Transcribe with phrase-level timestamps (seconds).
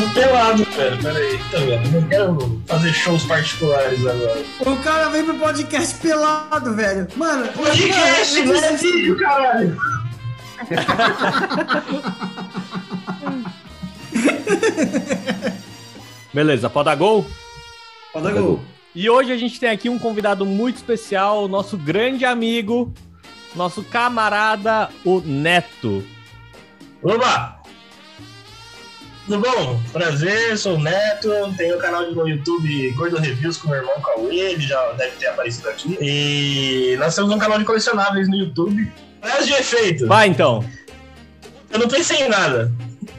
[0.00, 1.02] tô pelado, velho.
[1.02, 1.90] Peraí, tá vendo?
[1.90, 4.44] Não quero fazer shows particulares agora.
[4.60, 7.08] O cara vem pro podcast pelado, velho.
[7.16, 9.76] Mano, podcast, não é vídeo, caralho.
[16.32, 17.24] Beleza, pode dar gol?
[18.12, 18.60] Pode dar gol.
[18.94, 22.92] E hoje a gente tem aqui um convidado muito especial, nosso grande amigo,
[23.54, 26.04] nosso camarada, o Neto.
[27.02, 27.55] Oba!
[29.26, 29.80] Tudo bom?
[29.92, 34.52] Prazer, sou o Neto, tenho o canal no YouTube Gordo Reviews com meu irmão Cauê,
[34.52, 35.98] ele já deve ter aparecido aqui.
[36.00, 38.88] E nós temos um canal de colecionáveis no YouTube.
[39.20, 40.06] Frase de efeito.
[40.06, 40.64] Vai então.
[41.72, 42.70] Eu não pensei em nada.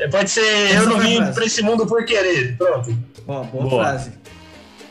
[0.09, 2.55] Pode ser Essa eu não vim pra esse mundo por querer.
[2.57, 2.97] Pronto.
[3.27, 3.83] Ó, boa, Boa.
[3.83, 4.11] frase.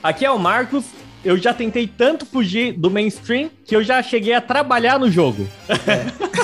[0.02, 0.85] Aqui é o Marcos.
[1.24, 5.48] Eu já tentei tanto fugir do mainstream que eu já cheguei a trabalhar no jogo.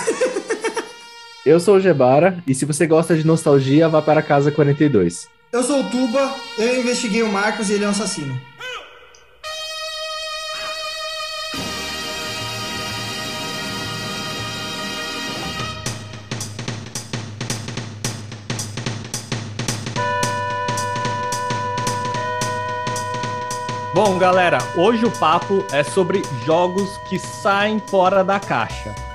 [1.45, 5.29] Eu sou o Gebara, e se você gosta de nostalgia, vá para a casa 42.
[5.52, 8.40] Eu sou o Tuba, eu investiguei o Marcos e ele é um assassino.
[23.93, 29.12] Bom, galera, hoje o papo é sobre jogos que saem fora da caixa.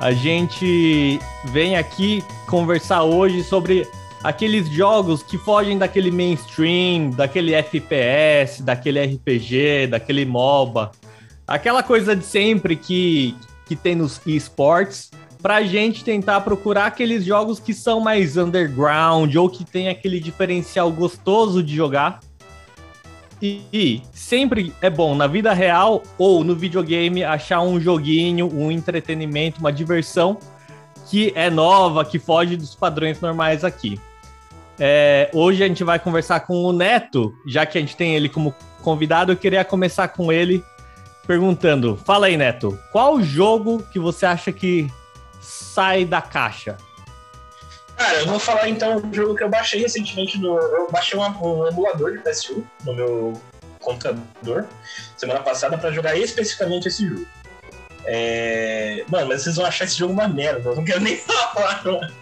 [0.00, 3.86] A gente vem aqui conversar hoje sobre
[4.22, 10.90] aqueles jogos que fogem daquele mainstream, daquele FPS, daquele RPG, daquele MOBA,
[11.46, 15.10] aquela coisa de sempre que, que tem nos esportes,
[15.42, 20.90] pra gente tentar procurar aqueles jogos que são mais underground ou que tem aquele diferencial
[20.90, 22.20] gostoso de jogar.
[23.42, 28.70] E, e sempre é bom na vida real ou no videogame achar um joguinho, um
[28.70, 30.38] entretenimento, uma diversão
[31.10, 34.00] que é nova, que foge dos padrões normais aqui.
[34.80, 38.28] É, hoje a gente vai conversar com o Neto, já que a gente tem ele
[38.28, 39.30] como convidado.
[39.30, 40.64] Eu queria começar com ele
[41.26, 44.90] perguntando: Fala aí, Neto, qual jogo que você acha que
[45.40, 46.76] sai da caixa?
[47.96, 50.56] Cara, eu vou falar então um jogo que eu baixei recentemente no.
[50.58, 53.40] Eu baixei uma- um emulador de PS1 no meu
[53.84, 54.66] computador
[55.16, 57.26] semana passada pra jogar especificamente esse jogo.
[58.06, 59.04] É...
[59.08, 61.16] Mano, mas vocês vão achar esse jogo uma merda, eu não quero nem
[61.54, 61.82] falar.
[61.84, 62.12] mano.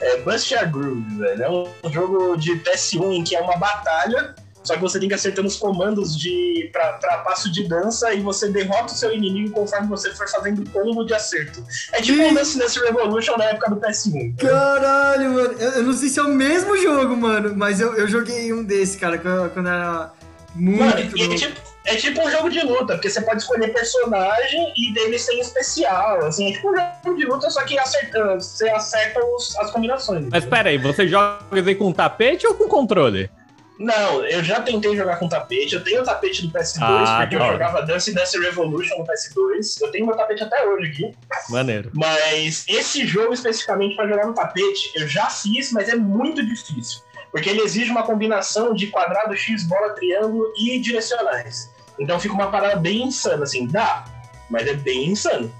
[0.00, 1.42] É Bust Your Groove, velho.
[1.42, 5.14] É um jogo de PS1 em que é uma batalha, só que você tem que
[5.14, 9.52] acertando os comandos de pra, pra passo de dança e você derrota o seu inimigo
[9.52, 11.64] conforme você for fazendo combo de acerto.
[11.92, 14.36] É tipo um Dance Dance Revolution na época do PS1.
[14.36, 15.52] Caralho, mano.
[15.58, 18.62] Eu, eu não sei se é o mesmo jogo, mano, mas eu, eu joguei um
[18.62, 20.12] desse, cara, quando era
[20.54, 24.72] muito Mano, é tipo, é tipo um jogo de luta, porque você pode escolher personagem
[24.76, 26.24] e deles tem especial.
[26.26, 30.26] Assim, é tipo um jogo de luta, só que acerta, você acerta os- as combinações.
[30.30, 33.30] Mas pera aí, você joga aí com tapete ou com controle?
[33.78, 35.74] Não, eu já tentei jogar com tapete.
[35.74, 39.80] Eu tenho o tapete do PS2, Ah, porque eu jogava Dance Dance Revolution no PS2.
[39.80, 41.10] Eu tenho meu tapete até hoje aqui.
[41.48, 41.90] Maneiro.
[41.92, 47.00] Mas esse jogo especificamente para jogar no tapete, eu já fiz, mas é muito difícil.
[47.32, 51.72] Porque ele exige uma combinação de quadrado, X, bola, triângulo e direcionais.
[51.98, 54.04] Então fica uma parada bem insana, assim, dá,
[54.50, 55.52] mas é bem insano.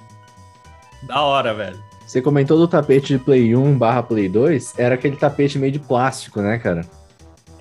[1.03, 1.83] Da hora, velho.
[2.07, 5.79] Você comentou do tapete de Play 1 barra Play 2, era aquele tapete meio de
[5.79, 6.87] plástico, né, cara?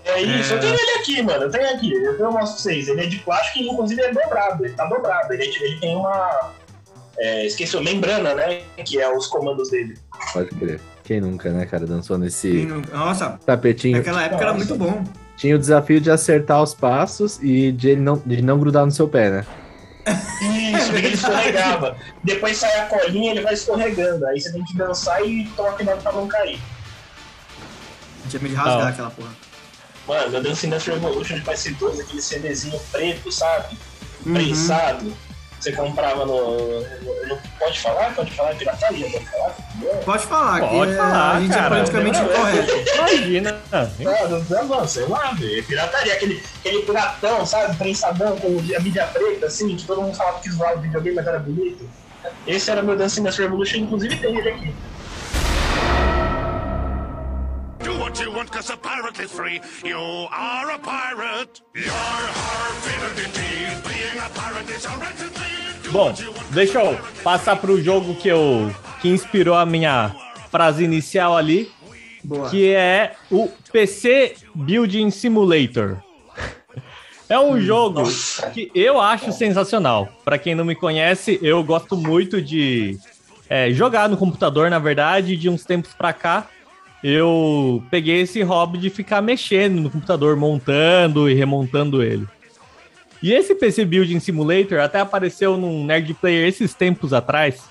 [0.04, 2.88] É isso, eu tenho ele aqui, mano, eu tenho aqui, eu eu mostro pra vocês.
[2.90, 5.34] Ele é de plástico e inclusive é dobrado, ele tá dobrado.
[5.34, 6.52] Ele, ele tem uma.
[7.18, 8.62] É, esqueci, membrana, né?
[8.84, 9.98] Que é os comandos dele.
[10.34, 10.82] Pode crer.
[11.04, 13.98] Quem nunca, né, cara, dançou nesse Nossa, tapetinho.
[13.98, 14.66] naquela época era Nossa.
[14.66, 15.04] muito bom.
[15.36, 18.92] Tinha o desafio de acertar os passos e de ele não, de não grudar no
[18.92, 19.46] seu pé, né?
[20.06, 21.96] Isso, porque ele escorregava.
[22.24, 24.26] Depois sai a colinha ele vai escorregando.
[24.28, 26.60] Aí você tem que dançar e tomar cuidado pra não cair.
[28.30, 28.88] Tinha medo de rasgar Não.
[28.88, 29.32] aquela porra.
[30.08, 33.78] Mano, eu Dance Dance Revolution de PS2, aquele CDzinho preto, sabe?
[34.26, 34.34] Uhum.
[34.34, 35.14] Prensado.
[35.62, 38.16] Você comprava no, no- no- Pode falar?
[38.16, 38.56] Pode falar?
[38.56, 39.08] Pirataria?
[39.12, 39.56] Pode falar?
[40.04, 41.78] Pode falar, Pode que falar, a gente cara.
[41.78, 42.10] é Não, é.
[42.10, 42.96] incorreto.
[42.96, 43.62] Imagina.
[44.00, 45.60] Não, não, não, sei lá, velho.
[45.60, 47.78] É Pirataria, aquele, aquele piratão, sabe?
[47.78, 51.28] Prensadão com a mídia preta, assim, que todo mundo falava que zoava o videogame, mas
[51.28, 51.88] era bonito.
[52.48, 54.74] Esse era meu Dance Dance Revolution, inclusive tem ele aqui.
[58.12, 59.62] What you want, cause a pirate is free.
[59.84, 59.98] You
[60.32, 61.62] are a pirate.
[61.74, 63.84] You're our favorite indeed.
[63.88, 66.14] Being a pirate is a Bom,
[66.52, 70.16] deixa eu passar pro jogo que eu que inspirou a minha
[70.50, 71.70] frase inicial ali,
[72.24, 72.50] Boa.
[72.50, 75.98] que é o PC Building Simulator.
[77.30, 78.04] É um jogo
[78.54, 80.10] que eu acho sensacional.
[80.26, 83.00] Para quem não me conhece, eu gosto muito de
[83.50, 86.50] é, jogar no computador, na verdade, de uns tempos pra cá.
[87.04, 92.28] Eu peguei esse hobby de ficar mexendo no computador, montando e remontando ele.
[93.22, 97.64] E esse PC Building Simulator até apareceu num Nerd Player esses tempos atrás.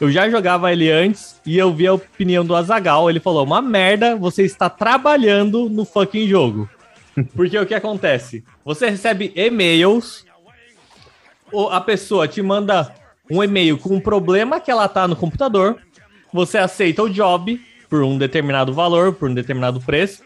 [0.00, 3.08] Eu já jogava ele antes e eu vi a opinião do Azagal.
[3.08, 6.68] Ele falou: uma merda, você está trabalhando no fucking jogo.
[7.34, 8.44] Porque o que acontece?
[8.64, 10.26] Você recebe e-mails,
[11.50, 12.92] ou a pessoa te manda
[13.30, 15.78] um e-mail com um problema que ela tá no computador,
[16.32, 20.22] você aceita o job por um determinado valor, por um determinado preço.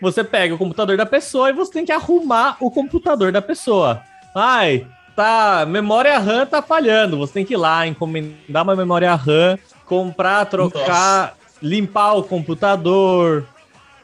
[0.00, 4.02] Você pega o computador da pessoa e você tem que arrumar o computador da pessoa.
[4.34, 7.18] Ai, tá, memória RAM tá falhando.
[7.18, 13.46] Você tem que ir lá encomendar uma memória RAM, comprar, trocar, limpar o computador,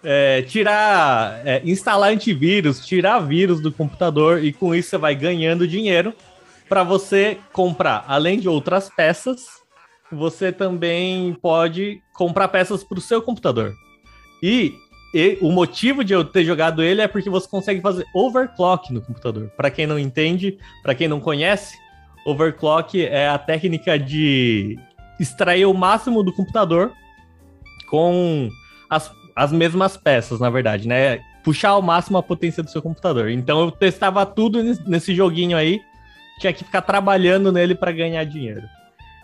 [0.05, 5.66] é, tirar, é, instalar antivírus, tirar vírus do computador e com isso você vai ganhando
[5.66, 6.14] dinheiro
[6.69, 9.57] para você comprar, além de outras peças,
[10.10, 13.75] você também pode comprar peças para o seu computador.
[14.43, 14.75] E,
[15.14, 19.00] e, o motivo de eu ter jogado ele é porque você consegue fazer overclock no
[19.00, 19.50] computador.
[19.56, 21.76] Para quem não entende, para quem não conhece,
[22.25, 24.78] overclock é a técnica de
[25.19, 26.93] extrair o máximo do computador
[27.90, 28.49] com
[28.88, 31.20] as, as mesmas peças, na verdade, né?
[31.43, 33.31] Puxar ao máximo a potência do seu computador.
[33.31, 35.81] Então eu testava tudo nesse joguinho aí,
[36.38, 38.62] tinha que ficar trabalhando nele para ganhar dinheiro.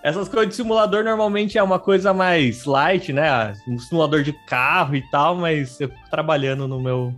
[0.05, 3.55] Essas coisas de simulador normalmente é uma coisa mais light, né?
[3.67, 7.15] Um simulador de carro e tal, mas eu fico trabalhando no meu,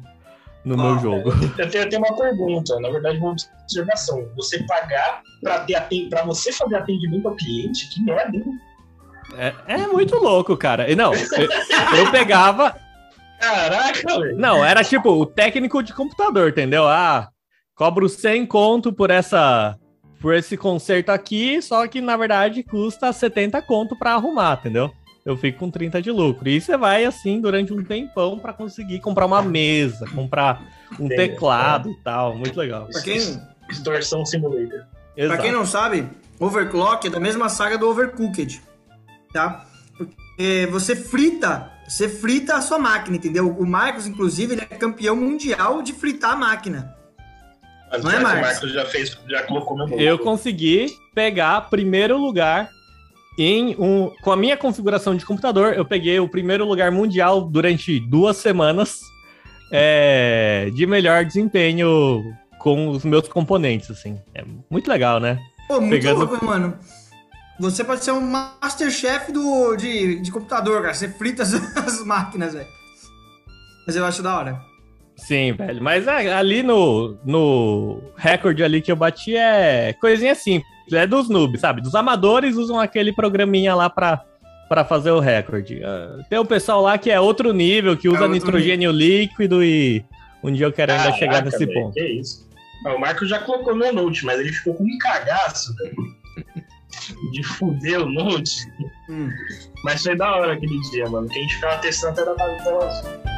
[0.65, 1.31] no ah, meu jogo.
[1.59, 4.29] Eu tenho, eu tenho, uma pergunta, na verdade, uma observação.
[4.37, 8.44] Você pagar para você fazer atendimento ao cliente, que merda, hein?
[9.37, 10.87] É, é muito louco, cara.
[10.94, 11.49] Não, eu,
[11.99, 12.77] eu pegava.
[13.41, 14.38] Caraca, velho.
[14.38, 16.87] Não, era tipo o técnico de computador, entendeu?
[16.87, 17.31] Ah,
[17.75, 19.77] cobro 100 conto por essa
[20.20, 24.90] por esse conserto aqui, só que na verdade custa 70 conto para arrumar, entendeu?
[25.24, 26.48] Eu fico com 30 de lucro.
[26.48, 30.62] E você vai assim durante um tempão para conseguir comprar uma mesa, comprar
[31.00, 32.36] um teclado e tal.
[32.36, 32.86] Muito legal.
[32.86, 33.18] Pra quem...
[33.68, 34.86] Distorção Simulator.
[35.16, 36.08] Pra quem não sabe,
[36.38, 38.62] Overclock é da mesma saga do Overcooked,
[39.32, 39.66] tá?
[39.96, 43.50] Porque você frita, você frita a sua máquina, entendeu?
[43.58, 46.94] O Marcos, inclusive, ele é campeão mundial de fritar a máquina.
[47.91, 48.73] Mas não é, Marcos?
[48.73, 52.69] já fez, já colocou meu Eu consegui pegar primeiro lugar
[53.38, 54.11] em um.
[54.23, 59.00] Com a minha configuração de computador, eu peguei o primeiro lugar mundial durante duas semanas
[59.71, 62.23] é, de melhor desempenho
[62.59, 64.21] com os meus componentes, assim.
[64.35, 65.38] É muito legal, né?
[65.69, 66.25] Pô, muito Pegando...
[66.25, 66.77] louco, mano.
[67.59, 70.93] Você pode ser um masterchef do, de, de computador, cara.
[70.93, 72.69] Você frita as, as máquinas, velho.
[73.87, 74.61] Mas eu acho da hora.
[75.16, 75.82] Sim, velho.
[75.82, 80.70] Mas é, ali no, no recorde ali que eu bati é coisinha simples.
[80.92, 81.80] É dos noobs, sabe?
[81.80, 84.22] Dos amadores usam aquele programinha lá pra,
[84.68, 85.76] pra fazer o recorde.
[85.76, 89.08] Uh, tem o pessoal lá que é outro nível, que usa é nitrogênio nível.
[89.08, 90.04] líquido e
[90.44, 91.94] um dia eu quero ainda Caraca, chegar nesse véio, ponto.
[91.94, 92.46] Que isso?
[92.84, 95.96] Ah, o Marco já colocou no note, mas ele ficou com um cagaço, velho.
[97.32, 98.66] De fuder o note.
[99.08, 99.30] Hum.
[99.82, 101.28] Mas foi da hora aquele dia, mano.
[101.28, 103.36] Que a gente ficava testando até da tela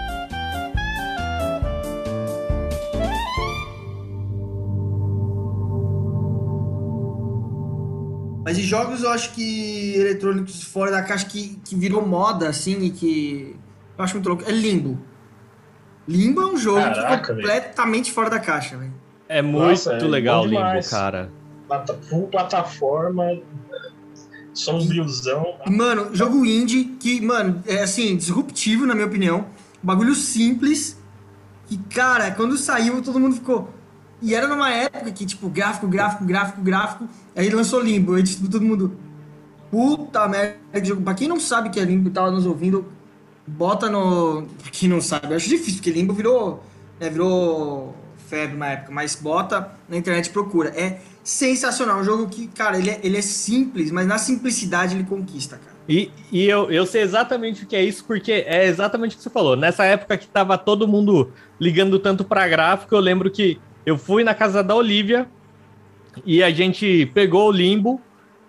[8.49, 12.83] Mas em jogos eu acho que eletrônicos fora da caixa que, que virou moda, assim,
[12.83, 13.55] e que
[13.99, 14.99] eu acho muito louco, é Limbo.
[16.09, 18.15] Limbo é um jogo Caraca, completamente véio.
[18.15, 18.95] fora da caixa, velho.
[19.29, 21.31] É muito Nossa, é legal Limbo, cara.
[22.09, 23.39] Full plataforma,
[24.55, 25.59] sombriozão.
[25.67, 29.45] Mano, jogo indie que, mano, é assim, disruptivo, na minha opinião.
[29.83, 30.99] Bagulho simples.
[31.71, 33.69] E, cara, quando saiu, todo mundo ficou.
[34.21, 37.09] E era numa época que, tipo, gráfico, gráfico, gráfico, gráfico.
[37.37, 38.15] Aí lançou Limbo.
[38.15, 38.97] Aí, tipo, todo mundo.
[39.71, 41.03] Puta merda que jogo.
[41.03, 42.87] Pra quem não sabe que é Limbo e tava nos ouvindo,
[43.47, 44.47] bota no.
[44.63, 46.65] Pra quem não sabe, eu acho difícil, porque Limbo virou.
[46.99, 47.95] Né, virou
[48.29, 50.71] febre na época, mas bota na internet procura.
[50.71, 51.99] É sensacional.
[52.01, 55.79] Um jogo que, cara, ele é, ele é simples, mas na simplicidade ele conquista, cara.
[55.89, 59.23] E, e eu, eu sei exatamente o que é isso, porque é exatamente o que
[59.23, 59.57] você falou.
[59.57, 63.59] Nessa época que tava todo mundo ligando tanto para gráfico, eu lembro que
[63.89, 65.27] eu fui na casa da Olivia
[66.27, 68.01] e a gente pegou o limbo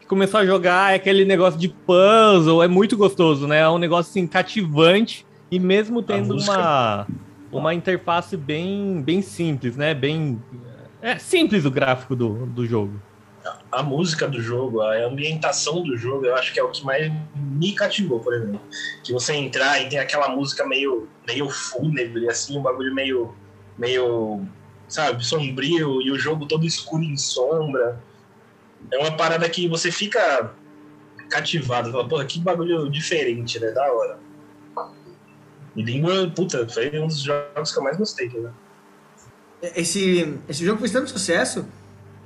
[0.10, 3.60] começou a jogar é aquele negócio de puzzle, é muito gostoso, né?
[3.60, 7.08] É um negócio assim cativante e mesmo tendo uma
[7.52, 9.94] uma interface bem bem simples, né?
[9.94, 10.42] Bem
[11.00, 13.00] é simples o gráfico do, do jogo.
[13.72, 17.12] A música do jogo, a ambientação do jogo, eu acho que é o que mais
[17.36, 18.60] me cativou, por exemplo.
[19.04, 23.34] Que você entrar e tem aquela música meio meio fúnebre assim, um bagulho meio
[23.78, 24.42] meio
[24.90, 28.02] sabe, sombrio e o jogo todo escuro em sombra.
[28.92, 30.52] É uma parada que você fica
[31.30, 33.72] cativado, fala, porra, que bagulho diferente, né?
[33.72, 34.20] Da hora.
[35.76, 38.52] E Limbo, puta, foi um dos jogos que eu mais gostei, né?
[39.76, 41.66] Esse, esse jogo fez tanto sucesso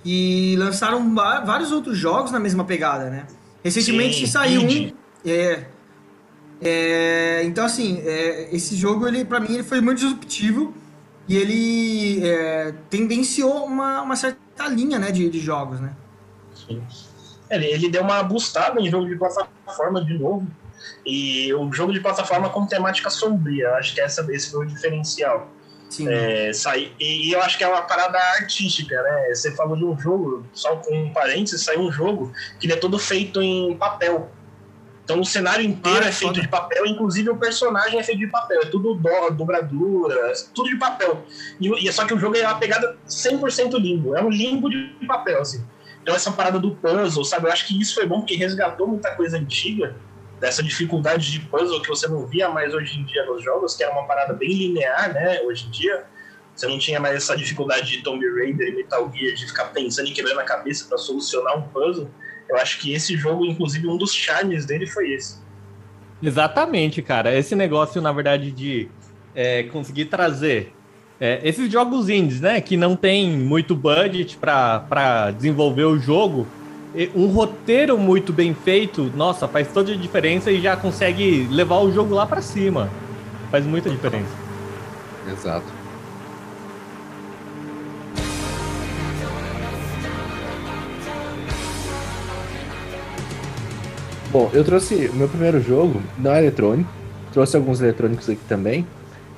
[0.04, 3.28] que lançaram vários outros jogos na mesma pegada, né?
[3.64, 4.64] Recentemente Sim, saiu um.
[4.66, 4.96] indie.
[5.26, 5.66] É,
[6.62, 10.74] é, então, assim, é, esse jogo, ele, pra mim, ele foi muito disruptivo
[11.28, 15.94] e ele é, tendenciou uma, uma certa linha né, de, de jogos, né?
[16.54, 16.82] Sim.
[17.50, 20.48] Ele, ele deu uma boostada em jogo de plataforma de novo.
[21.06, 23.72] E o jogo de plataforma com temática sombria.
[23.76, 25.50] Acho que essa, esse foi o diferencial.
[25.90, 26.12] Sim.
[26.12, 29.30] É, sai, e, e eu acho que é uma parada artística, né?
[29.30, 32.78] Você falou de um jogo, só com um parênteses, saiu um jogo que ele é
[32.78, 34.32] todo feito em papel.
[35.04, 36.42] Então o cenário inteiro Ah, é feito foda.
[36.42, 40.78] de papel, inclusive o personagem é feito de papel, é tudo do, dobradura, tudo de
[40.78, 41.26] papel.
[41.60, 44.70] E, e é só que o jogo é uma pegada 100% limbo, é um limbo
[44.70, 45.64] de papel, assim.
[46.02, 47.48] Então essa parada do puzzle, sabe?
[47.48, 49.96] Eu acho que isso foi bom porque resgatou muita coisa antiga,
[50.40, 53.84] dessa dificuldade de puzzle que você não via mais hoje em dia nos jogos, que
[53.84, 55.42] era uma parada bem linear, né?
[55.42, 56.06] Hoje em dia.
[56.56, 60.08] Você não tinha mais essa dificuldade de Tomb Raider e Metal Gear de ficar pensando
[60.08, 62.08] e quebrando a cabeça para solucionar um puzzle.
[62.50, 65.38] Eu acho que esse jogo, inclusive, um dos charmes dele foi esse.
[66.22, 67.36] Exatamente, cara.
[67.38, 68.90] Esse negócio, na verdade, de
[69.36, 70.74] é, conseguir trazer
[71.20, 72.62] é, esses jogos indies, né?
[72.62, 76.48] Que não tem muito budget para desenvolver o jogo.
[76.96, 81.80] e Um roteiro muito bem feito, nossa, faz toda a diferença e já consegue levar
[81.80, 82.90] o jogo lá para cima.
[83.52, 84.32] Faz muita diferença.
[85.32, 85.83] Exato.
[94.34, 96.90] Bom, eu trouxe meu primeiro jogo, não é eletrônico,
[97.32, 98.84] trouxe alguns eletrônicos aqui também,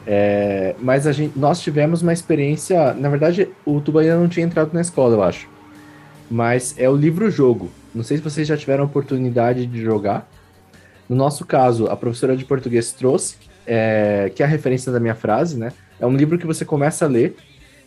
[0.07, 4.45] é, mas a gente, nós tivemos uma experiência, na verdade o Tuba ainda não tinha
[4.45, 5.49] entrado na escola, eu acho,
[6.31, 7.69] mas é o livro-jogo.
[7.93, 10.29] Não sei se vocês já tiveram oportunidade de jogar.
[11.09, 13.35] No nosso caso, a professora de português trouxe,
[13.67, 15.73] é, que é a referência da minha frase, né?
[15.99, 17.35] É um livro que você começa a ler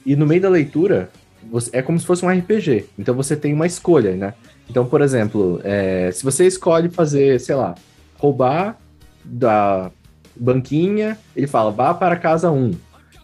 [0.04, 1.08] e no meio da leitura
[1.50, 2.84] você- é como se fosse um RPG.
[2.98, 4.34] Então você tem uma escolha, né?
[4.70, 7.74] Então, por exemplo, é, se você escolhe fazer, sei lá,
[8.16, 8.78] roubar
[9.24, 9.90] da
[10.36, 12.72] banquinha, ele fala, vá para casa 1.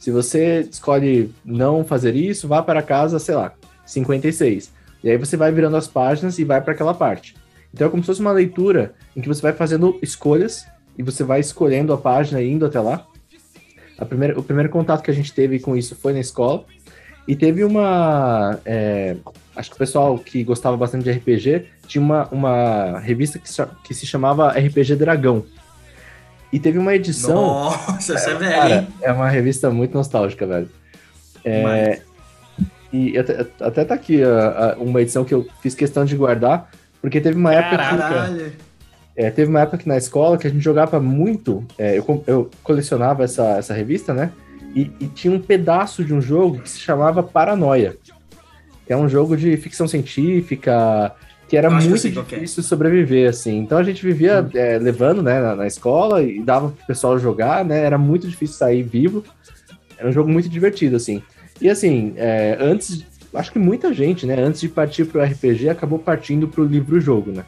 [0.01, 3.53] Se você escolhe não fazer isso, vá para casa, sei lá,
[3.87, 4.73] 56.
[5.03, 7.35] E aí você vai virando as páginas e vai para aquela parte.
[7.73, 11.25] Então é como se fosse uma leitura em que você vai fazendo escolhas e você
[11.25, 13.07] vai escolhendo a página e indo até lá.
[14.09, 16.65] Primeira, o primeiro contato que a gente teve com isso foi na escola.
[17.27, 18.59] E teve uma.
[18.67, 19.17] é,
[19.57, 23.67] acho que o pessoal que gostava bastante de RPG tinha uma, uma revista que, se-
[23.85, 25.45] que se chamava RPG Dragão.
[26.53, 27.35] E teve uma edição.
[27.35, 28.89] Nossa, essa é velha, Cara, hein?
[29.03, 30.69] é uma revista muito nostálgica, velho.
[31.45, 32.01] É,
[32.93, 36.71] e até, até tá aqui a- a- uma edição que eu fiz questão de guardar,
[37.01, 37.97] porque teve uma época que.
[37.99, 38.53] Caralho.
[39.17, 41.65] É, teve uma época que na escola que a gente jogava muito.
[41.79, 44.31] é, eu, eu colecionava essa, essa revista, né?
[44.75, 47.97] E, e tinha um pedaço de um jogo que se chamava Paranoia.
[48.87, 51.15] Que é um jogo de ficção científica,
[51.49, 52.11] que era muito é.
[52.11, 53.59] difícil sobreviver, assim.
[53.59, 57.65] Então a gente vivia é, levando, né, na, na escola e dava pro pessoal jogar,
[57.65, 57.85] né?
[57.85, 59.25] Era muito difícil sair vivo.
[59.97, 61.23] Era um jogo muito divertido, assim.
[61.61, 65.99] E assim, é, antes, acho que muita gente, né, antes de partir pro RPG, acabou
[65.99, 67.45] partindo pro livro-jogo, né?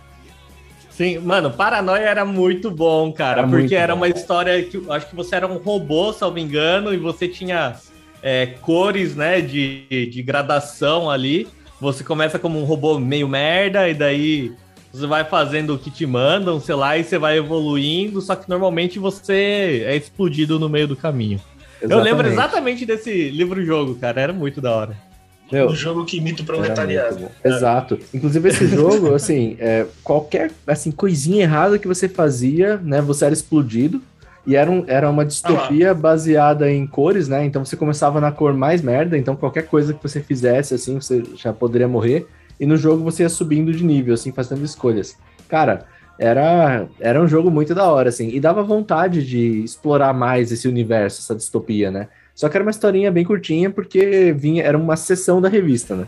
[0.96, 4.00] Sim, mano, Paranoia era muito bom, cara, Era porque era bom.
[4.00, 6.96] uma história que acho que você era um robô, se eu não me engano, e
[6.96, 7.76] você tinha
[8.22, 11.48] é, cores, né, de, de gradação ali.
[11.78, 14.52] Você começa como um robô meio merda, e daí
[14.90, 18.48] você vai fazendo o que te mandam, sei lá, e você vai evoluindo, só que
[18.48, 21.38] normalmente você é explodido no meio do caminho.
[21.82, 25.05] Eu lembro exatamente desse livro-jogo, cara, era muito da hora.
[25.50, 27.28] Meu, Um jogo que imita o proletariado.
[27.44, 27.98] Exato.
[28.12, 33.00] Inclusive, esse jogo, assim, é, qualquer assim, coisinha errada que você fazia, né?
[33.00, 34.02] Você era explodido.
[34.46, 37.44] E era, um, era uma distopia baseada em cores, né?
[37.44, 41.24] Então você começava na cor mais merda, então qualquer coisa que você fizesse, assim, você
[41.34, 42.28] já poderia morrer.
[42.58, 45.16] E no jogo você ia subindo de nível, assim, fazendo escolhas.
[45.48, 45.86] Cara,
[46.18, 50.68] era, era um jogo muito da hora, assim, e dava vontade de explorar mais esse
[50.68, 52.08] universo, essa distopia, né?
[52.36, 56.06] Só que era uma historinha bem curtinha, porque vinha, era uma sessão da revista, né?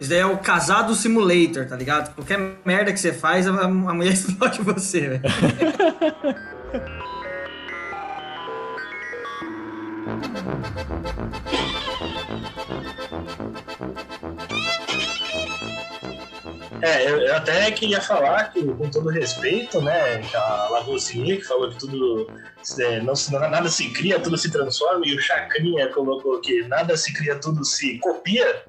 [0.00, 2.14] Isso daí é o casado simulator, tá ligado?
[2.14, 5.22] Qualquer merda que você faz, a, a mulher explode você, velho.
[16.82, 21.70] É, eu, eu até queria falar que, com todo respeito, né, a Lavoisier que falou
[21.70, 22.28] que tudo,
[22.80, 23.14] é, não,
[23.48, 27.64] nada se cria, tudo se transforma, e o Chacrinha colocou que nada se cria, tudo
[27.64, 28.64] se copia.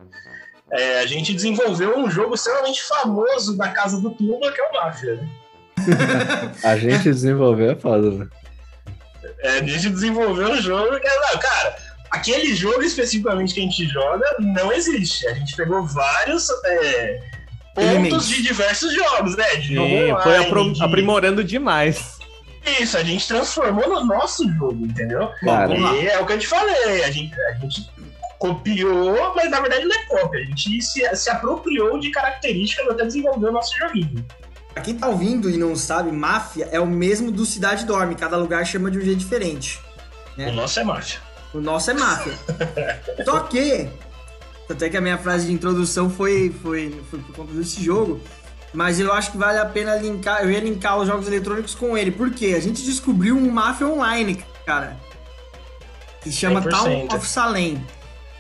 [0.72, 4.74] É, a gente desenvolveu um jogo extremamente famoso da casa do Tuba, que é o
[4.74, 5.16] Máfia.
[5.16, 5.30] né?
[6.64, 8.28] A gente desenvolveu é foda, né?
[9.40, 11.08] É, a gente desenvolveu um jogo que,
[11.40, 11.76] cara,
[12.12, 15.28] aquele jogo especificamente que a gente joga não existe.
[15.28, 17.43] A gente pegou vários é.
[17.74, 19.56] Pontos de diversos jogos, né?
[19.56, 22.20] De Sim, foi de- aprimorando demais.
[22.80, 25.30] Isso, a gente transformou no nosso jogo, entendeu?
[26.02, 27.90] E é o que eu te falei, a gente, a gente
[28.40, 30.42] copiou, mas na verdade não é cópia.
[30.42, 34.26] A gente se, se apropriou de características até desenvolver o nosso joguinho.
[34.74, 38.38] Pra quem tá ouvindo e não sabe, máfia é o mesmo do Cidade Dorme, cada
[38.38, 39.80] lugar chama de um jeito diferente.
[40.38, 40.48] É.
[40.50, 41.20] O nosso é máfia.
[41.54, 42.34] O nosso é máfia.
[43.24, 43.88] Só que,
[44.70, 48.20] até que a minha frase de introdução foi, foi, foi por conta desse jogo,
[48.74, 51.98] mas eu acho que vale a pena linkar, eu ia linkar os jogos eletrônicos com
[51.98, 54.98] ele, porque a gente descobriu um máfia online, cara,
[56.22, 56.70] que chama 100%.
[56.70, 57.86] Town of Salem.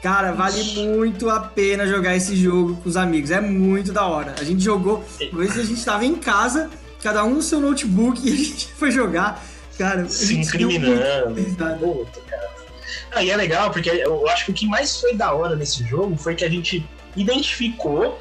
[0.01, 4.35] Cara, vale muito a pena jogar esse jogo com os amigos, é muito da hora.
[4.37, 6.69] A gente jogou, uma vez a gente tava em casa,
[7.01, 9.41] cada um no seu notebook, e a gente foi jogar,
[9.77, 11.35] cara, Se muito incriminando.
[11.79, 12.62] Puta, cara.
[13.15, 15.83] Ah, e é legal, porque eu acho que o que mais foi da hora nesse
[15.87, 16.83] jogo foi que a gente
[17.15, 18.19] identificou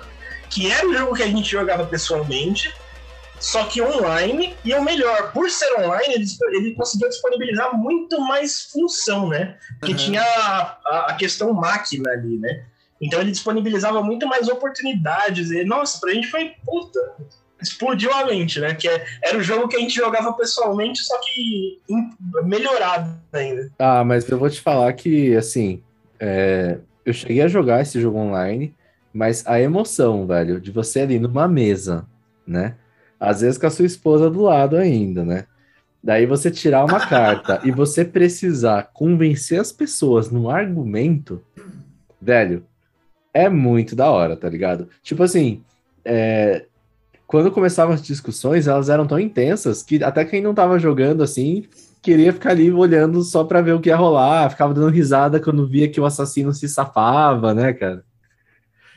[0.51, 2.71] que era o jogo que a gente jogava pessoalmente,
[3.41, 8.65] só que online, e o melhor, por ser online, ele, ele conseguiu disponibilizar muito mais
[8.71, 9.57] função, né?
[9.81, 10.05] Porque Aham.
[10.05, 12.65] tinha a, a- a questão máquina ali, né?
[13.01, 15.51] Então ele disponibilizava muito mais oportunidades.
[15.51, 17.01] E, nossa, pra gente foi puta.
[17.63, 18.75] Explodiu a mente, né?
[18.75, 21.81] Que é- era o jogo que a gente jogava pessoalmente, só que
[22.45, 23.71] melhorado ainda.
[23.79, 25.83] Ah, mas eu vou te falar que, assim,
[26.19, 28.75] é, eu cheguei a jogar esse jogo online,
[29.13, 32.07] mas a emoção, velho, de você ali numa mesa,
[32.47, 32.75] né?
[33.19, 35.47] Às vezes com a sua esposa do lado ainda, né?
[36.03, 41.43] Daí você tirar uma carta e você precisar convencer as pessoas num argumento,
[42.21, 42.65] velho,
[43.33, 44.89] é muito da hora, tá ligado?
[45.03, 45.63] Tipo assim,
[46.05, 46.67] é,
[47.33, 51.65] quando começavam as discussões, elas eram tão intensas que até quem não tava jogando assim
[52.03, 55.67] queria ficar ali olhando só pra ver o que ia rolar, ficava dando risada quando
[55.67, 58.05] via que o assassino se safava, né, cara?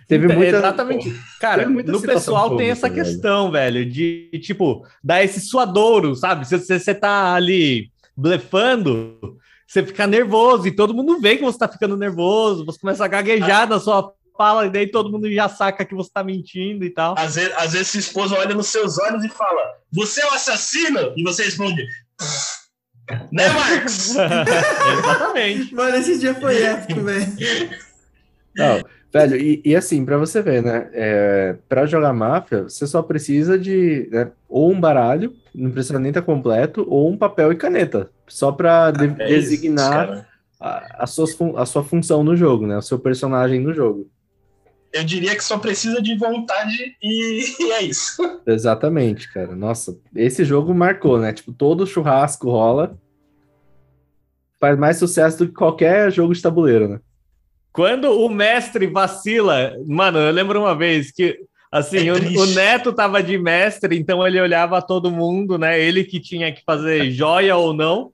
[0.05, 0.57] Teve Então, muita.
[0.57, 1.15] Exatamente.
[1.39, 3.03] Cara, Teve muita no pessoal tem essa velho.
[3.05, 6.45] questão, velho, de, tipo, dar esse suadouro, sabe?
[6.45, 11.57] Se você, você tá ali blefando, você fica nervoso e todo mundo vê que você
[11.57, 15.47] tá ficando nervoso, você começa a gaguejar na sua fala e daí todo mundo já
[15.49, 17.15] saca que você tá mentindo e tal.
[17.17, 19.61] Às vezes, às vezes sua esposa olha nos seus olhos e fala:
[19.93, 21.13] Você é o assassino?
[21.15, 21.85] E você responde:
[23.31, 24.15] Né, Marcos?
[24.99, 25.73] Exatamente.
[25.73, 27.25] Mano, esse dia foi épico, velho.
[28.55, 30.89] Não, velho, e, e assim, pra você ver, né?
[30.93, 36.09] É, para jogar máfia, você só precisa de né, ou um baralho, não precisa nem
[36.09, 40.27] estar completo, ou um papel e caneta, só pra de- É isso, designar cara.
[40.59, 42.77] a, a, suas a sua função no jogo, né?
[42.77, 44.09] O seu personagem no jogo.
[44.93, 48.21] Eu diria que só precisa de vontade e, e é isso.
[48.47, 49.55] Exatamente, cara.
[49.55, 51.33] Nossa, esse jogo marcou, né?
[51.33, 52.97] Tipo, todo churrasco rola.
[54.59, 56.99] Faz mais sucesso do que qualquer jogo de tabuleiro, né?
[57.73, 61.37] Quando o mestre vacila, mano, eu lembro uma vez que
[61.77, 65.79] assim, É o, o neto tava de mestre, então ele olhava todo mundo, né?
[65.79, 68.11] Ele que tinha que fazer joia ou não.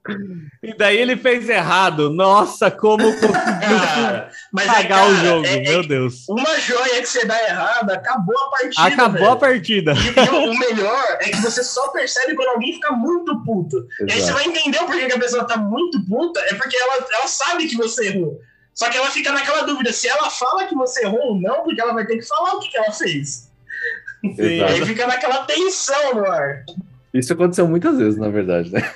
[0.62, 2.10] E daí ele fez errado.
[2.10, 6.24] Nossa, como Cara, mas é, pagar o cara, jogo, é- é meu Deus.
[6.28, 8.82] uma joia que você dá errada, acabou a partida.
[8.82, 9.30] Acabou velho.
[9.32, 9.92] a partida.
[9.94, 13.86] E, o, o melhor é que você só percebe quando alguém fica muito puto.
[14.00, 14.34] E aí você Exato.
[14.38, 17.66] vai entender o porquê que a pessoa tá muito puta, é porque ela, ela sabe
[17.66, 18.40] que você errou.
[18.74, 21.80] Só que ela fica naquela dúvida se ela fala que você errou ou não, porque
[21.80, 23.51] ela vai ter que falar o que, que ela fez.
[24.22, 26.64] E aí fica naquela tensão no ar.
[27.12, 28.92] Isso aconteceu muitas vezes, na verdade, né?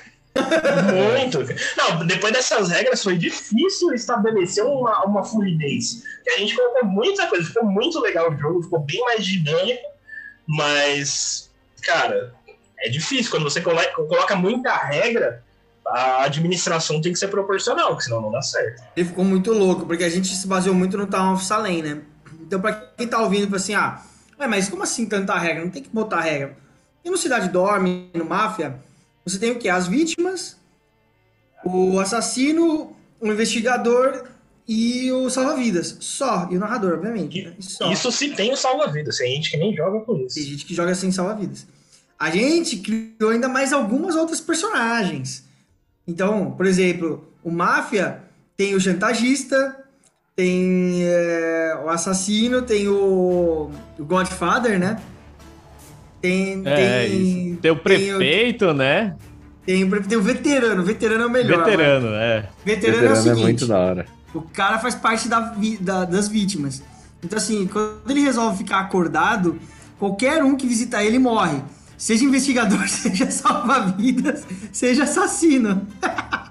[1.15, 1.39] Muito.
[1.77, 6.03] Não, depois dessas regras foi difícil estabelecer uma, uma fluidez.
[6.35, 9.83] A gente colocou muita coisa, ficou muito legal o jogo, ficou bem mais dinâmico,
[10.47, 11.51] mas,
[11.83, 12.35] cara,
[12.81, 13.31] é difícil.
[13.31, 15.43] Quando você coloca, coloca muita regra,
[15.87, 18.83] a administração tem que ser proporcional, porque senão não dá certo.
[18.97, 22.01] Ele ficou muito louco, porque a gente se baseou muito no Town of Salem, né?
[22.41, 24.01] Então, pra quem tá ouvindo, tipo assim, ah,
[24.39, 25.65] ué, mas como assim tanta regra?
[25.65, 26.57] Não tem que botar regra.
[27.05, 28.81] E no Cidade Dorme, no Máfia,
[29.25, 29.69] você tem o quê?
[29.69, 30.57] As vítimas,
[31.65, 34.25] o assassino, o investigador
[34.67, 35.97] e o salva-vidas.
[36.01, 36.49] Só.
[36.51, 37.45] E o narrador, obviamente.
[37.45, 37.55] né?
[37.61, 37.91] Só.
[37.91, 40.35] Isso se tem o salva-vidas, tem gente que nem joga com isso.
[40.35, 41.67] Tem gente que joga sem salva-vidas.
[42.19, 45.45] A gente criou ainda mais algumas outras personagens.
[46.07, 48.23] Então, por exemplo, o Máfia
[48.57, 49.86] tem o chantagista,
[50.37, 54.99] tem é, o assassino, tem o, o Godfather, né?
[56.21, 57.23] Tem, É, tem,
[57.53, 57.61] isso.
[57.63, 59.17] Tem o prefeito, né?
[59.65, 60.83] Tem, o- tem o veterano.
[60.83, 61.59] O veterano é o melhor.
[61.61, 61.71] mano.
[61.71, 62.49] Veterano, é.
[62.65, 63.43] Veterano, é o Veterano é seguinte.
[63.43, 64.07] muito da hora.
[64.35, 66.83] O cara faz parte da da- das vítimas.
[67.25, 69.59] Então, assim, quando ele resolve ficar acordado,
[69.99, 71.63] qualquer um que visitar ele morre.
[71.97, 75.87] Seja investigador, seja salva-vidas, seja assassino.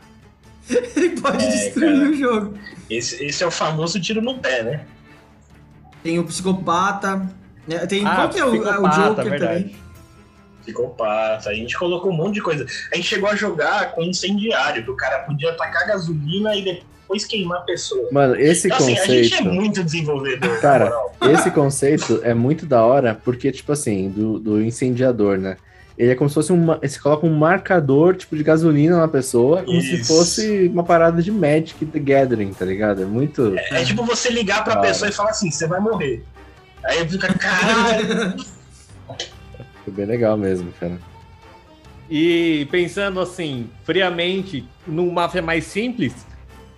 [0.67, 2.09] Ele pode É, destruir cara.
[2.09, 2.53] o jogo.
[2.89, 4.85] Esse, esse é o famoso tiro no pé, né?
[6.03, 7.17] Tem o psicopata.
[7.67, 7.85] né?
[7.87, 9.63] Tem, Ah, qual que é o, é o psicopata, Joker verdade.
[9.63, 9.75] também?
[10.61, 11.49] Psicopata.
[11.49, 12.65] A gente colocou um monte de coisa.
[12.91, 17.25] A gente chegou a jogar com incendiário, que o cara podia tacar gasolina e depois
[17.25, 18.07] queimar a pessoa.
[18.11, 19.53] Mano, esse Então, assim, a gente é conceito.
[19.53, 20.59] muito desenvolvedor.
[20.61, 20.91] Cara.
[21.31, 25.57] Esse conceito é muito da hora, porque, tipo assim, do, do incendiador, né?
[25.97, 26.77] Ele é como se fosse uma.
[26.77, 30.13] Você coloca um marcador, tipo, de gasolina na pessoa, como se Isso.
[30.13, 33.01] fosse uma parada de Magic the Gathering, tá ligado?
[33.01, 33.53] É muito.
[33.57, 34.87] É tipo você ligar pra Cara.
[34.87, 36.23] pessoa e falar assim, você vai morrer.
[36.83, 38.35] Aí fica, caralho.
[39.85, 40.97] Foi bem legal mesmo, cara.
[42.09, 46.13] E pensando assim, friamente, num Máfia mais simples,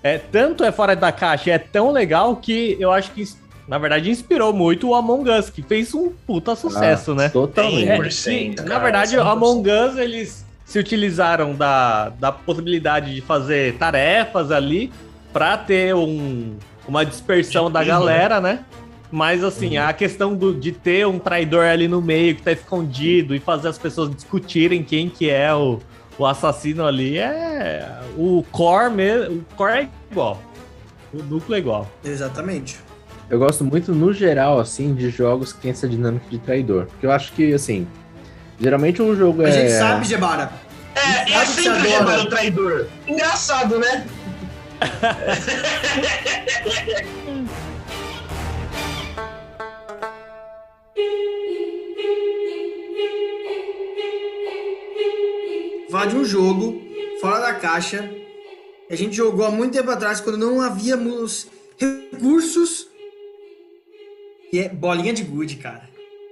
[0.03, 3.23] é, tanto é fora da caixa, é tão legal que eu acho que,
[3.67, 7.29] na verdade, inspirou muito o Among Us, que fez um puta sucesso, Ah, né?
[7.29, 7.89] Totalmente.
[7.89, 9.19] É, 100%, que, cara, na verdade, 100%.
[9.25, 14.91] o Among Us, eles se utilizaram da, da possibilidade de fazer tarefas ali
[15.33, 16.55] pra ter um,
[16.87, 17.85] uma dispersão da Uhum.
[17.87, 18.65] galera, né?
[19.09, 23.33] Mas assim, a questão do- de ter um traidor ali no meio que tá escondido
[23.33, 25.79] e fazer as pessoas discutirem quem que é o,
[26.17, 27.87] o assassino ali é.
[28.17, 29.35] O core mesmo.
[29.37, 30.41] O core é igual.
[31.13, 31.89] O núcleo é igual.
[32.03, 32.79] Exatamente.
[33.29, 36.85] Eu gosto muito, no geral, assim, de jogos que tem essa dinâmica de traidor.
[36.85, 37.85] Porque eu acho que, assim,
[38.57, 39.51] geralmente um jogo A é.
[39.51, 40.49] gente sabe, Gebara.
[40.95, 42.11] É, é sempre adora.
[42.17, 42.87] chamado traidor.
[43.05, 44.07] Engraçado, né?
[55.91, 56.81] Falar de um jogo
[57.19, 58.09] fora da caixa.
[58.89, 62.86] A gente jogou há muito tempo atrás, quando não havíamos recursos.
[64.49, 65.83] Que é bolinha de gude, cara.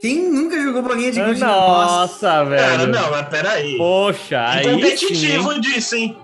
[0.01, 1.39] Quem nunca jogou bolinha de gude?
[1.39, 2.61] Nossa, velho.
[2.61, 3.77] Cara, não, mas peraí.
[3.77, 4.63] Poxa, aí.
[4.63, 5.61] Tem sim, competitivo hein?
[5.61, 6.17] disso, hein?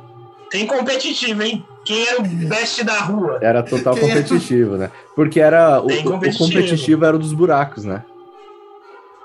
[0.49, 1.65] Tem competitivo, hein?
[1.85, 3.39] Quem era o best da rua?
[3.41, 4.07] Era total Quem é?
[4.15, 4.91] competitivo, né?
[5.15, 5.81] Porque era.
[5.81, 6.45] O, Tem o competitivo.
[6.45, 8.03] competitivo era o dos buracos, né?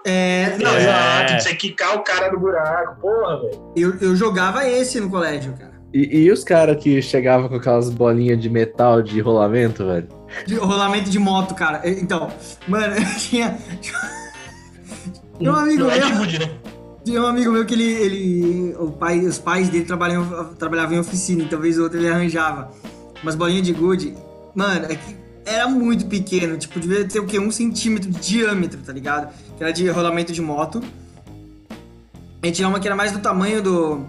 [0.04, 0.80] É, não, É.
[0.80, 3.00] Exato, você quicar o cara do buraco.
[3.00, 3.72] Porra, velho.
[3.76, 5.75] eu, eu jogava esse no colégio, cara.
[5.92, 10.08] E, e os caras que chegavam com aquelas bolinhas de metal de rolamento, velho?
[10.46, 11.80] De rolamento de moto, cara.
[11.84, 12.30] Então,
[12.66, 13.56] mano, tinha.
[15.38, 16.08] Tinha um amigo é meu.
[16.08, 16.50] Né?
[17.04, 17.84] Tinha um amigo meu que ele.
[17.84, 22.08] ele o pai, os pais dele trabalham, trabalhavam em oficina, e talvez o outro ele
[22.08, 22.70] arranjava
[23.22, 24.14] umas bolinhas de gude.
[24.54, 27.38] Mano, é que era muito pequeno, tipo, devia ter o quê?
[27.38, 29.32] Um centímetro de diâmetro, tá ligado?
[29.56, 30.82] Que era de rolamento de moto.
[32.42, 34.04] A gente tinha uma que era mais do tamanho do,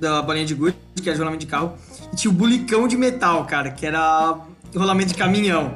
[0.00, 1.74] da bolinha de gude, que era de rolamento de carro.
[2.12, 4.36] E tinha o bulicão de metal, cara, que era
[4.74, 5.74] rolamento de caminhão.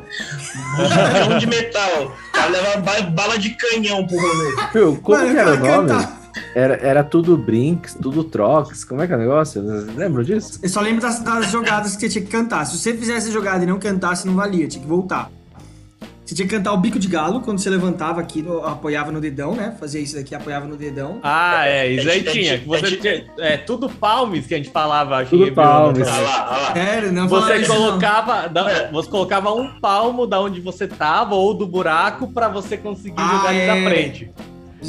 [0.77, 2.13] Canhão de metal.
[2.29, 4.55] O cara leva ba- bala de canhão pro rolê.
[4.73, 5.89] Viu, como Mano, que era o nome?
[5.89, 6.25] cantava.
[6.55, 8.85] Era, era tudo brinks, tudo trox.
[8.85, 9.63] Como é que é o negócio?
[9.97, 10.59] Lembram disso?
[10.63, 12.65] Eu só lembro das, das jogadas que você tinha que cantar.
[12.67, 15.31] Se você fizesse a jogada e não cantasse, não valia, tinha que voltar.
[16.25, 19.21] Você tinha que cantar o bico de galo quando você levantava aqui, no- apoiava no
[19.21, 19.75] dedão, né?
[19.79, 21.19] Fazia isso daqui, apoiava no dedão.
[21.23, 22.55] Ah, é, isso aí tinha.
[22.55, 26.09] é, você é, tinha é tudo palmes que a gente falava, acho Tudo que palmes.
[26.73, 27.77] Sério, não Você isso, não.
[27.89, 28.91] colocava, da- É.
[28.91, 33.29] você colocava um palmo da onde você tava ou do buraco pra você conseguir Ah,
[33.37, 33.67] jogar ali é.
[33.83, 34.31] na frente.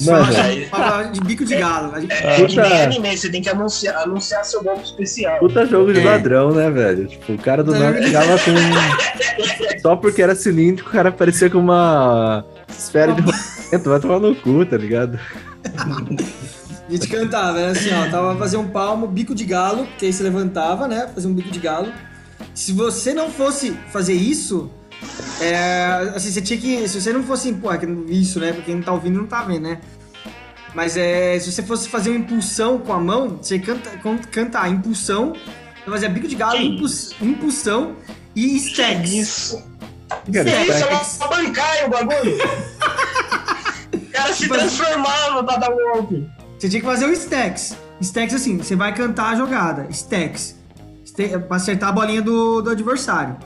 [0.04, 0.26] Mano.
[0.70, 2.00] Falava de bico de galo.
[2.02, 2.62] Gente- É, é Puta.
[2.64, 5.38] nem anime, você tem que anunciar, anunciar seu golpe especial.
[5.40, 6.04] Puta jogo de É.
[6.04, 7.08] ladrão, né, velho?
[7.08, 9.80] Tipo, o cara do nada chegava com.
[9.82, 13.90] Só porque era cilíndrico, o cara parecia com uma esfera de rolamento.
[13.90, 15.20] Vai tomar no cu, tá ligado?
[16.88, 20.14] A gente cantava, era assim, ó, tava fazendo um palmo, bico de galo, que aí
[20.14, 21.08] você levantava, né?
[21.14, 21.92] Fazia um bico de galo.
[22.54, 24.70] Se você não fosse fazer isso,
[25.42, 26.88] é, assim, você tinha que.
[26.88, 28.48] Se você não fosse, pô, é que isso, né?
[28.52, 29.80] Porque quem não tá ouvindo não tá vendo, né?
[30.74, 33.90] Mas é, se você fosse fazer uma impulsão com a mão, você canta,
[34.32, 35.34] cantar impulsão,
[35.84, 37.96] você fazia bico de galo, impuls- impulsão
[38.36, 39.12] e Que stacks.
[39.14, 39.64] isso?
[40.32, 40.72] Que era Que isso?
[40.72, 41.18] É stacks?
[41.18, 42.36] uma bancária o bagulho.
[43.94, 46.30] o cara se Tipo assim- transformava pra dar golpe.
[46.60, 47.76] Você tinha que fazer o stacks.
[48.02, 49.88] Stacks assim, você vai cantar a jogada.
[49.90, 50.56] Stacks.
[51.48, 53.38] Pra acertar a bolinha do, do adversário.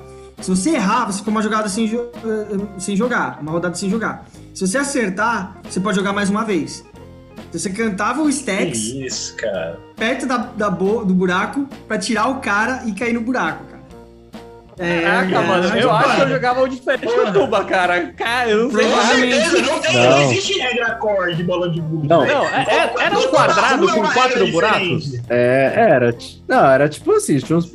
[0.41, 3.39] Se você errar, você fica uma jogada sem, jo- eh, sem jogar.
[3.41, 4.25] Uma rodada sem jogar.
[4.53, 6.83] Se você acertar, você pode jogar mais uma vez.
[7.49, 9.79] Então você cantava o stacks Que isso, cara.
[9.95, 13.79] perto da, da bo- do buraco pra tirar o cara e cair no buraco, cara.
[14.81, 17.33] É, Caraca, é, mano, é, eu acho que eu jogava o diferente do.
[17.33, 18.13] Tuba, cara.
[18.13, 20.09] Cara, eu não sei Com certeza, não, tem, não.
[20.11, 20.21] Não.
[20.31, 22.07] existe regra core de bola de gude.
[22.07, 22.21] Não.
[22.21, 22.33] velho.
[22.33, 25.15] Não, é- é- era um quadrado é com uma quatro buracos?
[25.27, 26.15] É, era.
[26.47, 27.69] Não, era tipo assim, tinha uns.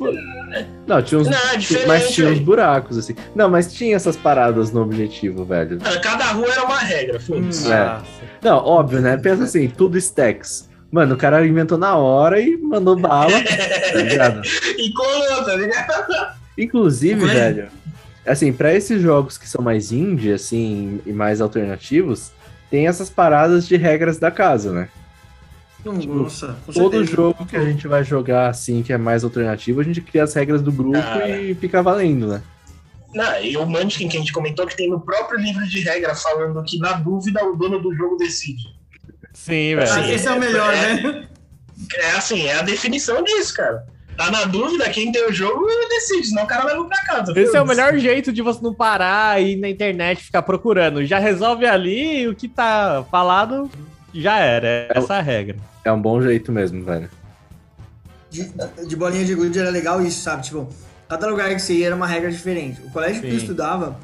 [0.87, 1.27] Não, tinha uns.
[1.27, 3.15] Não, é diferente, mas tinha uns buracos, assim.
[3.33, 5.79] Não, mas tinha essas paradas no objetivo, velho.
[6.01, 7.71] Cada rua era uma regra, foda-se.
[7.71, 7.97] É.
[8.41, 9.17] Não, óbvio, né?
[9.17, 10.69] Pensa assim, tudo stacks.
[10.91, 13.31] Mano, o cara inventou na hora e mandou bala,
[13.91, 14.41] tá ligado?
[14.77, 16.35] e colou, tá ligado?
[16.57, 17.33] Inclusive, Como é?
[17.33, 17.67] velho,
[18.25, 22.31] assim, pra esses jogos que são mais indie, assim, e mais alternativos,
[22.69, 24.87] tem essas paradas de regras da casa, né?
[25.93, 27.15] Nossa, com Todo certeza.
[27.15, 30.33] jogo que a gente vai jogar, assim, que é mais alternativo, a gente cria as
[30.33, 31.29] regras do grupo Cara.
[31.29, 32.41] e fica valendo, né?
[33.13, 36.13] Não, e o Munchkin que a gente comentou que tem no próprio livro de regra
[36.15, 38.63] falando que na dúvida o dono do jogo decide.
[39.33, 40.13] Sim, Ah, velho.
[40.13, 41.01] Esse é o melhor, É.
[41.01, 41.27] né?
[41.97, 43.85] É assim, é a definição disso, cara.
[44.17, 47.33] Tá na dúvida, quem tem o jogo decide, senão o cara leva pra casa.
[47.37, 51.05] Esse é o melhor jeito de você não parar e ir na internet ficar procurando.
[51.05, 53.69] Já resolve ali o que tá falado
[54.21, 54.67] já era.
[54.67, 55.57] É essa a regra.
[55.83, 57.09] É um bom jeito mesmo, velho.
[58.29, 58.51] De,
[58.87, 60.43] de bolinha de gude era legal isso, sabe?
[60.43, 60.67] Tipo,
[61.07, 62.81] cada lugar que você ia era uma regra diferente.
[62.81, 63.37] O colégio que eu Sim.
[63.37, 63.99] estudava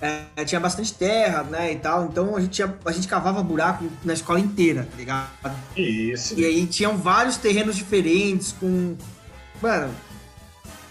[0.00, 2.06] é, tinha bastante terra, né, e tal.
[2.06, 5.28] Então a gente, tinha- a gente cavava buraco na escola inteira, tá ligado?
[5.76, 6.38] Isso.
[6.38, 8.96] E aí tinham vários terrenos diferentes com...
[9.62, 9.90] Mano,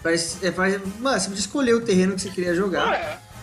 [0.02, 2.94] parece, é, parece- mano, você podia escolher o terreno que você queria jogar.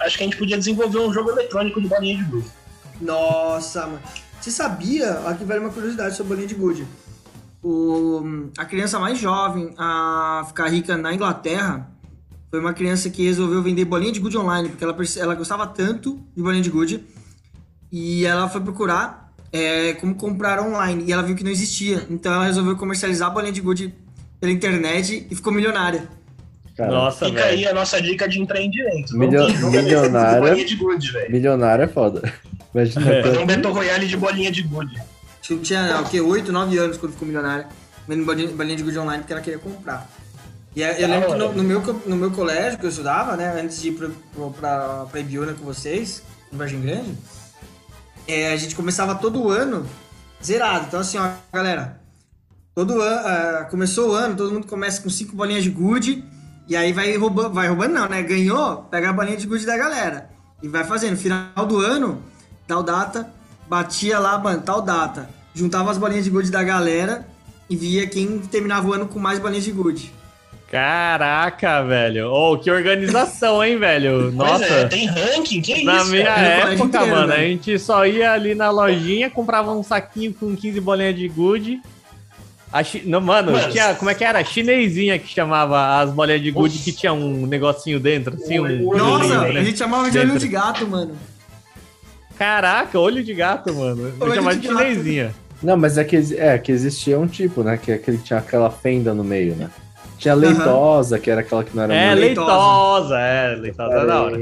[0.00, 2.50] Ah, acho que a gente podia desenvolver um jogo eletrônico de bolinha de gude.
[3.00, 4.00] Nossa, mano.
[4.42, 5.20] Você sabia?
[5.28, 6.84] Aqui vale uma curiosidade sobre bolinha de gude.
[7.62, 11.88] O, a criança mais jovem a ficar rica na Inglaterra
[12.50, 16.20] foi uma criança que resolveu vender bolinha de gude online, porque ela, ela gostava tanto
[16.34, 17.04] de bolinha de gude
[17.92, 22.04] e ela foi procurar é, como comprar online e ela viu que não existia.
[22.10, 23.94] Então ela resolveu comercializar a bolinha de gude
[24.40, 26.08] pela internet e ficou milionária.
[26.76, 27.70] Cara, Nossa, Fica aí velho.
[27.70, 29.16] a nossa dica de empreendimento.
[29.16, 30.40] Milio- de milionária.
[30.40, 30.76] bolinha de
[31.30, 32.32] milionário é foda.
[32.74, 33.22] Imagina É.
[33.22, 34.96] Fazer um Battle Royale de bolinha de gude.
[35.42, 36.20] Que tinha o quê?
[36.20, 37.66] 8, 9 anos quando ficou milionária.
[38.08, 40.08] Vendendo bolinha, bolinha de gude online porque ela queria comprar.
[40.74, 43.36] E é, eu Da lembro que no, no meu, no meu colégio que eu estudava,
[43.36, 43.60] né?
[43.62, 44.10] Antes de ir pro,
[44.52, 47.12] pra, pra Ibiúna com vocês, em Vargem Grande,
[48.26, 49.86] é, a gente começava todo ano
[50.42, 50.86] zerado.
[50.88, 52.00] Então assim, ó, galera,
[52.74, 56.24] todo ano, começou o ano, todo mundo começa com 5 bolinhas de gude,
[56.68, 58.22] e aí vai roubando, vai roubando não, né?
[58.22, 60.30] Ganhou, pega a bolinha de gude da galera.
[60.62, 61.16] E vai fazendo.
[61.16, 62.22] Final do ano,
[62.66, 63.28] tal data,
[63.68, 65.28] batia lá, mano, tal data.
[65.54, 67.26] Juntava as bolinhas de gude da galera
[67.68, 70.12] e via quem terminava o ano com mais bolinhas de gude.
[70.70, 72.32] Caraca, velho.
[72.32, 74.32] Ô, que organização, hein, velho?
[74.36, 74.64] Pois Nossa.
[74.64, 76.40] é, tem ranking, que Na isso, minha cara?
[76.40, 77.48] no colégio época, inteiro, mano, a velho.
[77.48, 81.82] gente só ia ali na lojinha, comprava um saquinho com 15 bolinhas de gude.
[82.72, 83.02] A chi...
[83.04, 84.38] Não, mano, Mano, tinha, como é que era?
[84.38, 88.96] A chinesinha que chamava as bolinhas de gude que tinha um negocinho dentro, assim, um.
[88.96, 89.60] Nossa, né?
[89.60, 90.30] a gente chamava de Dentro.
[90.30, 91.14] olho de gato, mano.
[92.38, 94.10] Caraca, olho de gato, mano.
[94.18, 94.78] Vou Olho chamar de de gato.
[94.78, 95.34] chinesinha.
[95.62, 97.76] Não, mas é que, é que existia um tipo, né?
[97.76, 99.70] Que é que tinha aquela fenda no meio, né?
[100.18, 102.48] Tinha leitosa, que era aquela que não era É, muito leitosa.
[103.16, 104.40] leitosa, é, leitosa é da hora.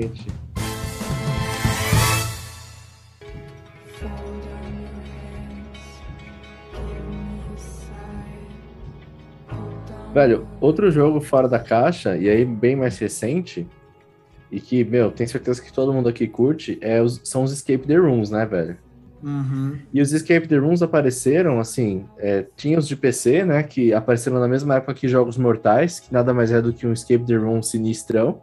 [10.12, 13.66] Velho, outro jogo fora da caixa, e aí bem mais recente,
[14.50, 17.86] e que, meu, tenho certeza que todo mundo aqui curte, é os- são os Escape
[17.86, 18.76] the Rooms, né, velho?
[19.22, 19.78] Uhum.
[19.92, 24.40] E os Escape the Rooms apareceram, assim, é, tinha os de PC, né, que apareceram
[24.40, 27.36] na mesma época que Jogos Mortais, que nada mais é do que um Escape the
[27.36, 28.40] Room sinistrão.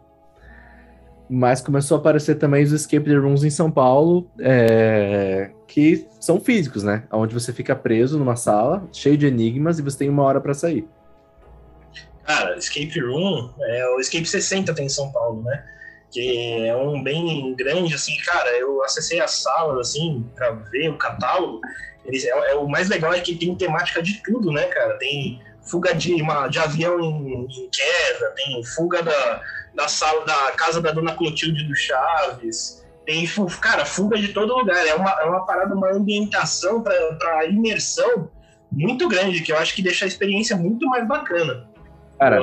[1.28, 6.40] Mas começou a aparecer também os Escape the Rooms em São Paulo, é, que são
[6.40, 10.22] físicos, né, onde você fica preso numa sala, cheio de enigmas, e você tem uma
[10.22, 10.88] hora pra sair.
[12.28, 15.64] Cara, Escape Room, é, o Escape 60 tem em São Paulo, né?
[16.10, 20.98] Que é um bem grande, assim, cara, eu acessei as salas, assim, pra ver o
[20.98, 21.58] catálogo.
[22.04, 24.98] Eles, é, é- o mais legal é que tem temática de tudo, né, cara?
[24.98, 29.42] Tem fuga de, uma, de avião em, em queda, tem fuga da,
[29.74, 33.26] da sala, da casa da Dona Clotilde do Chaves, tem,
[33.58, 34.86] cara, fuga de todo lugar.
[34.86, 38.30] É uma, é uma parada, uma ambientação pra imersão
[38.70, 41.66] muito grande, que eu acho que deixa a experiência muito mais bacana
[42.18, 42.40] Cara,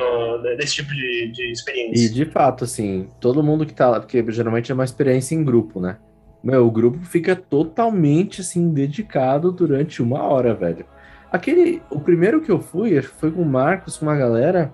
[0.56, 2.06] desse tipo de, de experiência.
[2.06, 5.44] E de fato, assim, todo mundo que tá lá, porque geralmente é uma experiência em
[5.44, 5.98] grupo, né?
[6.42, 10.86] Meu, o grupo fica totalmente, assim, dedicado durante uma hora, velho.
[11.30, 14.72] Aquele, o primeiro que eu fui, acho que foi com o Marcos, com uma galera.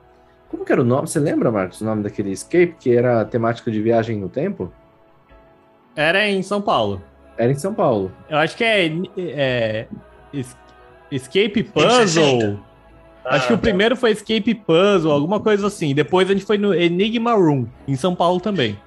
[0.48, 1.08] Como que era o nome?
[1.08, 4.70] Você lembra, Marcos, o nome daquele escape, que era temática de viagem no tempo?
[5.96, 7.02] Era em São Paulo.
[7.38, 8.12] Era em São Paulo.
[8.28, 8.86] Eu acho que é,
[9.18, 9.86] é
[10.32, 10.56] es-
[11.10, 11.62] Escape
[12.06, 12.58] 60.
[13.22, 13.36] Puzzle.
[13.38, 15.94] Acho que Ah, o primeiro foi Escape Puzzle, alguma coisa assim.
[15.94, 18.78] Depois a gente foi no Enigma Room, em São Paulo também.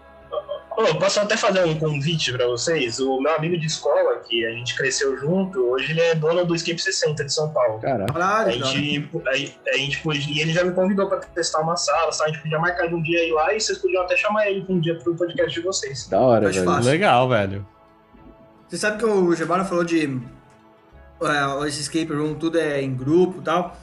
[0.77, 2.99] Ô, eu posso até fazer um convite pra vocês?
[2.99, 6.53] O meu amigo de escola, que a gente cresceu junto, hoje ele é dono do
[6.53, 7.79] Escape 60 de São Paulo.
[7.79, 8.05] Caralho.
[8.49, 12.11] A gente, a, a gente podia, e ele já me convidou pra testar uma sala,
[12.11, 12.31] sabe?
[12.31, 14.65] a gente podia marcar de um dia ir lá e vocês podiam até chamar ele
[14.65, 16.07] pra um dia pro podcast de vocês.
[16.09, 16.71] Da hora, Acho velho.
[16.71, 16.91] fácil.
[16.91, 17.65] Legal, velho.
[18.67, 20.19] Você sabe que o Gebara falou de
[21.21, 23.77] é, esse escape room, tudo é em grupo e tal.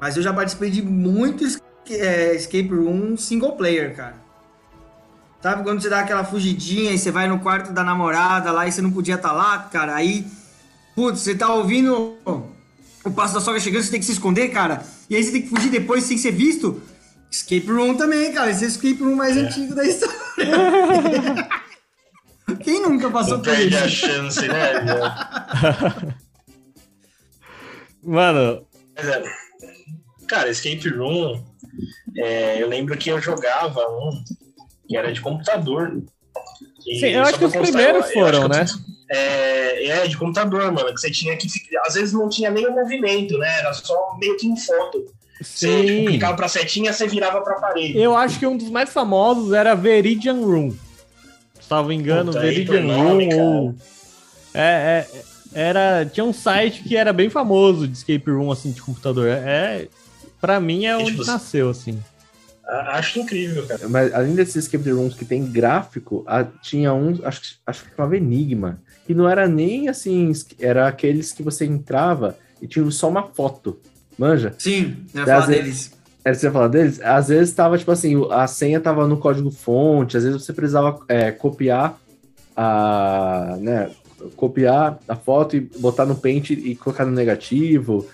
[0.00, 1.58] Mas eu já participei de muitos
[1.90, 4.14] é, escape room single player, cara.
[5.42, 8.72] Sabe quando você dá aquela fugidinha e você vai no quarto da namorada lá e
[8.72, 9.94] você não podia estar lá, cara?
[9.94, 10.26] Aí,
[10.94, 12.16] putz, você tá ouvindo
[13.04, 14.82] o passo da sogra chegando, você tem que se esconder, cara.
[15.08, 16.82] E aí você tem que fugir depois sem ser visto.
[17.30, 18.50] Escape room também, cara.
[18.50, 20.16] Esse é o escape room mais antigo da história.
[22.64, 23.96] Quem nunca passou Não por perde a isso?
[24.06, 24.72] chance, né?
[28.02, 29.22] Mano, Mas é,
[30.28, 31.40] Cara, Escape Room,
[32.16, 34.22] é, eu lembro que eu jogava um
[34.88, 36.02] que era de computador.
[36.82, 38.64] Sim, eu acho que os constar, primeiros eu- foram, eu- né?
[39.10, 40.92] É, é, de computador, mano.
[40.92, 41.48] Que você tinha que.
[41.48, 43.58] ficar- Às vezes não tinha o movimento, né?
[43.60, 45.04] Era só meio que em foto.
[45.40, 46.04] Você tipo, sim.
[46.06, 47.96] clicava pra setinha, você virava pra parede.
[47.98, 50.74] Eu acho que um dos mais famosos era Veridian Room.
[51.60, 53.74] Salvo engano, Puta, Veridian nome, Room ou.
[54.54, 58.80] É, é, era, tinha um site que era bem famoso de escape room assim de
[58.80, 59.28] computador.
[59.28, 59.86] É,
[60.46, 61.98] pra mim é onde tipo, nasceu assim.
[62.68, 63.88] Acho incrível, cara.
[63.88, 67.90] Mas além desses escape rooms que tem gráfico, a- tinha um, acho, que- acho que
[67.96, 73.08] chamava Enigma, que não era nem assim, era aqueles que você entrava e tinha só
[73.08, 73.78] uma foto.
[74.18, 74.54] Manja?
[74.58, 75.92] Sim, eu ia falar vezes- deles.
[76.24, 77.00] Era você ia falar deles?
[77.02, 80.98] Às vezes tava, tipo assim, a senha tava no código fonte, às vezes você precisava
[81.08, 81.98] é, copiar
[82.56, 83.56] a.
[83.60, 83.90] né?
[84.34, 88.06] Copiar a foto e botar no pente e colocar no negativo.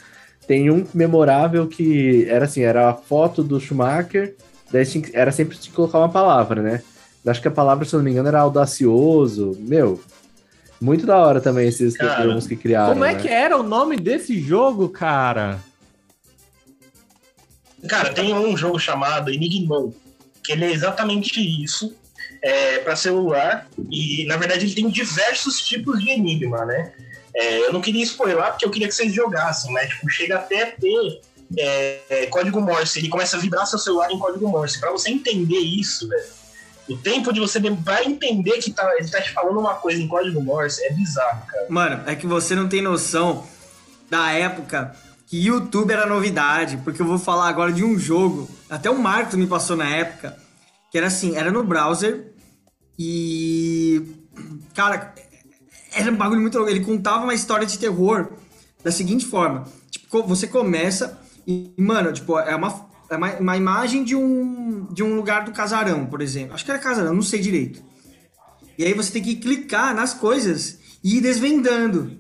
[0.46, 4.35] Tem um memorável que era assim, era a foto do Schumacher,
[4.70, 6.83] daí tinha era sempre tinha que colocar uma palavra, né?
[7.24, 9.57] Acho que a palavra, se eu não me engano, era audacioso.
[9.61, 10.00] Meu,
[10.81, 12.92] muito da hora também esses Cara, termos que criaram.
[12.92, 13.20] Como é né?
[13.20, 15.61] que era o nome desse jogo, cara?
[17.88, 19.92] Cara, tem um jogo chamado Enigmon,
[20.42, 21.94] que ele é exatamente isso.
[22.44, 26.92] É, para celular, e na verdade ele tem diversos tipos de enigma, né?
[27.35, 30.66] É, eu não queria spoiler porque eu queria que vocês jogassem, mas tipo, chega até
[30.66, 31.21] ter
[31.57, 34.79] é, é, código Morse, ele começa a vibrar seu celular em código Morse.
[34.79, 36.25] Pra você entender isso, velho,
[36.88, 40.09] o tempo de você vai entender que tá, ele tá te falando uma coisa em
[40.09, 41.66] código Morse é bizarro, cara.
[41.68, 43.47] Mano, é que você não tem noção
[44.11, 44.95] da época
[45.27, 49.35] que YouTube era novidade, porque eu vou falar agora de um jogo, até o Marco
[49.37, 50.37] me passou na época,
[50.90, 52.27] que era assim, era no browser
[52.99, 54.03] e
[54.75, 55.14] cara,
[55.94, 58.33] era um bagulho muito louco, ele contava uma história de terror
[58.83, 64.05] da seguinte forma, tipo, você começa e, mano, tipo, é uma é uma, uma imagem
[64.05, 66.55] de um de um lugar do casarão, por exemplo.
[66.55, 67.83] Acho que era casarão, não sei direito.
[68.78, 72.18] E aí você tem que clicar nas coisas e ir desvendando.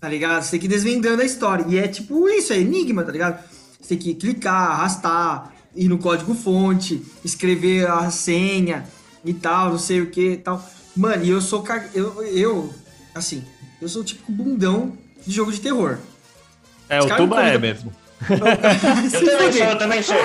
[0.00, 0.42] Tá ligado?
[0.42, 1.64] Você tem que ir desvendando a história.
[1.68, 3.42] E é tipo isso, é enigma, tá ligado?
[3.80, 8.84] Você tem que clicar, arrastar, ir no código fonte, escrever a senha
[9.24, 10.64] e tal, não sei o que e tal.
[10.96, 11.62] Mano, e eu sou.
[11.62, 12.72] ca- Eu, eu,
[13.14, 13.44] assim,
[13.80, 15.98] eu sou tipo bundão de jogo de terror.
[16.88, 17.92] É, Os o Tuba me é mesmo.
[19.10, 20.16] Se Eu também sou, eu também sou.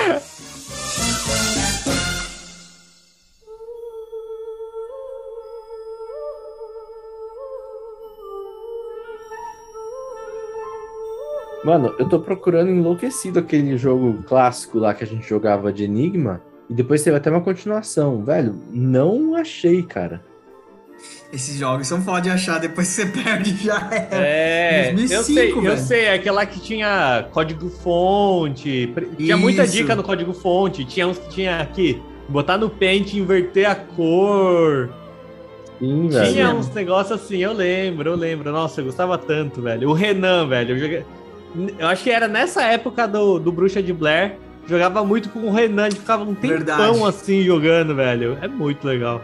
[11.64, 16.40] Mano, eu tô procurando enlouquecido aquele jogo clássico lá que a gente jogava de Enigma.
[16.70, 18.24] E depois teve até uma continuação.
[18.24, 20.22] Velho, não achei, cara.
[21.32, 24.16] Esses jogos são foda de achar, depois que você perde já era.
[24.16, 25.78] É, 2005, eu sei, eu velho.
[25.78, 29.72] sei, é aquela que tinha código fonte, tinha muita Isso.
[29.74, 34.90] dica no código fonte, tinha uns que tinha aqui, botar no pente, inverter a cor,
[35.78, 36.32] Sim, velho.
[36.32, 39.88] tinha uns negócios assim, eu lembro, eu lembro, nossa, eu gostava tanto, velho.
[39.88, 41.04] O Renan, velho, eu joguei,
[41.78, 44.34] eu acho que era nessa época do, do Bruxa de Blair,
[44.66, 47.04] jogava muito com o Renan, gente ficava um tempão Verdade.
[47.04, 49.22] assim jogando, velho, é muito legal.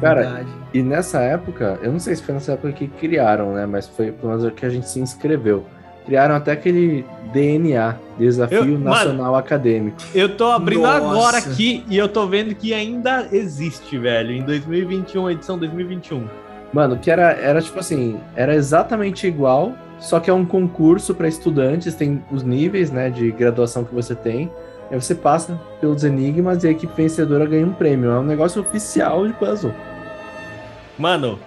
[0.00, 0.48] Cara, Verdade.
[0.72, 3.66] E nessa época, eu não sei se foi nessa época que criaram, né?
[3.66, 5.64] Mas foi pelo menos que a gente se inscreveu.
[6.06, 9.98] Criaram até aquele DNA, Desafio Eu- mano, Nacional Acadêmico.
[10.14, 10.96] Eu tô abrindo Nossa.
[10.96, 16.24] agora aqui e eu tô vendo que ainda existe, velho, em 2021, edição 2021.
[16.72, 21.28] Mano, que era, era tipo assim, era exatamente igual, só que é um concurso para
[21.28, 24.50] estudantes, tem os níveis, né, de graduação que você tem.
[24.90, 28.10] Aí você passa pelos enigmas e a equipe vencedora ganha um prêmio.
[28.10, 29.74] É um negócio oficial de puzzle.
[30.98, 31.38] Mano,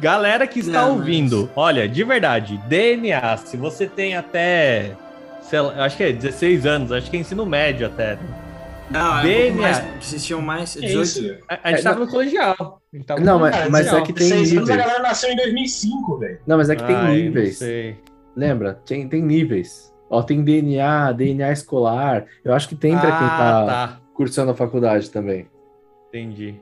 [0.00, 4.92] galera que está Não, ouvindo, olha, de verdade, DNA, se você tem até,
[5.42, 8.18] sei lá, acho que é 16 anos, acho que é ensino médio até.
[8.90, 9.46] Não, é um DNA.
[9.46, 11.02] pouco mais, vocês tinham mais, É 18.
[11.02, 11.38] isso.
[11.48, 12.54] A, a gente É, tava não- no colegial.
[13.00, 13.70] A tava no Não, mas, colegial.
[13.70, 14.86] mas é que tem 16 anos, a níveis.
[14.86, 16.38] galera nasceu em 2005, velho.
[16.46, 17.58] Não, mas é que tem Ai, não níveis.
[17.58, 17.96] sei.
[18.36, 18.74] Lembra?
[18.86, 19.92] Tem, tem níveis.
[20.10, 22.26] Ó, tem DNA, DNA escolar.
[22.44, 25.48] Eu acho que tem pra quem Ah, tá, tá, cursando a faculdade também.
[26.08, 26.54] entendi.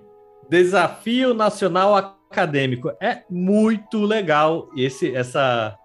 [0.48, 1.96] Desafio Nacional
[2.30, 2.92] Acadêmico.
[3.00, 5.76] É muito legal esse, essa,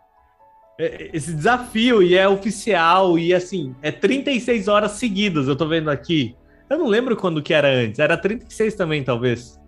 [0.80, 5.90] é- esse desafio e é oficial e assim, é 36 horas seguidas, eu tô vendo
[5.90, 6.36] aqui.
[6.70, 9.60] Eu não lembro quando que era antes, era 36 também, talvez.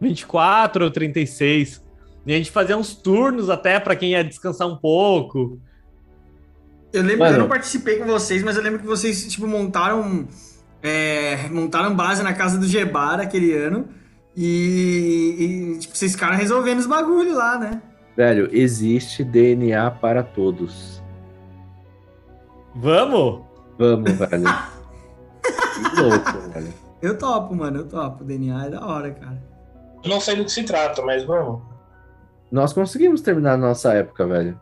[0.00, 1.84] 24 ou 36.
[2.24, 5.60] E a gente fazia uns turnos até pra quem ia descansar um pouco.
[6.92, 7.34] Eu lembro, Mano.
[7.36, 10.28] eu não participei com vocês, mas eu lembro que vocês, tipo, montaram.
[10.82, 13.88] é, montaram base na casa do Gebara aquele ano.
[14.42, 17.82] E, e, tipo, vocês ficaram resolvendo os bagulho lá, né?
[18.16, 21.02] Velho, existe DNA para todos.
[22.74, 23.42] Vamos?
[23.78, 24.44] Vamos, velho.
[25.42, 26.74] que louco, velho.
[27.02, 28.22] Eu topo, mano, eu topo.
[28.22, 29.42] O DNA é da hora, cara.
[30.02, 31.60] Eu não sei do que se trata, mas vamos.
[32.50, 34.58] Nós conseguimos terminar a nossa época, velho.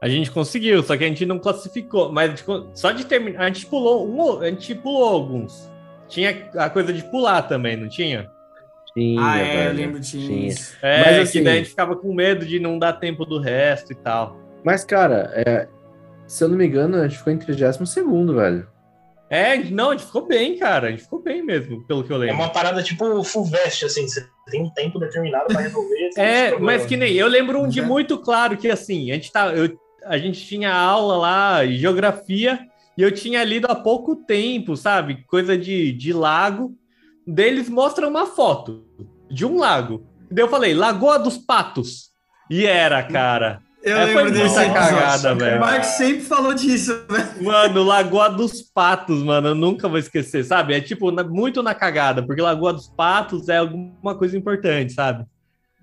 [0.00, 2.12] A gente conseguiu, só que a gente não classificou.
[2.12, 3.40] Mas a gente co- só de terminar.
[3.42, 5.68] A gente pulou um, a gente pulou alguns.
[6.08, 8.30] Tinha a coisa de pular também, não tinha?
[8.94, 9.68] Tinha, ah, é, velho.
[9.70, 10.76] eu lembro disso.
[10.80, 13.38] É, Mas, que assim- daí a gente ficava com medo de não dar tempo do
[13.38, 14.36] resto e tal.
[14.64, 15.68] Mas, cara, é,
[16.26, 17.76] se eu não me engano, a gente ficou em 32
[18.34, 18.66] velho.
[19.28, 20.86] É, não, a gente ficou bem, cara.
[20.86, 22.36] A gente ficou bem mesmo, pelo que eu É lembro.
[22.36, 25.94] uma parada tipo full vest, assim, você tem um tempo determinado pra resolver.
[26.06, 26.72] esse É, problema.
[26.72, 27.86] mas que nem eu lembro um de Uhum.
[27.88, 32.60] muito claro que assim, a gente tá, eu- a gente tinha aula lá, geografia,
[32.96, 35.24] e eu tinha lido há pouco tempo, sabe?
[35.26, 36.74] Coisa de, de lago.
[37.26, 38.84] Deles mostram uma foto
[39.30, 40.06] de um lago.
[40.30, 42.10] Daí eu falei, Lagoa dos Patos.
[42.50, 43.60] E era, cara.
[43.82, 45.56] Eu É, foi lembro cagada, velho.
[45.58, 47.44] O Marcos sempre falou disso, velho.
[47.44, 50.74] Mano, Lagoa dos Patos, mano, eu nunca vou esquecer, sabe?
[50.74, 55.24] É tipo, na- muito na cagada, porque Lagoa dos Patos é alguma coisa importante, sabe?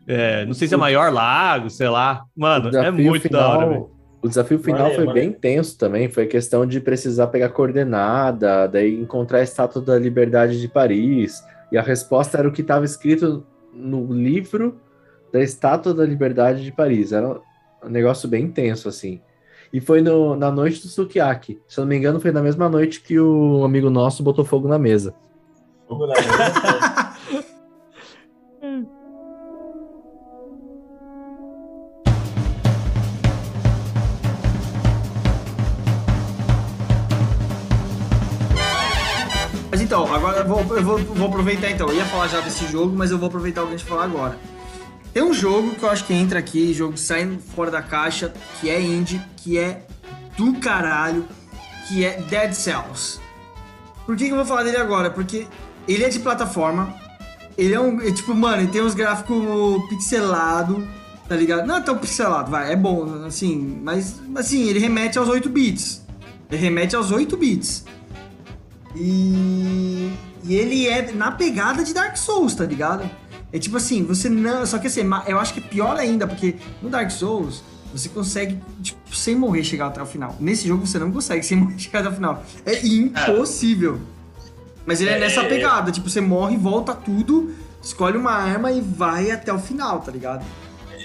[0.05, 2.23] É, não sei se é maior lago, sei lá.
[2.35, 3.89] Mano, é muito da hora, velho.
[4.23, 6.07] O desafio final foi bem tenso também.
[6.09, 11.43] Foi questão de precisar pegar coordenada, daí encontrar a estátua da liberdade de Paris.
[11.71, 14.79] E a resposta era o que estava escrito no livro
[15.31, 17.11] da estátua da liberdade de Paris.
[17.11, 17.37] Era
[17.83, 19.19] um negócio bem tenso, assim.
[19.73, 21.59] E foi no- na noite do Sukiyaki.
[21.67, 24.67] Se eu não me engano, foi na mesma noite que o amigo nosso botou fogo
[24.67, 25.13] na mesa.
[25.87, 26.93] Fogo na mesa.
[39.93, 41.87] então, agora eu vou, eu vou, vou aproveitar então.
[41.87, 44.05] Eu ia falar já desse jogo, mas eu vou aproveitar o que a gente falar
[44.05, 44.39] agora.
[45.13, 48.71] Tem um jogo que eu acho que entra aqui, jogo saindo fora da caixa, que
[48.71, 49.85] é indie, que é
[50.35, 51.27] do caralho,
[51.87, 53.19] que é Dead Cells.
[54.03, 55.11] Por que, que eu vou falar dele agora?
[55.11, 55.45] Porque
[55.87, 56.91] ele é de plataforma,
[57.55, 58.01] ele é um.
[58.01, 59.37] é tipo, mano, ele tem uns gráficos
[59.89, 60.87] pixelado,
[61.29, 61.67] tá ligado?
[61.67, 66.03] Não é tão pixelado, vai, é bom, assim, mas assim, ele remete aos 8 bits.
[66.49, 67.85] Ele remete aos 8 bits.
[68.95, 70.11] E,
[70.43, 73.09] e ele é na pegada de Dark Souls, tá ligado?
[73.51, 74.65] É tipo assim, você não.
[74.65, 77.63] Só que assim, ma- eu acho que é pior ainda, porque no Dark Souls
[77.93, 80.35] você consegue, tipo, sem morrer chegar até o final.
[80.39, 82.43] Nesse jogo você não consegue sem morrer chegar até o final.
[82.65, 83.99] É impossível.
[84.85, 85.19] Mas ele é, É.
[85.19, 89.99] nessa pegada, tipo, você morre, volta tudo, escolhe uma arma e vai até o final,
[90.01, 90.43] tá ligado?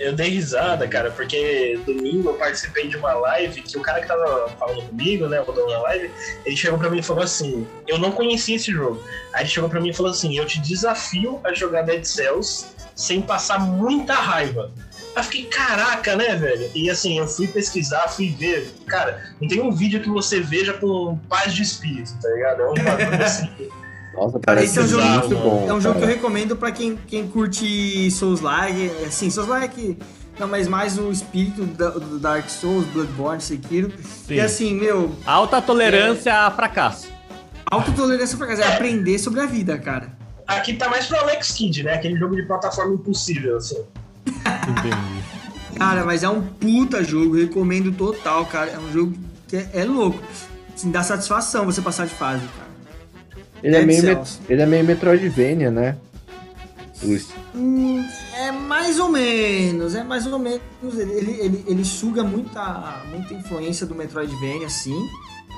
[0.01, 4.07] Eu dei risada, cara, porque domingo eu participei de uma live que o cara que
[4.07, 6.11] tava falando comigo, né, o dono da live,
[6.45, 9.03] ele chegou pra mim e falou assim: Eu não conhecia esse jogo.
[9.33, 12.67] Aí ele chegou pra mim e falou assim: Eu te desafio a jogar Dead Cells
[12.95, 14.73] sem passar muita raiva.
[15.15, 16.71] Aí eu fiquei, caraca, né, velho?
[16.75, 18.73] E assim, eu fui pesquisar, fui ver.
[18.87, 22.63] Cara, não tem um vídeo que você veja com paz de espírito, tá ligado?
[22.63, 23.51] É um bagulho assim.
[24.19, 25.67] Nossa, Cara, esse é um jogo- muito bom.
[25.69, 26.15] É um jogo que eu cara.
[26.17, 29.97] recomendo pra quem, quem curte Souls-like, assim, Souls-like,
[30.39, 33.91] não, mas mais o espírito do Dark Souls, Bloodborne, Sekiro.
[34.27, 34.35] Sim.
[34.35, 37.09] E assim, meu, Alta tolerância a fracasso.
[37.67, 40.17] autotolerância pra casa, é aprender sobre a vida, cara.
[40.47, 41.95] Aqui tá mais pro Alex Kidd, né?
[41.95, 43.77] Aquele jogo de plataforma impossível, assim.
[44.27, 45.77] Entendi.
[45.79, 48.71] Cara, mas é um puta jogo, recomendo total, cara.
[48.71, 49.15] É um jogo
[49.47, 50.19] que é, é louco.
[50.75, 52.68] Assim, dá satisfação você passar de fase, cara.
[53.63, 55.97] Ele é, meio, met- ele é meio Metroidvania, né?
[57.55, 58.05] Hum,
[58.37, 60.61] é mais ou menos, é mais ou menos.
[60.97, 65.09] Ele, ele, ele, ele suga muita, muita influência do Metroidvania, assim,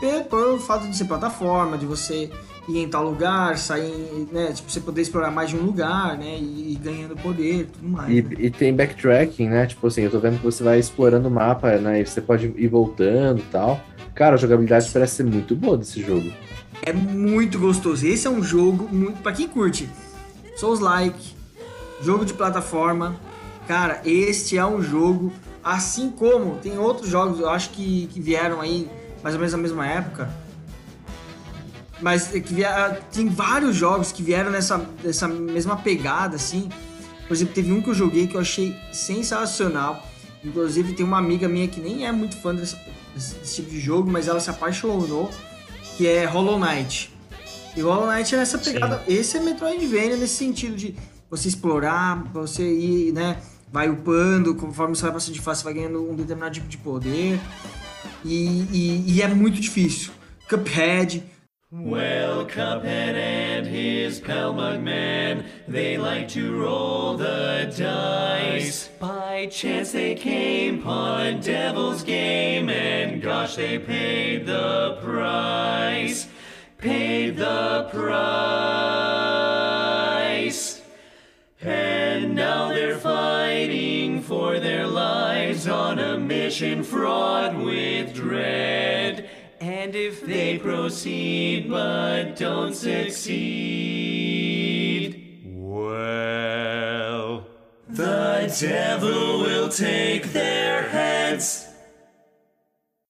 [0.00, 2.30] pe- por fato de ser plataforma, de você
[2.68, 4.52] ir em tal lugar, sair, né?
[4.52, 6.36] Tipo, você poder explorar mais de um lugar, né?
[6.38, 8.10] E ir ganhando poder e tudo mais.
[8.10, 8.30] E, né?
[8.38, 9.66] e tem backtracking, né?
[9.66, 12.00] Tipo assim, eu tô vendo que você vai explorando o mapa, né?
[12.02, 13.80] E você pode ir voltando e tal.
[14.14, 16.30] Cara, a jogabilidade parece ser muito boa desse jogo.
[16.82, 18.06] É muito gostoso.
[18.06, 19.20] Esse é um jogo muito.
[19.22, 19.88] Pra quem curte
[20.56, 21.34] Souls-like,
[22.02, 23.16] jogo de plataforma,
[23.68, 25.32] cara, este é um jogo.
[25.62, 28.88] Assim como tem outros jogos, eu acho que, que vieram aí
[29.22, 30.30] mais ou menos na mesma época.
[32.00, 36.70] Mas que vieram, tem vários jogos que vieram nessa, nessa mesma pegada, assim.
[37.28, 40.06] Por exemplo, teve um que eu joguei que eu achei sensacional,
[40.42, 42.74] Inclusive, tem uma amiga minha que nem é muito fã desse-
[43.14, 45.30] desse tipo de jogo, mas ela se apaixonou,
[46.00, 47.12] que é Hollow Knight.
[47.76, 49.04] E Hollow Knight é essa pegada.
[49.06, 50.94] Esse é Metroidvania nesse sentido de
[51.28, 53.36] você explorar, você ir, né?
[53.70, 56.78] Vai upando, conforme você vai passando de fase, você vai ganhando um determinado tipo de
[56.78, 57.38] poder.
[58.24, 58.34] E,
[58.72, 60.10] e- e é muito difícil.
[60.48, 61.22] Cuphead.
[61.72, 68.88] Well, Cuphead and his pal Mugman, they like to roll the dice.
[68.98, 76.26] By chance they came upon Devil's Game, and gosh, they paid the price.
[76.78, 78.02] Paid the price.
[81.62, 88.99] And now they're fighting for their lives on a mission fraught with dread.
[89.62, 92.74] And if they proceed but don't
[94.00, 94.32] succeed,
[95.54, 97.44] well,
[97.90, 101.66] the devil will take their heads.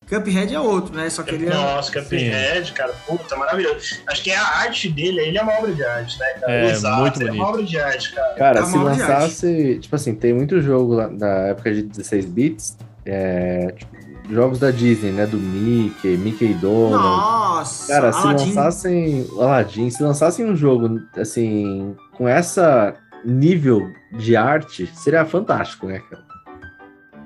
[0.08, 1.08] Cuphead é outro, né?
[1.08, 1.50] Só que ele é.
[1.50, 4.00] Nossa, Cuphead, cara, puta, maravilhoso.
[4.08, 6.52] Acho que a arte dele, ele é uma obra de arte, né, cara?
[6.52, 7.42] É, Exato, muito ele é bonito.
[7.44, 8.34] uma obra de arte, cara.
[8.34, 9.78] Cara, É se lançasse.
[9.80, 12.76] Tipo assim, tem muito jogo lá da época de 16 bits.
[13.06, 14.00] É, tipo,
[14.30, 15.26] jogos da Disney, né?
[15.26, 16.92] Do Mickey, Mickey Donald.
[17.02, 17.92] Nossa!
[17.92, 18.46] Cara, se Aladdin.
[18.46, 19.26] lançassem.
[19.38, 26.22] Aladdin, se lançassem um jogo, assim, com essa nível de arte, seria fantástico, né, cara?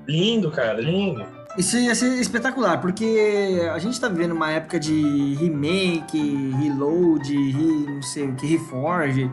[0.09, 1.25] Lindo, cara, lindo.
[1.57, 7.87] Isso ia ser espetacular, porque a gente tá vivendo uma época de remake, reload, re,
[7.95, 9.31] não sei o que, reforge,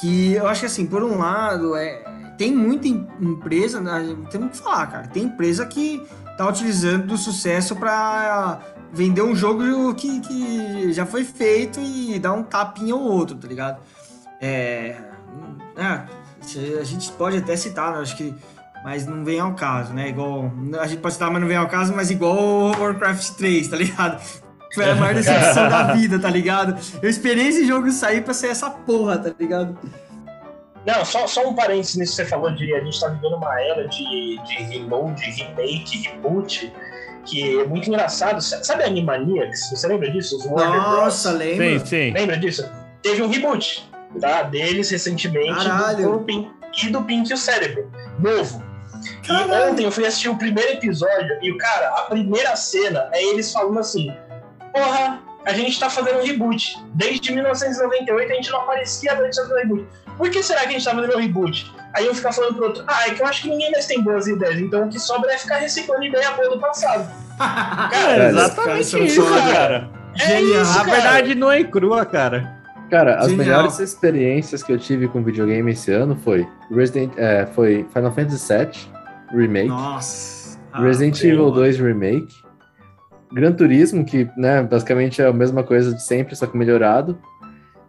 [0.00, 2.04] que eu acho que assim, por um lado, é,
[2.38, 6.00] tem muita em- empresa, né, temos que falar, cara, tem empresa que
[6.36, 8.60] tá utilizando do sucesso pra
[8.92, 13.48] vender um jogo que, que já foi feito e dar um tapinha ou outro, tá
[13.48, 13.80] ligado?
[14.40, 14.96] É,
[15.76, 18.34] é, a gente pode até citar, né, acho que
[18.84, 20.08] mas não vem ao caso, né?
[20.08, 20.50] Igual.
[20.80, 23.76] A gente pode citar, mas não vem ao caso, mas igual o Warcraft 3, tá
[23.76, 24.20] ligado?
[24.74, 26.76] Foi a maior decepção da vida, tá ligado?
[27.00, 29.78] Eu esperei esse jogo sair pra ser essa porra, tá ligado?
[30.84, 33.60] Não, só, só um parênteses nisso que você falou de a gente tá vivendo uma
[33.60, 36.72] era de, de reload, remake, reboot,
[37.24, 38.40] que é muito engraçado.
[38.40, 39.70] Sabe a Animaniacs?
[39.70, 40.36] Você lembra disso?
[40.38, 41.40] Os Warner Nossa, Bros.
[41.40, 41.78] lembra?
[41.78, 42.10] Sim, sim.
[42.10, 42.68] Lembra disso?
[43.00, 43.88] Teve um reboot,
[44.20, 44.42] tá?
[44.42, 46.12] Deles recentemente, Caralho.
[46.18, 46.50] do, Pink,
[46.84, 48.62] e do Pink e o Cérebro, novo.
[49.22, 49.72] E Caralho.
[49.72, 53.52] ontem eu fui assistir o primeiro episódio e o cara, a primeira cena é eles
[53.52, 54.12] falando assim:
[54.72, 56.78] Porra, a gente tá fazendo um reboot.
[56.94, 59.86] Desde 1998 a gente não aparecia antes um reboot.
[60.16, 61.72] Por que será que a gente tá fazendo um reboot?
[61.94, 64.00] Aí eu ficar falando pro outro: Ah, é que eu acho que ninguém mais tem
[64.02, 67.08] boas ideias, então o que sobra é ficar reciclando ideia boa do passado.
[67.42, 69.90] É, Cara, exatamente cara, isso, é cara.
[70.14, 70.62] é Genial.
[70.62, 70.90] isso, A cara.
[70.92, 72.56] verdade não é crua, cara.
[72.88, 73.38] Cara, as Genial.
[73.46, 78.54] melhores experiências que eu tive com videogame esse ano foi Resident, é, foi Final Fantasy
[78.54, 78.70] VII
[79.34, 80.58] Remake, Nossa.
[80.72, 81.54] Ah, Resident sim, Evil mano.
[81.54, 82.41] 2 Remake,
[83.32, 87.18] Gran Turismo, que né, basicamente é a mesma coisa de sempre, só que melhorado.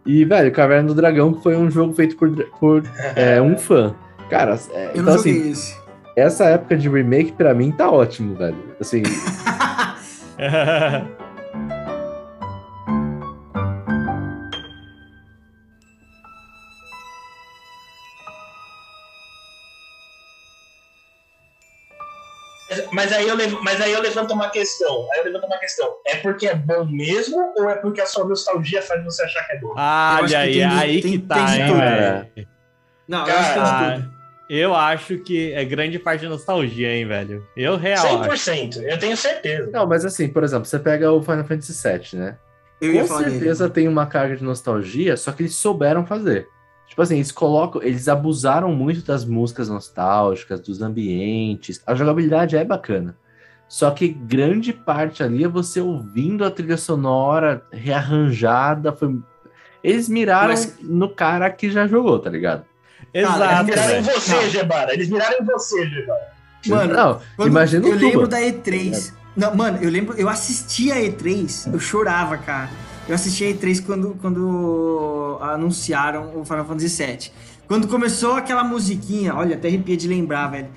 [0.06, 2.82] E, velho, Caverna do Dragão, que foi um jogo feito por, por
[3.16, 3.94] é, um fã.
[4.28, 5.76] Cara, é, Eu então não joguei assim, esse.
[6.16, 8.56] essa época de remake pra mim tá ótimo, velho.
[8.80, 9.02] Assim,
[22.94, 25.08] Mas aí, eu levo- mas aí eu levanto uma questão.
[25.12, 25.94] Aí eu levanto uma questão.
[26.06, 29.52] É porque é bom mesmo ou é porque a sua nostalgia faz você achar que
[29.52, 29.74] é bom?
[29.76, 32.48] Ah, acho Olha que aí, tem aí tem- que tem tá, hein.
[33.06, 33.64] Não, eu acho que tem
[33.96, 34.14] de tudo.
[34.48, 37.46] eu acho que é grande parte de nostalgia, hein, velho.
[37.56, 38.48] Eu real acho.
[38.48, 39.70] 100%, eu tenho certeza.
[39.72, 42.36] não, mas assim, por exemplo, você pega o Final Fantasy VII, né?
[42.80, 46.48] Eu ia Com falar certeza tem uma carga de nostalgia, só que eles souberam fazer.
[46.94, 51.82] Tipo assim, eles colocam, eles abusaram muito das músicas nostálgicas, dos ambientes.
[51.84, 53.16] A jogabilidade é bacana.
[53.68, 58.92] Só que grande parte ali é você ouvindo a trilha sonora rearranjada.
[58.92, 59.18] Foi...
[59.82, 62.64] Eles miraram Mas- no cara que já jogou, tá ligado?
[63.12, 64.50] Eles Exato, miraram em você.
[64.50, 64.94] Gebara.
[64.94, 66.32] Eles miraram em você, Gebara.
[66.68, 68.28] Mano, não, imagina o eu lembro Tuba.
[68.28, 69.12] da E3.
[69.36, 72.70] Não, mano, eu lembro, eu assisti a E3, eu chorava, cara.
[73.08, 77.30] Eu assisti a E3 quando, quando anunciaram o Final Fantasy VII.
[77.68, 80.68] Quando começou aquela musiquinha, olha, até arrepia de lembrar, velho.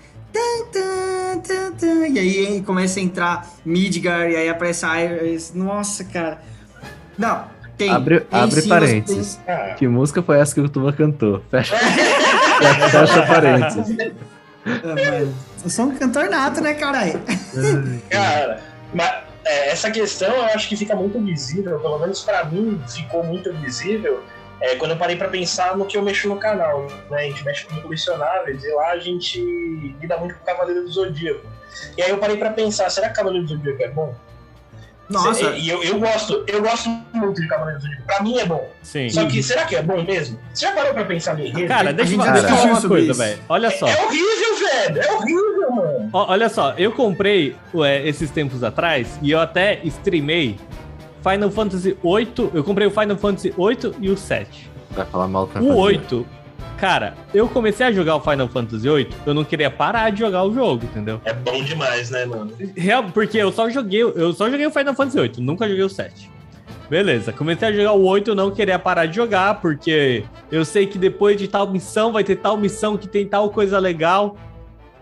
[2.13, 5.53] E aí começa a entrar Midgar, e aí aparece a Iris.
[5.53, 6.41] Nossa, cara.
[7.17, 7.43] Não,
[7.78, 7.89] tem.
[7.91, 9.39] Abre, tem abre sim, parênteses.
[9.47, 11.41] Ah, Que música foi essa que o Tuba cantou?
[11.49, 11.75] Fecha,
[12.91, 13.95] fecha parênteses.
[13.95, 14.11] tem-
[14.65, 15.25] Ah,
[15.63, 17.19] eu sou um cantor nato, né, caralho?
[18.09, 18.59] cara,
[18.93, 19.11] mas
[19.47, 23.51] é, essa questão eu acho que fica muito visível, pelo menos pra mim ficou muito
[23.53, 24.23] visível
[24.59, 26.87] é quando eu parei pra pensar no que eu mexo no canal.
[27.09, 27.17] Né?
[27.19, 29.39] A gente mexe com colecionáveis e lá a gente
[30.01, 31.45] lida muito com o Cavaleiro do Zodíaco.
[31.95, 34.15] E aí eu parei pra pensar, será que Cavaleiro do Zodíaco é bom?
[35.09, 38.03] Nossa, E eu, eu gosto, eu gosto muito de Cavaleiro do Zodíaco.
[38.05, 38.69] Pra mim é bom.
[38.81, 39.09] Sim.
[39.09, 40.39] Só que será que é bom mesmo?
[40.53, 41.67] Você já parou pra pensar enredo?
[41.67, 43.19] Cara, deixa, eu- falar uma coisa, isso.
[43.21, 43.39] velho.
[43.47, 43.87] Olha só.
[43.87, 45.01] É horrível, velho!
[45.01, 46.09] É horrível, mano!
[46.13, 50.57] Ó, olha só, eu comprei ué, esses tempos atrás e eu até streamei
[51.21, 52.51] Final Fantasy VIII.
[52.53, 54.69] Eu comprei o Final Fantasy VIII e o 7.
[54.91, 56.25] Vai falar mal pra O 8,
[56.77, 60.43] cara, eu comecei a jogar o Final Fantasy VIII, eu não queria parar de jogar
[60.43, 61.21] o jogo, entendeu?
[61.25, 62.51] É bom demais, né, mano?
[62.75, 65.89] Real, porque eu só joguei, eu só joguei o Final Fantasy VIII, nunca joguei o
[65.89, 66.31] 7.
[66.89, 70.87] Beleza, comecei a jogar o 8, eu não queria parar de jogar, porque eu sei
[70.87, 74.37] que depois de tal missão vai ter tal missão que tem tal coisa legal.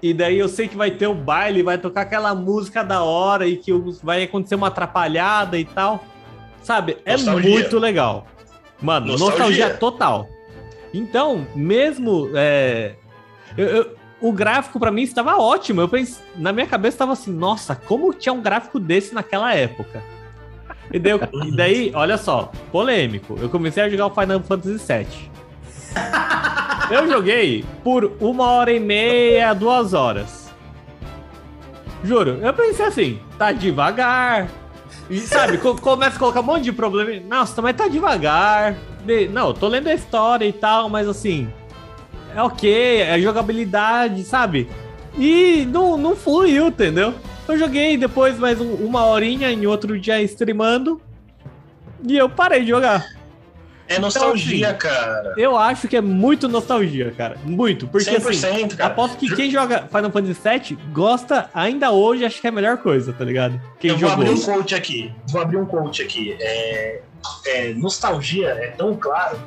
[0.07, 3.47] E daí eu sei que vai ter o baile, vai tocar aquela música da hora
[3.47, 3.71] e que
[4.03, 6.03] vai acontecer uma atrapalhada e tal.
[6.61, 6.97] Sabe?
[7.03, 7.49] É Nostalgia.
[7.49, 8.27] muito legal.
[8.79, 9.69] Mano, nostalgia, Nostalgia.
[9.77, 10.29] total.
[10.93, 12.29] Então, mesmo.
[12.35, 12.93] é,
[13.57, 15.81] eu- eu- o gráfico pra mim estava ótimo.
[15.81, 20.03] Eu pensei, na minha cabeça estava assim, nossa, como tinha um gráfico desse naquela época?
[20.93, 21.13] E daí,
[21.47, 23.37] e daí, olha só, polêmico.
[23.41, 25.31] Eu comecei a jogar o Final Fantasy VII.
[26.89, 30.45] Eu joguei por uma hora e meia, duas horas.
[32.03, 34.47] Juro, eu pensei assim, tá devagar.
[35.09, 37.19] E sabe, co- começa a colocar um monte de problema.
[37.27, 38.75] Nossa, mas tá devagar.
[39.03, 41.47] De- Não, tô lendo a história e tal, mas assim.
[42.35, 44.69] É ok, é jogabilidade, sabe?
[45.17, 47.13] E não, não fluiu, entendeu?
[47.47, 50.99] Eu joguei depois mais um- uma horinha em outro dia streamando.
[52.07, 53.05] E eu parei de jogar.
[53.87, 55.33] É nostalgia, assim, cara.
[55.37, 57.37] Eu acho que é muito nostalgia, cara.
[57.43, 57.87] Muito.
[57.87, 58.91] Porque assim, 100%, cara.
[58.91, 62.77] aposto que quem joga Final Fantasy VII gosta ainda hoje, acho que é a melhor
[62.77, 63.61] coisa, tá ligado?
[63.79, 64.25] Quem eu vou jogou.
[64.25, 65.13] abrir um coach aqui.
[65.29, 66.35] Vou abrir um coach aqui.
[66.39, 67.01] É,
[67.45, 69.39] é, nostalgia é tão claro,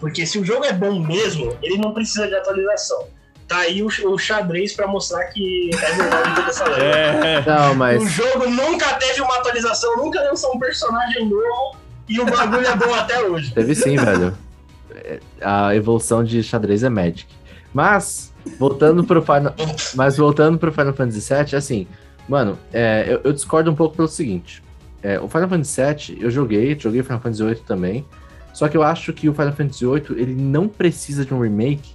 [0.00, 3.06] porque se o jogo é bom mesmo, ele não precisa de atualização.
[3.46, 6.84] Tá aí o, o xadrez pra mostrar que é verdade toda essa lenda.
[6.84, 7.44] É.
[7.46, 8.02] Não, mas.
[8.02, 12.76] O jogo nunca teve uma atualização, nunca lançou um personagem novo e o bagulho é
[12.76, 13.52] bom até hoje.
[13.52, 14.34] Teve sim, velho.
[14.94, 17.26] É, A evolução de xadrez é Magic.
[17.72, 19.54] Mas, voltando pro Final,
[19.94, 21.86] mas voltando pro Final Fantasy VII, assim,
[22.28, 24.62] mano, é, eu, eu discordo um pouco pelo seguinte.
[25.02, 28.04] É, o Final Fantasy VII, eu joguei, joguei Final Fantasy VIII também.
[28.52, 31.94] Só que eu acho que o Final Fantasy VIII, ele não precisa de um remake,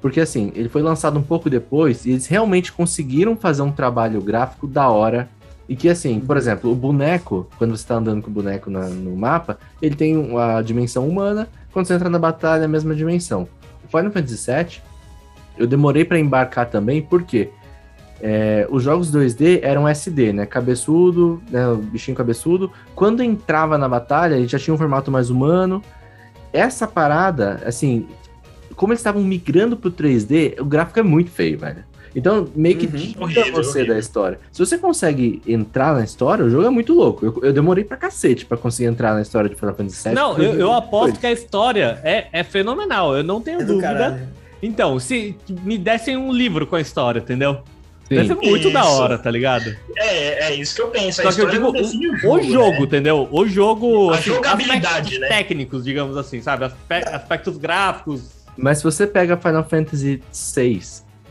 [0.00, 4.20] porque assim, ele foi lançado um pouco depois e eles realmente conseguiram fazer um trabalho
[4.20, 5.30] gráfico da hora.
[5.68, 8.88] E que assim, por exemplo, o boneco, quando você tá andando com o boneco na-
[8.88, 12.94] no mapa, ele tem a dimensão humana, quando você entra na batalha é a mesma
[12.94, 13.48] dimensão.
[13.84, 14.80] O Final Fantasy VII,
[15.56, 17.50] eu demorei pra embarcar também, porque
[18.24, 20.46] é, os jogos 2D eram SD, né?
[20.46, 21.66] Cabeçudo, né?
[21.68, 22.70] O bichinho cabeçudo.
[22.94, 25.82] Quando entrava na batalha, ele já tinha um formato mais humano.
[26.52, 28.06] Essa parada, assim,
[28.76, 31.84] como eles estavam migrando pro 3D, o gráfico é muito feio, velho.
[32.14, 32.92] Então, meio que Uhum.
[32.92, 33.94] tira Horrível, você horrível.
[33.94, 34.38] da história.
[34.52, 37.24] Se você consegue entrar na história, o jogo é muito louco.
[37.24, 40.14] Eu, eu demorei pra cacete pra conseguir entrar na história de Final Fantasy VII.
[40.14, 41.20] Não, eu, eu aposto foi.
[41.20, 43.88] que a história é, é fenomenal, eu não tenho é dúvida.
[43.88, 44.28] caralho.
[44.62, 47.58] Então, se me dessem um livro com a história, entendeu?
[48.08, 48.16] Sim.
[48.16, 48.90] Deve ser muito da Isso.
[48.90, 49.74] hora, tá ligado?
[49.96, 51.20] É, é isso que eu penso.
[51.20, 52.36] A Só que eu digo o o, jogo.
[52.36, 52.84] o jogo, né?
[52.84, 53.28] entendeu?
[53.32, 54.10] O jogo.
[54.10, 55.28] A assim, jogabilidade, aspectos né?
[55.28, 56.64] Técnicos, digamos assim, sabe?
[56.66, 58.22] Aspe- aspectos gráficos.
[58.56, 60.22] Mas se você pega Final Fantasy
[60.54, 60.80] VI,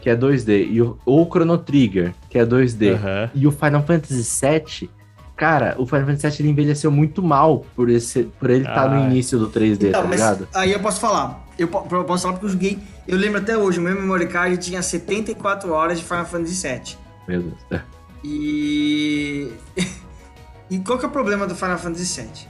[0.02, 3.30] que é 2D, e o, ou o Chrono Trigger, que é 2D, Aham.
[3.36, 4.89] e o Final Fantasy VII,
[5.38, 9.02] cara, o Final Fantasy VII ele envelheceu muito mal por, esse, por ele estar no
[9.04, 9.06] Ah.
[9.08, 10.47] início do 3D, Então, tá mas ligado?
[10.54, 11.47] aí eu posso falar.
[11.60, 12.80] Eu posso falar porque eu joguei.
[13.08, 16.97] Eu lembro até hoje, o meu memory card tinha 74 horas de Final Fantasy VII.
[17.28, 17.58] Meu Deus.
[17.70, 17.82] É.
[18.24, 19.52] E.
[20.70, 22.47] e qual que é o problema do Final Fantasy VII?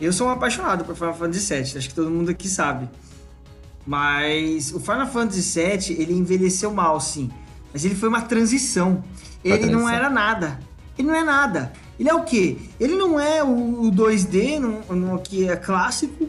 [0.00, 2.88] Eu sou um apaixonado por Final Fantasy VII, acho que todo mundo aqui sabe.
[3.86, 7.30] Mas o Final Fantasy VII, ele envelheceu mal, sim.
[7.72, 9.02] Mas ele foi uma transição.
[9.42, 9.88] Ele não transição.
[9.88, 10.60] era nada.
[10.98, 11.72] Ele não é nada.
[11.98, 12.58] Ele é o quê?
[12.78, 13.48] Ele não é o,
[13.86, 16.28] o 2D, no, no, que é clássico,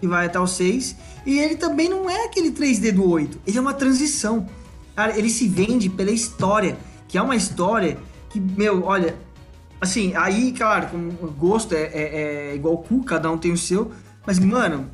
[0.00, 0.96] que vai até o 6.
[1.26, 3.40] E ele também não é aquele 3D do 8.
[3.46, 4.46] Ele é uma transição.
[4.94, 6.76] Cara, ele se vende pela história,
[7.08, 7.98] que é uma história
[8.28, 9.16] que, meu, olha,
[9.80, 13.52] assim, aí, claro, com o gosto é, é, é igual o cu, cada um tem
[13.52, 13.90] o seu,
[14.26, 14.90] mas, mano,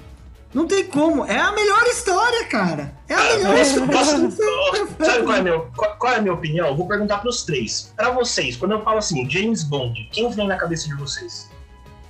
[0.57, 1.25] não tem como.
[1.27, 2.93] É a melhor história, cara.
[3.09, 3.93] É a melhor Posso- história.
[3.93, 6.67] posso- sabe qual é, meu, qual, qual é a minha opinião?
[6.69, 7.93] Eu vou perguntar pros três.
[7.95, 11.51] Pra vocês, quando eu falo assim, James Bond, quem vem na cabeça de vocês?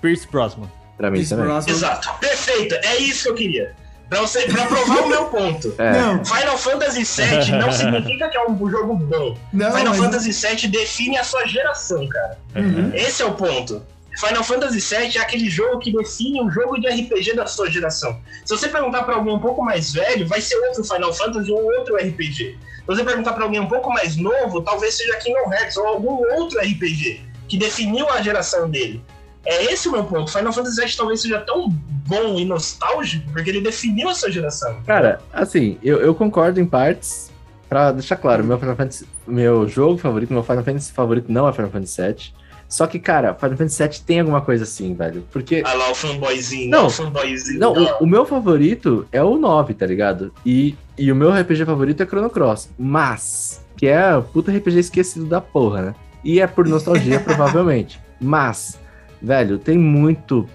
[0.00, 0.70] Pierce Brosnan.
[0.96, 1.46] Pra mim Pierce também.
[1.46, 1.72] Brosnan.
[1.72, 2.08] Exato.
[2.20, 2.74] Perfeito.
[2.76, 3.74] É isso que eu queria.
[4.08, 5.74] Pra, você, pra provar o meu ponto.
[5.78, 9.36] É, Não, Final Fantasy VII não significa que é um jogo bom.
[9.52, 12.38] não, Final mas- Fantasy VII define a sua geração, cara.
[12.54, 12.92] Uhum.
[12.94, 13.82] Esse é o ponto.
[14.16, 18.18] Final Fantasy VII é aquele jogo que define um jogo de RPG da sua geração.
[18.44, 21.62] Se você perguntar pra alguém um pouco mais velho, vai ser outro Final Fantasy ou
[21.78, 22.58] outro RPG.
[22.78, 26.16] Se você perguntar pra alguém um pouco mais novo, talvez seja Kingdom Hearts ou algum
[26.38, 29.02] outro RPG que definiu a geração dele.
[29.44, 30.32] É esse o meu ponto.
[30.32, 34.82] Final Fantasy VII talvez seja tão bom e nostálgico porque ele definiu a sua geração.
[34.86, 37.30] Cara, assim, eu, eu concordo em partes.
[37.68, 41.52] Pra deixar claro, meu, Final Fantasy, meu jogo favorito, meu Final Fantasy favorito não é
[41.52, 42.32] Final Fantasy VII.
[42.68, 45.24] Só que, cara, Final Fantasy VII tem alguma coisa assim, velho.
[45.30, 45.62] Porque.
[45.64, 46.86] Ah lá, o fanboyzinho, Não.
[46.86, 47.60] o fanboyzinho.
[47.60, 50.32] Não, o, o meu favorito é o 9, tá ligado?
[50.44, 52.70] E, e o meu RPG favorito é Chrono Cross.
[52.76, 55.94] Mas, que é puta RPG esquecido da porra, né?
[56.24, 58.00] E é por nostalgia, provavelmente.
[58.20, 58.78] Mas,
[59.22, 60.48] velho, tem muito.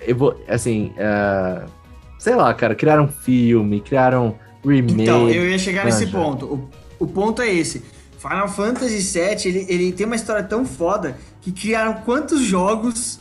[0.00, 1.62] Eu vou, assim, é,
[2.18, 5.02] sei lá, cara, criaram filme, criaram remake.
[5.02, 6.18] Então, eu ia chegar nesse manja.
[6.18, 6.46] ponto.
[6.46, 7.82] O, o ponto é esse.
[8.28, 13.18] Final Fantasy VII, ele, ele tem uma história tão foda que criaram quantos jogos.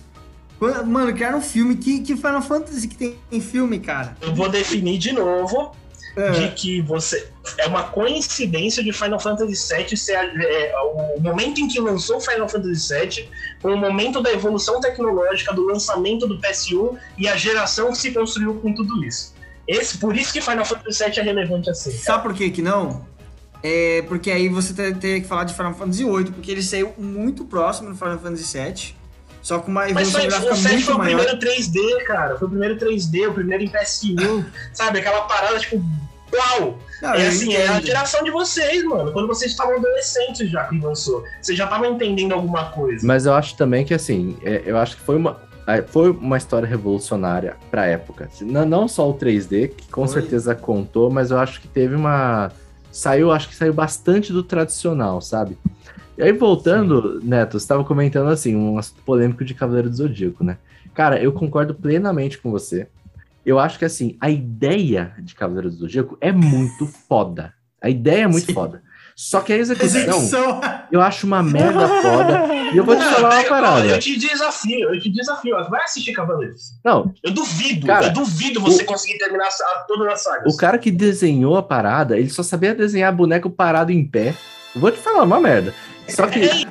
[0.86, 1.76] Mano, criaram um filme.
[1.76, 4.18] Que, que Final Fantasy que tem, tem filme, cara?
[4.22, 5.72] Eu vou definir de novo
[6.16, 6.32] É.
[6.32, 7.30] de que você.
[7.60, 10.74] É uma coincidência de Final Fantasy VII ser é,
[11.16, 13.30] o momento em que lançou Final Fantasy VII
[13.62, 18.12] com o momento da evolução tecnológica, do lançamento do PS1 e a geração que se
[18.12, 19.34] construiu com tudo isso.
[19.68, 21.92] Esse, por isso que Final Fantasy VII é relevante assim.
[21.92, 23.06] Sabe por que que não?
[23.64, 26.94] É porque aí você te- teria que falar de Final Fantasy VIII, porque ele saiu
[26.98, 28.96] muito próximo do Final Fantasy VII,
[29.42, 31.18] só com uma Mas evolução foi, gráfica o 7 muito foi o maior.
[31.26, 32.38] primeiro 3D, cara.
[32.38, 34.46] Foi o primeiro 3D, o primeiro em PS1.
[34.74, 35.00] sabe?
[35.00, 35.82] Aquela parada, tipo,
[36.34, 36.78] uau!
[37.02, 39.12] Não, é assim, é a geração de vocês, mano.
[39.12, 41.24] Quando vocês estavam adolescentes já que lançou.
[41.42, 43.06] Vocês já estavam entendendo alguma coisa.
[43.06, 46.36] Mas eu acho também que, assim, é, eu acho que foi uma, é, foi uma
[46.38, 48.30] história revolucionária pra época.
[48.42, 50.22] Não, não só o 3D, que com Foi.
[50.22, 52.52] certeza contou, mas eu acho que teve uma.
[52.98, 55.56] Saiu, acho que saiu bastante do tradicional, sabe?
[56.18, 60.44] E aí, voltando, Neto, você estava comentando assim, um assunto polêmico de Cavaleiro do Zodíaco,
[60.44, 60.58] né?
[60.96, 62.88] Cara, eu concordo plenamente com você.
[63.46, 67.54] Eu acho que assim, a ideia de Cavaleiro do Zodíaco é muito foda.
[67.80, 68.54] A ideia é muito Sim.
[68.54, 68.82] foda.
[69.20, 70.62] Só que a execução, Execução.
[70.92, 72.54] eu acho uma merda foda.
[72.72, 73.88] E eu vou te falar uma parada.
[73.88, 75.56] Eu te desafio, eu te desafio.
[75.72, 76.74] Vai assistir Cavaleiros.
[76.86, 80.54] Não, Eu duvido, Cara, eu duvido você conseguir terminar a todas as sagas.
[80.54, 84.36] o cara que desenhou a parada, ele só sabia desenhar boneco parado em pé.
[84.76, 85.74] Eu Vou te falar uma merda.
[86.08, 86.68] Só que.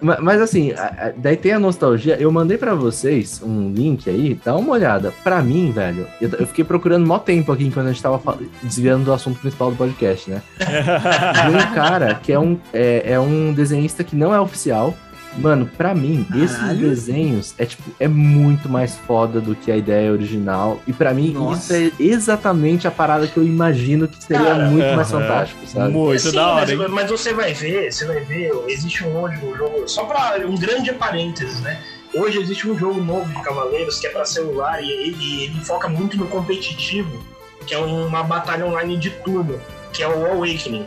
[0.00, 0.72] Ma- Mas assim,
[1.16, 2.16] daí tem a nostalgia.
[2.20, 5.12] Eu mandei pra vocês um link aí, dá uma olhada.
[5.22, 8.20] Pra mim, velho, eu, fiquei procurando mó tempo aqui quando a gente tava
[8.62, 10.42] desviando do assunto principal do podcast, né?
[10.58, 14.94] De um cara que é um, é, é um desenhista que não é oficial.
[15.36, 16.78] Mano, pra mim, esses Caralho.
[16.78, 20.80] desenhos é tipo, é muito mais foda do que a ideia original.
[20.86, 21.76] E pra mim, Nossa.
[21.78, 25.20] isso é exatamente a parada que eu imagino que seria Cara, muito mais aham.
[25.22, 25.92] fantástico, sabe?
[25.92, 26.86] Muito Sim, da hora, mas, hein?
[26.90, 30.56] mas você vai ver, você vai ver, existe um hoje um jogo, só pra um
[30.56, 31.80] grande parênteses, né?
[32.14, 35.88] Hoje existe um jogo novo de Cavaleiros que é pra celular e ele, ele foca
[35.88, 37.24] muito no competitivo,
[37.66, 39.58] que é uma batalha online de turno,
[39.94, 40.86] que é o Awakening.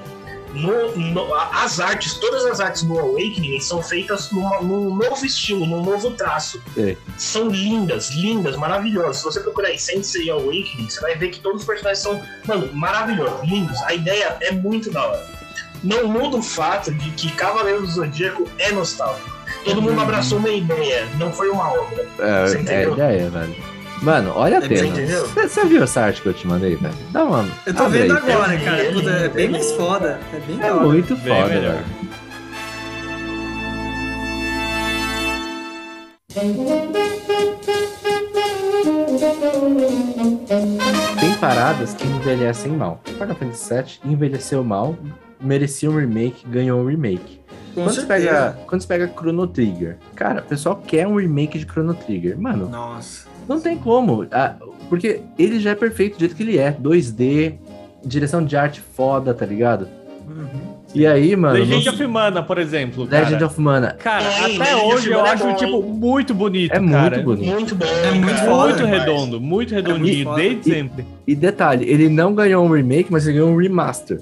[0.55, 5.25] No- no- a- as artes, todas as artes do Awakening são feitas numa- num novo
[5.25, 6.61] estilo, num novo traço.
[6.73, 6.97] Sei.
[7.17, 9.17] São lindas, lindas, maravilhosas.
[9.17, 12.69] Se você procurar aí Sensei Awakening, você vai ver que todos os personagens são, mano,
[12.73, 13.81] maravilhosos, lindos.
[13.83, 15.25] A ideia é muito da hora.
[15.83, 19.29] Não muda o fato de que Cavaleiro do Zodíaco é nostálgico.
[19.63, 22.07] Todo mundo abraçou uma ideia, não foi uma obra.
[22.19, 22.93] É, Você é a entendeu?
[22.93, 23.55] ideia, velho.
[24.01, 24.93] Mano, olha a pena.
[25.33, 26.93] Você viu essa arte que eu te mandei, velho?
[27.11, 27.45] Dá uma.
[27.65, 28.31] Eu tô abre vendo aí.
[28.31, 28.83] agora, É cara.
[28.83, 30.19] lindo, Puta, é é bem mais foda.
[30.33, 30.85] É bem É hora.
[30.85, 31.73] muito Bem foda, melhor.
[31.75, 31.85] velho.
[41.19, 43.01] Tem paradas que envelhecem mal.
[43.05, 44.95] Final Fantasy VII envelheceu mal,
[45.41, 47.39] merecia um remake, ganhou um remake.
[47.73, 51.57] Com Quando você, pega, quando você pega Chrono Trigger, cara, o pessoal quer um remake
[51.57, 52.39] de Chrono Trigger.
[52.39, 53.24] Mano, Nossa.
[53.47, 54.25] Não tem como.
[54.31, 54.55] ah,
[54.89, 56.71] porque ele já é perfeito do jeito que ele é.
[56.71, 57.53] 2D,
[58.05, 59.87] direção de arte foda, tá ligado?
[60.27, 60.75] Uhum.
[60.93, 61.55] E aí, mano.
[61.55, 63.05] Legend no- of Mana, por exemplo.
[63.05, 66.71] Cara, Legend of Mana cara Sim, até hoje eu é acho, bom, tipo, muito bonito,
[66.71, 67.17] é cara.
[67.17, 67.51] muito bonito.
[67.53, 67.85] Muito bom.
[67.85, 68.49] É muito cara.
[68.49, 70.41] foda Muito redondo, muito redondinho, foda.
[70.41, 71.05] desde E- sempre.
[71.27, 74.21] E detalhe, ele não ganhou um remake, mas ele ganhou um remaster.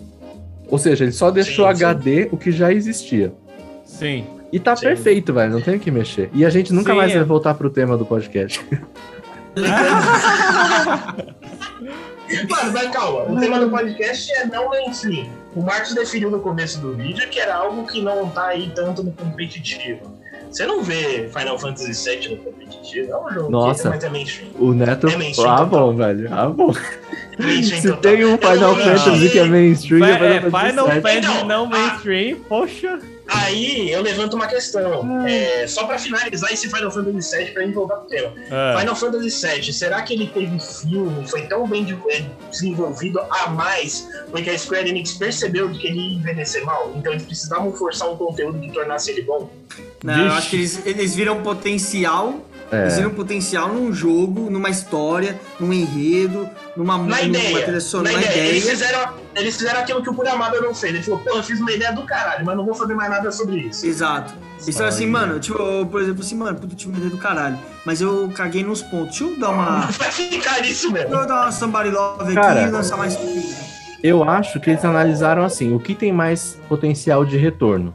[0.67, 1.83] Ou seja, ele só deixou Sim, sim.
[1.85, 3.31] HD o que já existia.
[3.85, 4.23] Sim.
[4.51, 4.87] E tá Sim.
[4.87, 5.51] perfeito, velho.
[5.51, 6.29] Não tem o que mexer.
[6.33, 7.15] E a gente nunca Sim, mais é.
[7.17, 8.59] vai voltar pro tema do podcast.
[12.49, 15.27] Mano, mas calma, o tema do podcast é não mainstream.
[15.55, 19.03] O Marcos definiu no começo do vídeo que era algo que não tá aí tanto
[19.03, 20.11] no competitivo.
[20.49, 23.83] Você não vê Final Fantasy VII no competitivo, é um jogo Nossa.
[23.83, 24.49] que mas é mainstream.
[24.59, 25.07] O Neto.
[25.07, 25.67] É mainstream ah, total.
[25.67, 26.29] bom, velho.
[26.31, 26.73] Ah, bom.
[27.39, 28.01] Mainstream Se total.
[28.01, 30.87] tem um Final Fantasy que é mainstream, é é, Final.
[30.87, 32.99] Fantasy Então, não mainstream, poxa.
[33.35, 35.25] Aí eu levanto uma questão.
[35.25, 38.33] É, só pra finalizar esse Final Fantasy VII, pra gente voltar pro tema.
[38.49, 38.79] É.
[38.79, 41.27] Final Fantasy VII, será que ele teve filme?
[41.27, 44.07] Foi tão bem é, desenvolvido a mais?
[44.29, 46.93] Porque a Square Enix percebeu que ele ia envelhecer mal?
[46.95, 49.49] Então eles precisavam forçar um conteúdo que tornasse ele bom?
[50.03, 52.39] Não, eu acho que eles, eles viram potencial.
[52.71, 57.57] Eles É, viram potencial num jogo, numa história, num enredo, numa, Na numa ideia.
[57.61, 58.27] trilha Na sonora, ideia.
[58.31, 58.75] numa Eles, ideia.
[58.75, 60.93] fizeram, eles fizeram aquilo que o Kuramada não fez.
[60.95, 63.31] Ele falou, pô, eu fiz uma ideia do caralho, mas não vou fazer mais nada
[63.31, 63.85] sobre isso.
[63.85, 64.33] Exato.
[64.61, 67.11] Eles falaram assim, mano, tipo, eu, por exemplo, assim, mano, puta, eu tive uma ideia
[67.11, 67.59] do caralho.
[67.85, 69.19] Mas eu caguei nos pontos.
[69.19, 69.81] Deixa eu dar uma.
[69.91, 71.09] Vai ficar nisso mesmo.
[71.09, 72.61] Deixa eu dar uma somebody love aqui Cara.
[72.63, 73.17] e lançar mais.
[74.01, 77.93] eu acho que eles analisaram assim, o que tem mais potencial de retorno.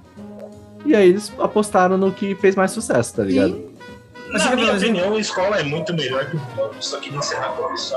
[0.86, 3.67] E aí eles apostaram no que fez mais sucesso, tá ligado?
[4.32, 6.74] Mas Na minha opinião, a escola é muito melhor que o Bloco.
[6.80, 7.94] Só queria encerrar com isso.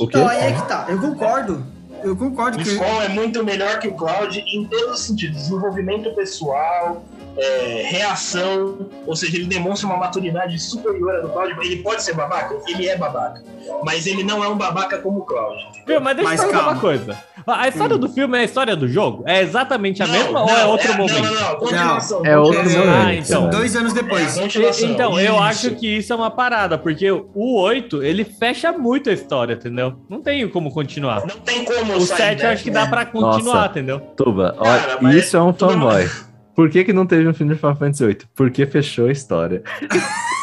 [0.00, 0.18] O quê?
[0.18, 0.86] Então, aí é que tá.
[0.88, 1.64] Eu concordo.
[2.02, 2.68] Eu concordo O que.
[2.68, 5.36] Skull é muito melhor que o Cloud em todos os sentidos.
[5.42, 7.04] Desenvolvimento pessoal,
[7.36, 11.54] é, reação, ou seja, ele demonstra uma maturidade superior à do Cloud.
[11.62, 12.56] Ele pode ser babaca?
[12.66, 13.42] Ele é babaca.
[13.84, 15.56] Mas ele não é um babaca como o Cloud.
[16.02, 17.16] Mas deixa Mas eu falar uma coisa.
[17.46, 19.24] A história do filme é a história do jogo?
[19.26, 21.22] É exatamente a mesma ou é outro momento?
[21.22, 21.56] Não, não, não.
[21.56, 22.22] Continuação.
[22.26, 22.88] É outro momento.
[22.88, 23.50] Ah, então.
[23.50, 24.38] Dois anos É, depois.
[24.38, 24.88] a continuação.
[24.90, 25.42] Então, eu Isso.
[25.42, 29.94] acho que isso é uma parada, porque o 8, ele fecha muito a história, entendeu?
[30.08, 31.20] Não tem como continuar.
[31.26, 32.90] Não tem como O sair 7 eu dessa, acho que dá né?
[32.90, 33.66] pra continuar, Nossa.
[33.70, 34.00] entendeu?
[34.16, 36.08] Tuba, Cara, isso é um fanboy.
[36.54, 38.18] Por que, que não teve um filme de Final Fantasy VIII?
[38.34, 39.62] Porque fechou a história.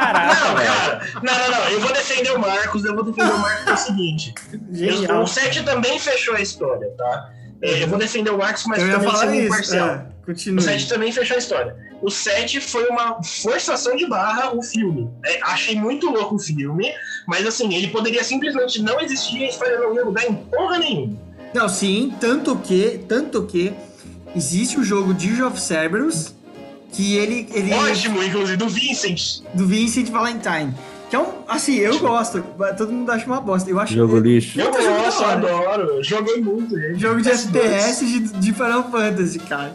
[0.00, 1.00] Caraca, Não, cara.
[1.22, 1.68] Não, não, não.
[1.70, 2.84] Eu vou defender o Marcos.
[2.84, 4.34] Eu vou defender o Marcos pelo seguinte.
[4.72, 5.22] Genial.
[5.22, 7.30] O 7 também fechou a história, tá?
[7.62, 9.44] É, Eu vou defender o Marcos, mas Eu também falar sendo isso.
[9.46, 9.88] imparcial.
[9.88, 10.62] É, O continue.
[10.62, 11.76] 7 também fechou a história.
[12.02, 15.08] O 7 foi uma forçação de barra o filme.
[15.24, 16.92] É, achei muito louco o filme,
[17.26, 20.78] mas assim, ele poderia simplesmente não existir e a história não ia mudar em porra
[20.78, 21.16] nenhuma.
[21.54, 23.72] Não, sim, tanto que, tanto que
[24.34, 26.34] existe o jogo Dirge of Cerberus,
[26.94, 29.40] que ele, ele Ótimo, inclusive, do Vincent.
[29.52, 30.72] do Vincent Valentine.
[31.10, 32.42] Que é um, assim, eu gosto,
[32.76, 33.68] todo mundo acha uma bosta.
[33.70, 34.58] Eu acho Jogo lixo.
[34.60, 35.82] Eu gosto, adoro.
[35.96, 36.78] Eu Joguei muito.
[36.78, 36.98] gente.
[37.00, 37.56] jogo de PS2.
[37.56, 39.72] FPS de, de Final Fantasy, cara.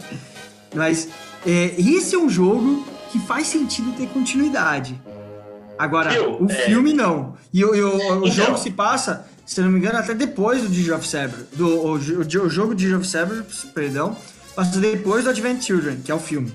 [0.74, 1.08] Mas
[1.46, 5.00] é, esse é um jogo que faz sentido ter continuidade.
[5.78, 6.42] Agora, Viu?
[6.42, 6.54] o É.
[6.66, 7.34] filme não.
[7.52, 8.26] E, o- e o, o Então.
[8.30, 11.06] jogo se passa, se não me engano, até depois do Dirge of.
[11.54, 14.14] Do, o, o, o jogo Dirge of Cerberus, perdão,
[14.54, 16.52] passa depois do Advent Children, que é o filme.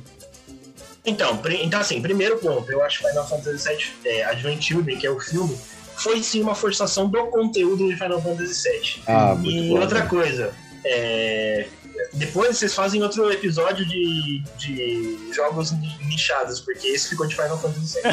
[1.05, 4.97] Então, pri- então, assim, primeiro ponto, eu acho que Final Fantasy VII é, Advent Children,
[4.97, 5.55] que é o filme,
[5.97, 9.03] foi sim uma forçação do conteúdo de Final Fantasy VII.
[9.07, 9.79] Ah, muito e bom.
[9.79, 10.53] outra coisa,
[10.83, 11.67] é,
[12.13, 17.57] depois vocês fazem outro episódio de, de jogos ni- nichados, porque esse ficou de Final
[17.59, 18.11] Fantasy VII.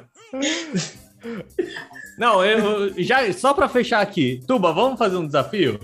[2.18, 4.40] Não, eu, já, só pra fechar aqui.
[4.46, 5.78] Tuba, vamos fazer um desafio?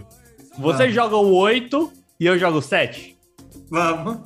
[0.58, 3.16] Você joga o 8 e eu jogo o 7?
[3.70, 4.18] Vamos.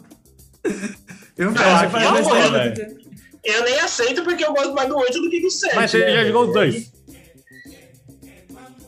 [1.36, 2.96] Eu não, velho.
[3.44, 5.74] eu nem aceito porque eu gosto mais do 8 do que do 7.
[5.74, 6.12] Mas você né?
[6.12, 6.92] já jogou os dois?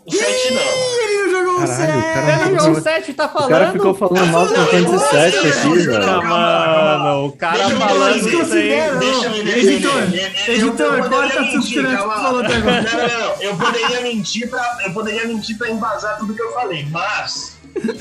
[0.05, 0.63] O 7 não.
[0.63, 2.15] Ele não jogou o Caralho, o certo.
[2.15, 3.49] cara- Você não jogou o 7 tá O falando?
[3.51, 6.23] cara ficou falando mal do Fantasy vou- VII eu aqui, vou- velho.
[6.29, 8.99] Mano, o cara Deixa eu falando isso aí.
[8.99, 10.03] Deixa eu Editor,
[10.49, 12.23] editor, poderia corta tudo mentir, que o lá.
[12.23, 12.83] falou até agora.
[12.83, 13.43] Não, não, não.
[13.43, 17.57] Eu poderia mentir pra, eu poderia mentir pra embasar tudo que eu falei, mas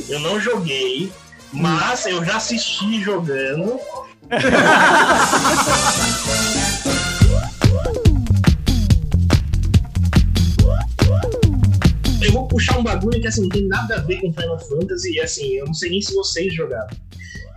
[0.10, 1.12] eu não joguei,
[1.54, 3.80] mas eu já assisti jogando.
[12.22, 15.16] Eu vou puxar um bagulho que assim, não tem nada a ver com Final Fantasy,
[15.16, 16.96] e assim, eu não sei nem se vocês jogaram.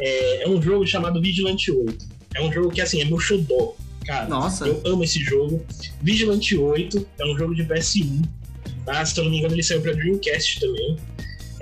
[0.01, 2.07] É, é um jogo chamado Vigilante 8.
[2.35, 3.75] É um jogo que assim, é meu xodó.
[4.07, 4.67] Cara, Nossa.
[4.67, 5.65] eu amo esse jogo.
[6.03, 8.25] Vigilante 8 é um jogo de PS1.
[8.85, 9.05] Tá?
[9.05, 10.97] Se eu não me engano, ele saiu pra Dreamcast também.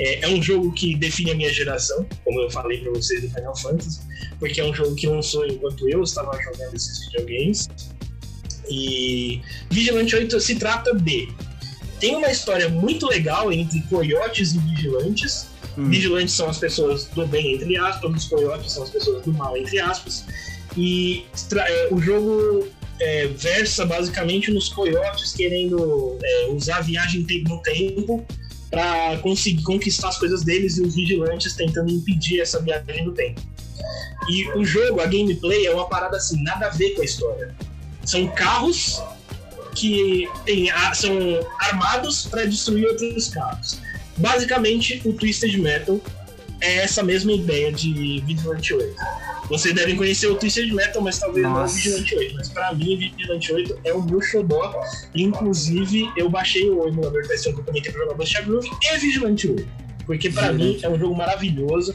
[0.03, 3.31] É, é um jogo que define a minha geração, como eu falei pra vocês do
[3.31, 4.01] Final Fantasy,
[4.39, 7.69] porque é um jogo que lançou enquanto eu estava jogando esses videogames.
[8.69, 9.41] E
[9.71, 11.29] Vigilante 8 se trata de.
[12.01, 15.47] Tem uma história muito legal entre coiotes e vigilantes.
[15.79, 15.89] Hum.
[15.89, 19.57] Vigilantes são as pessoas do bem, entre aspas, os coiotes são as pessoas do mal,
[19.57, 20.25] entre aspas.
[20.77, 21.25] E
[21.55, 22.67] é, o jogo
[23.01, 28.27] é, versa basicamente nos coiotes querendo é, usar a viagem no tempo
[28.73, 33.39] para conseguir conquistar as coisas deles e os vigilantes tentando impedir essa viagem no tempo.
[34.31, 37.55] E o jogo, a gameplay, é uma parada assim, nada a ver com a história.
[38.03, 39.03] São carros
[39.75, 41.13] que tem, são
[41.61, 43.79] armados para destruir outros carros.
[44.17, 46.01] Basicamente, o Twisted Metal
[46.63, 48.95] é essa mesma ideia de Vigilante 8.
[49.49, 51.75] Vocês devem conhecer o Twisted Metal, mas talvez não o Nossa.
[51.75, 52.35] Vigilante 8.
[52.37, 54.73] Mas pra mim, Vigilante 8 é o meu xodó.
[55.15, 59.49] Inclusive, eu baixei o emulador PS1 que eu comentei pra jogar Buster Groove e Vigilante
[59.49, 59.69] 8.
[60.07, 60.79] Porque pra Vigilante.
[60.79, 61.95] mim é um jogo maravilhoso.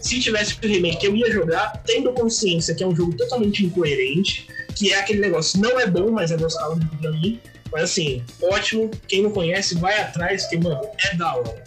[0.00, 4.46] se tivesse o remake, eu ia jogar, tendo consciência que é um jogo totalmente incoerente,
[4.76, 7.40] que é aquele negócio, não é bom, mas é nostálgico pra mim.
[7.72, 8.90] Mas assim, ótimo.
[9.08, 11.64] Quem não conhece, vai atrás, porque, mano, é da hora.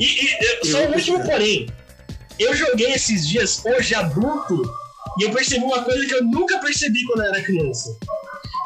[0.00, 1.68] E, e só o último porém.
[2.38, 4.62] Eu joguei esses dias, hoje adulto,
[5.18, 7.96] e eu percebi uma coisa que eu nunca percebi quando eu era criança.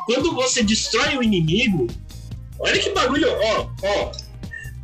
[0.06, 1.88] Quando você destrói o inimigo,
[2.60, 4.12] olha que bagulho, ó, ó.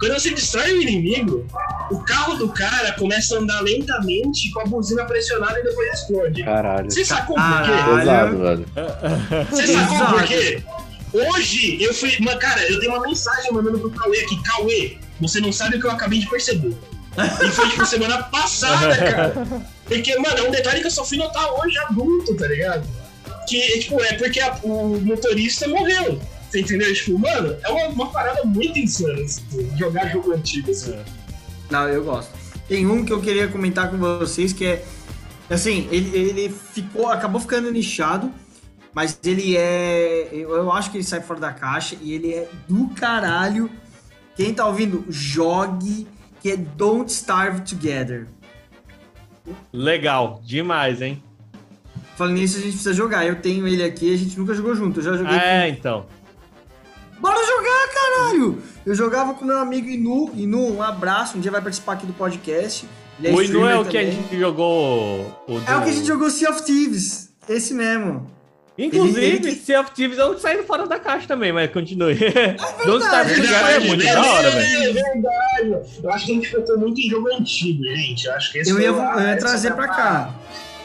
[0.01, 1.47] Quando você destrói o inimigo,
[1.91, 6.43] o carro do cara começa a andar lentamente com a buzina pressionada e depois explode.
[6.43, 6.91] Caralho.
[6.91, 7.99] Você sacou por quê?
[7.99, 8.67] Pesado, velho.
[9.51, 10.63] Você sacou por quê?
[11.13, 12.17] Hoje eu fui.
[12.21, 14.43] Mas, cara, eu tenho uma mensagem mandando pro Cauê aqui.
[14.43, 16.75] Cauê, você não sabe o que eu acabei de perceber.
[17.19, 19.33] E foi tipo semana passada, cara.
[19.85, 22.87] Porque, mano, é um detalhe que eu só fui notar hoje adulto, tá ligado?
[23.49, 26.21] Que, tipo, é porque a- o motorista morreu.
[26.49, 26.93] Você entendeu?
[26.95, 29.43] Tipo, mano, é uma, uma parada muito insana, assim,
[29.77, 30.97] jogar jogo antigo, assim.
[31.69, 32.31] Não, eu gosto.
[32.69, 34.85] Tem um que eu queria comentar com vocês que é.
[35.51, 37.09] Assim, ele, ele ficou.
[37.09, 38.33] acabou ficando nichado,
[38.95, 40.29] mas ele é.
[40.33, 43.69] Eu, eu acho que ele sai fora da caixa e ele é do caralho.
[44.41, 46.07] Quem tá ouvindo, jogue,
[46.41, 48.27] que é Don't Starve Together.
[49.71, 51.23] Legal, demais, hein?
[52.17, 53.27] Falando nisso, a gente precisa jogar.
[53.27, 55.01] Eu tenho ele aqui, a gente nunca jogou junto.
[55.01, 56.07] Eu já joguei É, então.
[57.15, 57.21] com...
[57.21, 58.63] Bora jogar, caralho!
[58.87, 60.31] Eu jogava com meu amigo Inu.
[60.35, 61.37] Inu, um abraço.
[61.37, 62.89] Um dia vai participar aqui do podcast.
[63.23, 64.17] Ele o Inu é o que a também.
[64.23, 65.21] gente jogou.
[65.47, 67.31] O É o do- que a gente jogou Sea of Thieves.
[67.47, 68.31] Esse mesmo.
[68.87, 72.15] Inclusive, Ele- ele- Sea of Thieves é um saindo fora da caixa também, mas continue.
[72.87, 74.91] Don't Starve Together é muito é da hora, velho.
[74.91, 75.89] É verdade.
[76.03, 78.27] Eu acho que a gente focou muito em jogo antigo, gente.
[78.27, 80.35] Eu acho que esse Eu ia, a- eu ia trazer pra cá.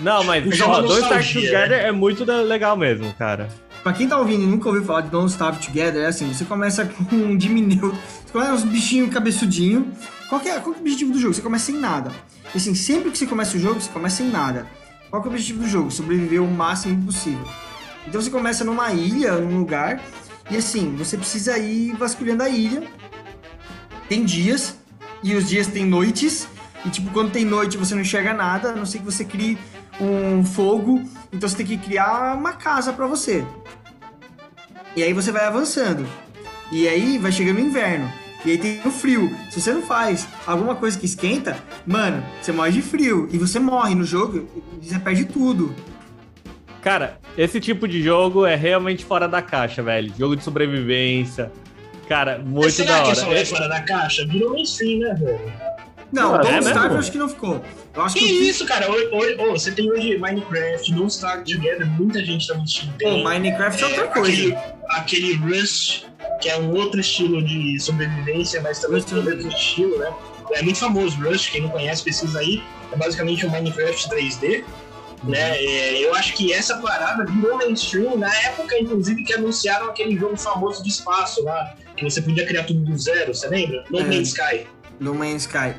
[0.01, 3.47] Não, mas O jogo ó, é Don't Starve Together é muito legal mesmo, cara.
[3.81, 6.43] Pra quem tá ouvindo e nunca ouviu falar de Don't Starve Together, é assim, você
[6.43, 9.91] começa com um diminuto, você começa uns bichinhos cabeçudinho.
[10.27, 11.33] Qual que, é, qual que é o objetivo do jogo?
[11.35, 12.11] Você começa sem nada.
[12.53, 14.65] E assim, sempre que você começa o jogo, você começa sem nada.
[15.09, 15.91] Qual que é o objetivo do jogo?
[15.91, 17.45] Sobreviver o máximo possível.
[18.07, 20.01] Então você começa numa ilha, num lugar,
[20.49, 22.83] e assim, você precisa ir vasculhando a ilha.
[24.07, 24.77] Tem dias,
[25.23, 26.47] e os dias tem noites,
[26.85, 29.57] e tipo, quando tem noite você não enxerga nada, a não ser que você crie
[29.99, 31.01] um fogo,
[31.31, 33.43] então você tem que criar uma casa pra você.
[34.95, 36.07] E aí você vai avançando.
[36.71, 38.11] E aí vai chegando o inverno.
[38.45, 39.35] E aí tem o frio.
[39.49, 43.27] Se você não faz alguma coisa que esquenta, mano, você morre de frio.
[43.31, 44.47] E você morre no jogo
[44.81, 45.75] você perde tudo.
[46.85, 50.13] Cara, esse tipo de jogo é realmente fora da caixa, velho.
[50.15, 51.51] Jogo de sobrevivência.
[52.07, 53.41] Cara, Mas muito será da que hora.
[53.41, 54.23] isso é fora da caixa?
[54.27, 55.51] Virou mainstream, né, velho?
[56.11, 56.69] Não, é Don't mesmo?
[56.69, 57.65] Starve eu acho que não ficou.
[57.95, 58.91] Eu acho Que que, que- isso, cara?
[58.91, 62.93] Hoje, hoje- ô, você tem hoje Minecraft, Don't Starve Together, muita gente tá Steam.
[63.01, 64.63] Pô, Minecraft é outra Aquele, coisa.
[64.91, 66.03] aquele Rust,
[66.39, 70.13] que é um outro estilo de sobrevivência, mas também tem o mesmo estilo, né?
[70.53, 72.61] É muito famoso Rust, quem não conhece, precisa aí.
[72.91, 74.63] É basicamente um Minecraft 3D.
[75.27, 75.57] Né?
[75.57, 80.37] É, eu acho que essa parada virou mainstream na época, inclusive, que anunciaram aquele jogo
[80.37, 83.83] famoso de espaço lá, que você podia criar tudo do zero, você lembra?
[83.89, 84.03] No É.
[84.03, 84.67] Man's Sky.
[84.99, 85.73] No Man's Sky.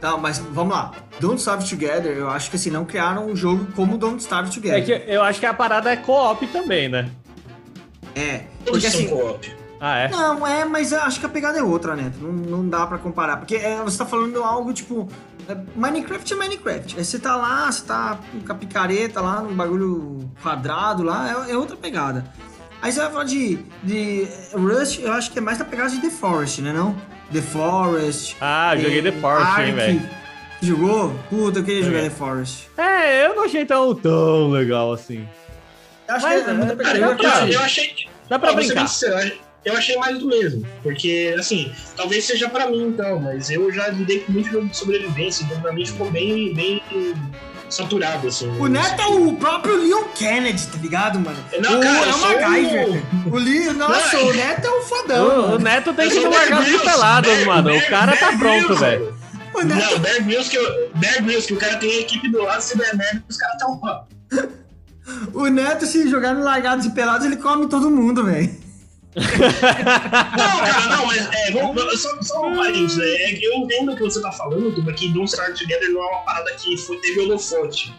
[0.00, 0.92] Não, mas vamos lá.
[1.20, 4.52] Don't Starve Together, eu acho que assim, não criaram um jogo como Don't Starve É
[4.54, 4.84] Together.
[5.06, 7.10] que eu acho que a parada é co-op também, né?
[8.14, 8.42] É.
[8.64, 9.52] Porque assim, co-op.
[9.80, 10.08] Ah, é?
[10.08, 12.12] Não, é, mas eu acho que a pegada é outra, né?
[12.20, 13.36] Não, não dá pra comparar.
[13.36, 15.08] Porque é, você tá falando algo tipo.
[15.48, 16.98] é, Minecraft é Minecraft.
[16.98, 21.52] Aí você tá lá, você tá com a picareta lá, num bagulho quadrado lá, é,
[21.52, 22.24] é outra pegada.
[22.80, 26.00] Aí você vai falar de, de Rust, eu acho que é mais da pegada de
[26.00, 26.72] The Forest, né?
[26.72, 26.96] Não?
[27.32, 28.36] The Forest.
[28.40, 30.10] Ah, joguei The Forest, hein, velho.
[30.60, 31.14] Jogou?
[31.30, 32.10] Puta, eu queria jogar Joguei.
[32.10, 32.70] The Forest.
[32.76, 35.28] É, eu não achei tão, tão legal assim.
[36.08, 36.98] Eu acho Mas, que é muita é, pegada.
[36.98, 37.16] Eu.
[37.16, 38.08] Eu, eu achei.
[38.28, 38.88] Dá pra ser brincar.
[38.88, 40.66] sincero, Eu achei mais do mesmo.
[40.82, 44.76] Porque, assim, talvez seja pra mim, então, mas eu já lidei com muito jogo de
[44.76, 46.82] sobrevivência, então pra mim ficou bem, bem
[47.68, 48.48] saturado, assim.
[48.58, 51.36] O Neto é o próprio Leon Kennedy, tá ligado, mano?
[51.60, 53.02] Não, o, cara, é eu o MacGyver.
[53.26, 55.26] O Leon, nossa, Não, o Neto é um fodão.
[55.50, 55.58] O, o.
[55.58, 57.68] Neto tem que largar Grylls, pelados, Bear- mano.
[57.68, 59.14] O Bear- cara tá Bear pronto, velho.
[59.54, 62.28] O Neto Não, Bear Grylls, que, eu- Bear Grylls, que o cara tem a equipe
[62.30, 63.80] do lado, se der merda, os caras tão.
[65.32, 68.54] O Neto, se jogar no Largados e Pelados, ele come todo mundo, velho.
[69.18, 72.98] Não, cara, não, mas é, vamos, só, só um parênteses?
[72.98, 76.06] É eu entendo o que você tá falando, Tuba, que Don't Start Together não é
[76.08, 77.92] uma parada que foi, teve holofote.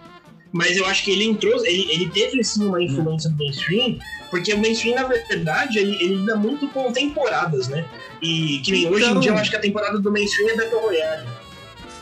[0.52, 4.00] Mas eu acho que ele entrou, ele, ele teve sim uma influência do mainstream,
[4.32, 7.86] porque o mainstream, na verdade, ele, ele lida muito com temporadas, né?
[8.22, 10.56] E que nem hoje em Então- dia eu acho que a temporada do mainstream é
[10.56, 11.28] Battle Royale.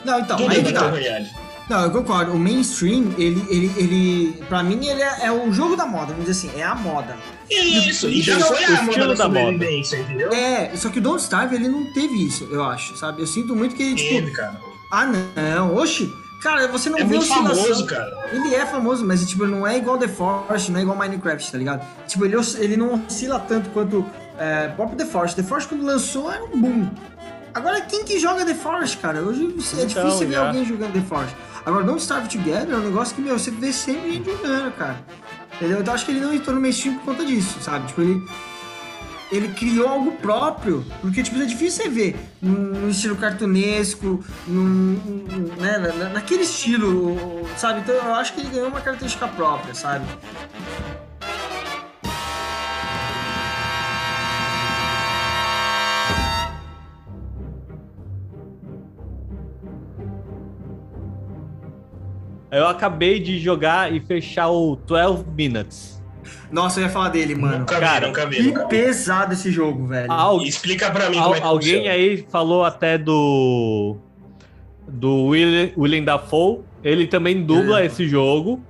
[0.05, 0.89] Não, então, Tudo aí é Battle tá.
[0.89, 1.27] Royale.
[1.69, 2.31] Não, eu concordo.
[2.31, 4.43] O mainstream, ele, ele, ele.
[4.47, 7.17] Pra mim, ele é, é o jogo da moda, vamos dizer assim, é a moda.
[7.49, 9.65] Isso, e já o foi a moda da da moda.
[9.71, 10.31] entendeu?
[10.31, 13.21] É, só que o Don't Starve, ele não teve isso, eu acho, sabe?
[13.21, 14.59] Eu sinto muito que ele, tipo, Teve, cara.
[14.91, 15.75] Ah, não.
[15.75, 16.09] Oxi.
[16.41, 17.55] Cara, você não É vê muito oscilação.
[17.63, 18.29] famoso, cara.
[18.31, 21.57] Ele é famoso, mas tipo, não é igual The Force, não é igual Minecraft, tá
[21.57, 21.85] ligado?
[22.07, 24.05] Tipo, ele, ele não oscila tanto quanto
[24.37, 25.35] é, o próprio The Force.
[25.35, 26.89] The Force, quando lançou, era um boom.
[27.55, 29.19] Agora, quem que joga The Force, cara?
[29.19, 29.41] Hoje
[29.79, 30.47] é Então, difícil ver já.
[30.47, 31.33] alguém jogando The Force.
[31.67, 35.03] Agora, Don't Starve Together é um negócio que, meu, você vê sempre gente jogando, cara.
[35.53, 35.81] Entendeu?
[35.81, 37.87] Então, acho que ele não entrou no mainstream por conta disso, sabe?
[37.87, 38.23] Tipo, ele...
[39.29, 44.97] Ele criou algo próprio, porque tipo, é difícil você ver num, estilo cartunesco, num,
[45.59, 47.17] né, na- na- naquele estilo,
[47.57, 47.81] sabe?
[47.81, 50.05] Então eu acho que ele ganhou uma característica própria, sabe?
[62.57, 65.97] Eu acabei de jogar e fechar o 12 Minutes.
[66.51, 67.59] Nossa, eu ia falar dele, mano.
[67.59, 68.35] Nunca vi, Cara, nunca vi.
[68.37, 68.67] Que Nunca vi.
[68.69, 70.11] pesado esse jogo, velho.
[70.11, 71.91] Al- Explica pra mim al- como é que alguém funciona.
[71.91, 73.97] aí falou até do
[74.87, 76.61] do William, William Dafoe.
[76.83, 77.85] Ele também dubla É.
[77.87, 78.61] esse jogo.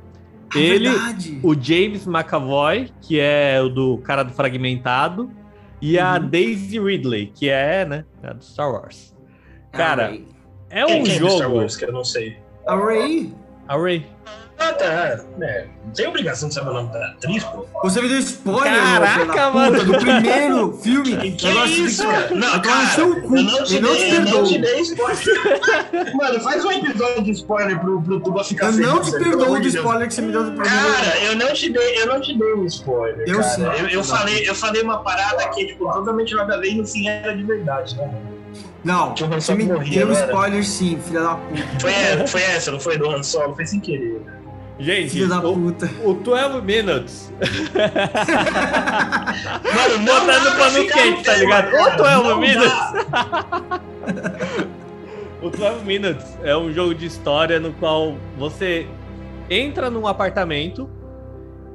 [0.53, 1.39] Ah, ele, verdade.
[1.43, 5.29] o James McAvoy, que é o do cara do Fragmentado,
[5.81, 6.27] e a Uhum.
[6.29, 9.13] Daisy Ridley, que é, né, a do Star Wars.
[9.71, 10.13] Cara, A
[10.71, 11.57] é Quem um que é Star jogo.
[11.57, 12.37] Wars, que eu não sei.
[12.65, 13.31] A Ray?
[13.67, 14.05] A Ray.
[14.59, 15.19] Ah, tá.
[15.39, 17.65] É, não tem obrigação de saber o nome da atriz, pô.
[17.83, 19.85] Você me deu spoiler, Caraca, puta, mano.
[19.85, 21.31] do primeiro filme.
[21.33, 22.33] Que Agora você isso, que-?
[22.33, 23.37] Não, cara, cu.
[23.37, 26.15] eu não te não te dei, eu não te dei spoiler.
[26.15, 29.67] Mano, faz um episódio de spoiler pro, pro Tuba ficar Eu não te perdoo do
[29.67, 30.75] spoiler que você me deu do primeiro.
[30.75, 33.29] Cara, eu não te dei, eu não te dei um spoiler.
[33.29, 33.49] Eu cara.
[33.49, 33.63] sim.
[33.63, 36.87] Eu, eu falei, eu falei uma parada que, tipo, totalmente nada a ver e no
[36.87, 38.11] fim era de verdade, né?
[38.83, 41.63] Não, o você me morria, deu spoiler sim, filha da puta.
[41.81, 44.21] Foi, essa- foi essa, não foi do Han Solo, foi sem querer.
[44.79, 45.89] Gente, Filha da o, puta.
[46.03, 47.33] o 12 Minutes.
[49.73, 51.71] Mano, Botando pano quente, tá ligado?
[51.71, 52.71] não Minas.
[53.11, 53.81] dá.
[55.41, 58.87] O 12 Minutes é um jogo de história no qual você
[59.49, 60.89] entra num apartamento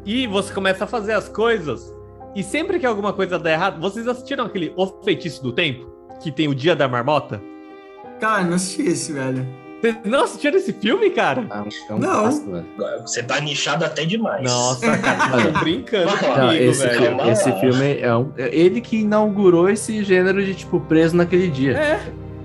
[0.05, 1.95] e você começa a fazer as coisas.
[2.35, 5.92] E sempre que alguma coisa dá errado, vocês assistiram aquele O Feitiço do Tempo?
[6.23, 7.41] Que tem o Dia da Marmota?
[8.21, 9.47] Cara, não assisti esse, velho.
[9.81, 11.45] Vocês não assistiram esse filme, cara?
[11.51, 12.31] Ah, é um Não.
[13.01, 14.45] Você tá nichado até demais.
[14.45, 17.01] Nossa, cara, tô brincando comigo, Não, esse, velho.
[17.03, 17.61] filme, esse Mano.
[17.61, 18.33] filme é um.
[18.39, 21.73] é Ele que inaugurou esse gênero de, tipo, preso naquele dia.
[21.77, 22.01] É.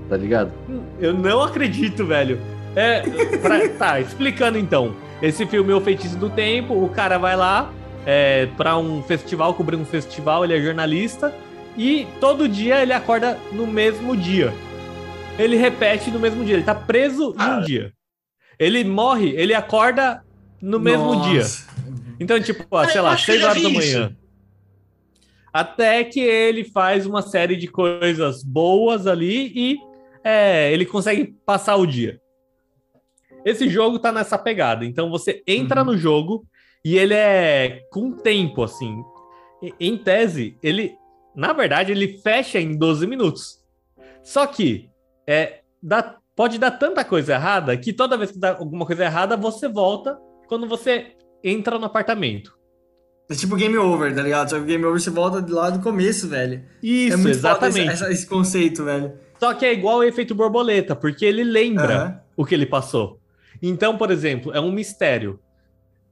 [0.09, 0.51] Tá ligado?
[0.99, 2.39] Eu não acredito, velho.
[2.75, 3.01] É,
[3.41, 4.95] pra- tá, explicando então.
[5.21, 6.73] Esse filme é o Feitiço do Tempo.
[6.73, 7.71] O cara vai lá
[8.05, 11.31] é, pra um festival, cobrir um festival, ele é jornalista.
[11.77, 14.51] E todo dia ele acorda no mesmo dia.
[15.37, 16.55] Ele repete no mesmo dia.
[16.55, 17.59] Ele tá preso num Ah.
[17.59, 17.93] dia.
[18.59, 20.23] Ele morre, ele acorda
[20.59, 21.29] no mesmo Nossa.
[21.29, 21.43] dia.
[22.19, 24.15] Então, tipo, ó, sei lá, acho que eu 6 já horas da manhã.
[25.53, 29.77] Até que ele faz uma série de coisas boas ali e
[30.23, 32.19] é, ele consegue passar o dia.
[33.45, 34.83] Esse jogo tá nessa pegada.
[34.85, 35.91] Então você entra Uhum.
[35.91, 36.45] no jogo
[36.83, 39.03] e ele é com tempo, assim.
[39.79, 40.95] Em tese, ele.
[41.37, 43.63] Na verdade, ele fecha em 12 minutos.
[44.23, 44.89] Só que
[45.27, 49.37] é, dá, pode dar tanta coisa errada que toda vez que dá alguma coisa errada,
[49.37, 50.17] você volta
[50.47, 52.57] quando você entra no apartamento.
[53.29, 54.49] É tipo game over, tá ligado?
[54.49, 56.63] Só que game over você volta de lá do começo, velho.
[56.81, 57.93] Isso, é muito foda exatamente.
[57.93, 59.13] esse, esse conceito, velho.
[59.39, 62.21] Só que é igual o efeito borboleta, porque ele lembra Aham.
[62.35, 63.19] o que ele passou.
[63.61, 65.39] Então, por exemplo, é um mistério.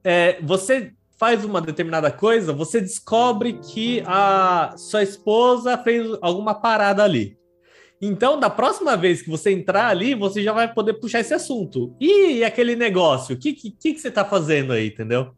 [0.04, 7.04] É, você faz uma determinada coisa, você descobre que a sua esposa fez alguma parada
[7.04, 7.38] ali.
[8.02, 11.96] Então, da próxima vez que você entrar ali, você já vai poder puxar esse assunto.
[12.00, 13.36] E aquele negócio?
[13.36, 15.32] O que, que, que você tá fazendo aí, entendeu?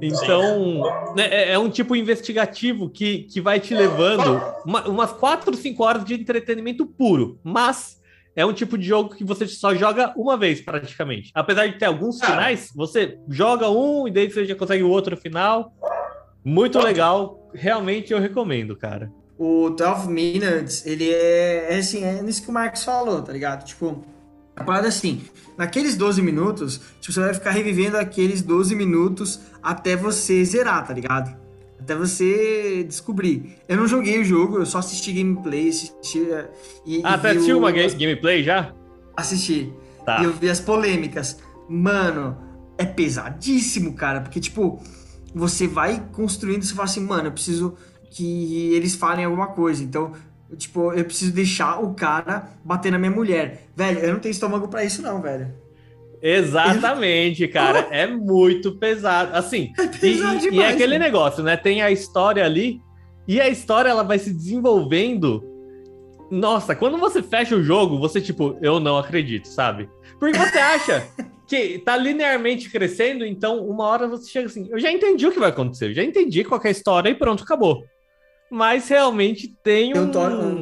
[0.00, 0.82] Então,
[1.16, 5.82] né, é, é um tipo investigativo que, que vai te levando uma- umas 4, 5
[5.82, 7.38] horas de entretenimento puro.
[7.42, 7.97] Mas
[8.38, 11.32] é um tipo de jogo que você só joga uma vez, praticamente.
[11.34, 12.26] Apesar de ter alguns Ah.
[12.26, 15.72] finais, você joga um e daí você já consegue o outro final.
[16.44, 17.50] Muito legal.
[17.52, 19.10] Realmente eu recomendo, cara.
[19.36, 23.64] O 12 Minutes, ele é, é assim, é nisso que o Marcos falou, tá ligado?
[23.64, 24.04] Tipo,
[24.54, 25.20] a parada é assim,
[25.56, 30.94] naqueles 12 minutos, tipo, você vai ficar revivendo aqueles 12 minutos até você zerar, tá
[30.94, 31.36] ligado?
[31.88, 33.56] Até você descobrir.
[33.66, 36.30] Eu não joguei o jogo, eu só assisti gameplay, assisti...
[36.30, 36.50] é,
[36.84, 38.74] E, Ah, vi assistiu o- uma ga- gameplay já?
[39.16, 39.72] Assisti.
[40.04, 40.20] Tá.
[40.20, 41.38] E eu vi as polêmicas.
[41.66, 42.36] Mano,
[42.76, 44.20] é pesadíssimo, cara.
[44.20, 44.82] Porque, tipo,
[45.34, 47.74] você vai construindo, você fala assim, mano, eu preciso
[48.10, 49.82] que eles falem alguma coisa.
[49.82, 50.12] Então,
[50.58, 53.66] tipo, eu preciso deixar o cara bater na minha mulher.
[53.74, 55.48] Velho, eu não tenho estômago pra isso, não, velho.
[56.22, 57.88] Exatamente, cara.
[57.90, 59.36] É muito pesado.
[59.36, 61.00] Assim, e, pesado e- e é aquele velho.
[61.00, 61.56] negócio, né?
[61.56, 62.80] Tem a história ali
[63.26, 65.44] e a história ela vai se desenvolvendo.
[66.30, 69.88] Nossa, quando você fecha o jogo, você tipo, eu não acredito, sabe?
[70.18, 71.06] Porque você acha
[71.48, 75.38] que tá linearmente crescendo, então uma hora você chega assim, eu já entendi o que
[75.38, 77.82] vai acontecer, eu já entendi qual que é a história e pronto, acabou.
[78.50, 80.04] Mas realmente tem Tem um,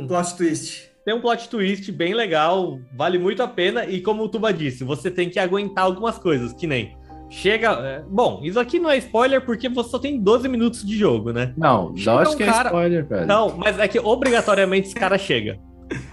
[0.03, 0.86] um plot twist.
[1.07, 3.87] Tem um plot twist bem legal, vale muito a pena.
[3.87, 6.95] E como o Tuba disse, você tem que aguentar algumas coisas, que nem.
[7.31, 7.71] Chega.
[7.73, 11.33] é, Bom, isso aqui não é spoiler porque você só tem 12 minutos de jogo,
[11.33, 11.55] né?
[11.57, 13.27] Não, Chega lógico um que é cara- spoiler, velho.
[13.27, 15.59] Não, mas é que obrigatoriamente esse cara chega.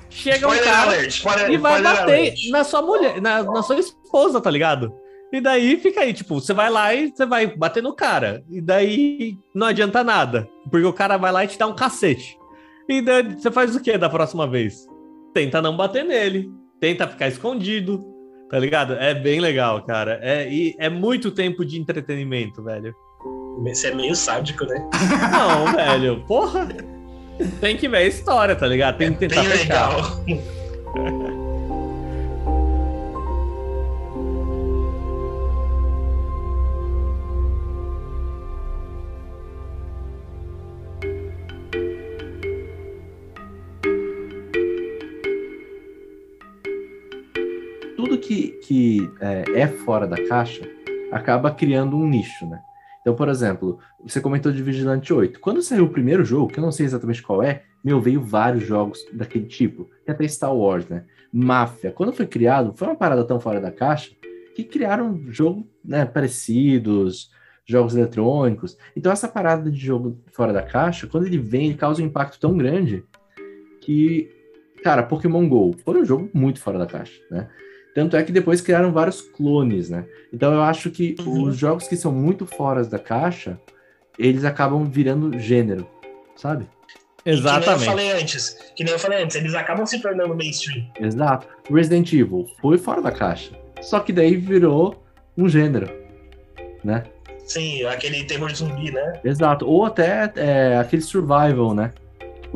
[0.10, 2.50] Chega um Spoiler cara alert, spoiler, e vai bater alert.
[2.52, 4.94] na sua mulher, na, na sua esposa, tá ligado?
[5.32, 8.44] E daí fica aí, tipo, você vai lá e você vai bater no cara.
[8.52, 10.48] E daí não adianta nada.
[10.70, 12.38] Porque o cara vai lá e te dá um cacete.
[12.90, 14.86] E daí você faz o que da próxima vez?
[15.34, 16.52] Tenta não bater nele.
[16.80, 18.04] Tenta ficar escondido.
[18.50, 18.94] Tá ligado?
[18.94, 20.20] É bem legal, cara.
[20.22, 22.94] É, e é muito tempo de entretenimento, velho.
[23.64, 24.90] Você é meio sádico, né?
[25.32, 26.24] Não, velho.
[26.28, 26.68] Porra.
[27.60, 28.98] Tem que ver a história, tá ligado?
[28.98, 29.90] Tem que tentar Bem fechar.
[29.90, 31.34] legal.
[48.24, 50.68] que, que é, é fora da caixa
[51.12, 52.62] acaba criando um nicho, né?
[53.02, 55.40] Então, por exemplo, você comentou de Vigilante 8.
[55.42, 58.66] Quando saiu o primeiro jogo, que eu não sei exatamente qual é, meu, veio vários
[58.66, 59.90] jogos daquele tipo.
[60.06, 61.04] Tem até Star Wars, né?
[61.32, 61.92] Máfia.
[61.92, 64.12] Quando foi criado, foi uma parada tão fora da caixa
[64.56, 67.30] que criaram jogo né, parecidos,
[67.66, 68.78] jogos eletrônicos.
[68.96, 72.40] Então, essa parada de jogo fora da caixa, quando ele vem, ele causa um impacto
[72.40, 73.04] tão grande
[73.82, 74.30] que,
[74.82, 77.50] cara, Pokémon GO foi um jogo muito fora da caixa, né?
[77.96, 80.06] Tanto é que depois criaram vários clones, né?
[80.34, 81.44] Então eu acho que Uhum.
[81.44, 83.60] os jogos que são muito fora da caixa,
[84.18, 85.88] eles acabam virando gênero,
[86.36, 86.66] sabe?
[87.24, 87.86] Que nem eu Exatamente.
[87.86, 88.58] falei antes.
[88.76, 90.86] Que nem eu falei antes, eles acabam se tornando mainstream.
[91.00, 91.48] Exato.
[91.72, 93.52] Resident Evil foi fora da caixa.
[93.82, 95.04] Só que daí virou
[95.38, 95.90] um gênero,
[96.84, 97.04] né?
[97.46, 99.20] Sim, aquele terror zumbi, né?
[99.24, 99.66] Exato.
[99.68, 101.92] Ou até é, aquele survival, né?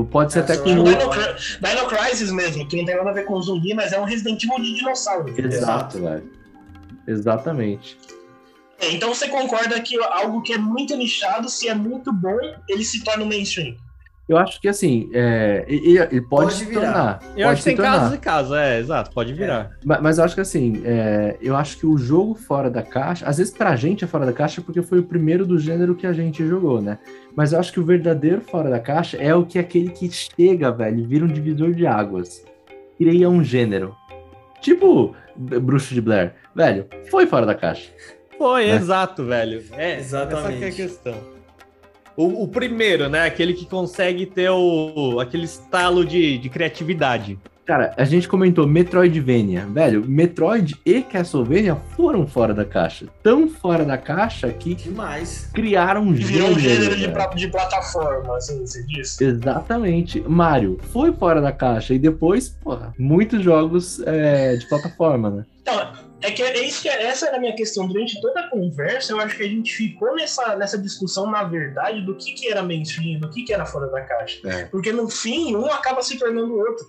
[0.06, 1.00] Pode ser até Nossa, com eu Dino, o...
[1.06, 4.00] não- Cri- Dino Crisis mesmo, que não tem nada a ver com zumbi, mas é
[4.00, 5.34] um Resident Evil de dinossauro.
[5.40, 6.32] Exato, velho.
[7.08, 7.98] Exatamente.
[8.80, 12.38] É, Então você concorda que algo que é muito nichado, se é muito bom,
[12.70, 13.76] ele se torna um mainstream.
[14.28, 16.82] Eu acho que assim, é, ele, ele pode, Pode se virar.
[16.82, 17.20] Eu tornar.
[17.20, 17.92] pode acho que tem tornar.
[18.00, 19.72] casos e casos, é, exato, pode virar.
[19.86, 23.26] Ma- Mas eu acho que assim, é, eu acho que o jogo fora da caixa,
[23.26, 26.06] às vezes pra gente é fora da caixa porque foi o primeiro do gênero que
[26.06, 26.98] a gente jogou, né?
[27.36, 30.12] Mas eu acho que o verdadeiro fora da caixa é o que é aquele que
[30.12, 32.44] chega, velho, e vira um divisor de águas.
[32.98, 33.96] Cria um gênero.
[34.60, 36.34] Tipo Bruxo de Blair.
[36.54, 37.90] Velho, foi fora da caixa.
[38.38, 38.76] Foi, Né?
[38.76, 39.64] exato, velho.
[39.72, 40.48] É, Exatamente.
[40.48, 41.37] essa que é a questão.
[42.18, 43.28] O, o primeiro, né?
[43.28, 47.38] Aquele que consegue ter o, aquele estalo de, de criatividade.
[47.68, 49.66] Cara, a gente comentou Metroidvania.
[49.66, 53.08] Velho, Metroid e Castlevania foram fora da caixa.
[53.22, 55.50] Tão fora da caixa que Demais.
[55.54, 59.22] criaram um Virou um gênero de, pra- de plataforma, assim, você disse.
[59.22, 60.22] Exatamente.
[60.22, 65.46] Mario foi fora da caixa e depois, porra, muitos jogos é, de plataforma, né?
[65.62, 65.92] Então,
[66.22, 67.86] é que é isso que essa era a minha questão.
[67.86, 72.00] Durante toda a conversa, eu acho que a gente ficou nessa, nessa discussão, na verdade,
[72.06, 74.40] do que, que era mainstream, do que, que era fora da caixa.
[74.48, 74.64] É.
[74.66, 76.86] Porque no fim, um acaba se tornando o outro.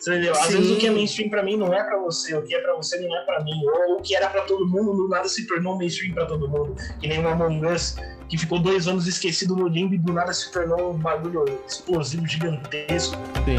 [0.00, 0.32] Você entendeu?
[0.32, 0.56] Às Sim.
[0.56, 2.74] vezes o que é mainstream pra mim não é pra você, o que é pra
[2.74, 3.52] você não é pra mim.
[3.66, 6.74] Ou o que era pra todo mundo, do nada se tornou mainstream pra todo mundo.
[6.98, 7.96] Que nem o Among Us,
[8.26, 12.26] que ficou dois anos esquecido no limbo e do nada se tornou um bagulho explosivo,
[12.26, 13.14] gigantesco.
[13.44, 13.58] Sim.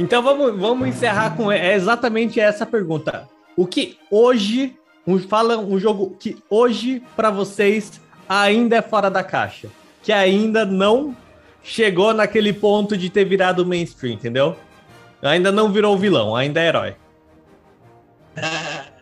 [0.00, 3.28] Então vamos, vamos encerrar com é exatamente essa pergunta.
[3.56, 4.76] O que hoje,
[5.06, 9.68] um, fala um jogo que hoje para vocês ainda é fora da caixa,
[10.02, 11.16] que ainda não
[11.62, 14.56] chegou naquele ponto de ter virado mainstream, entendeu?
[15.20, 16.96] Ainda não virou vilão, ainda é herói.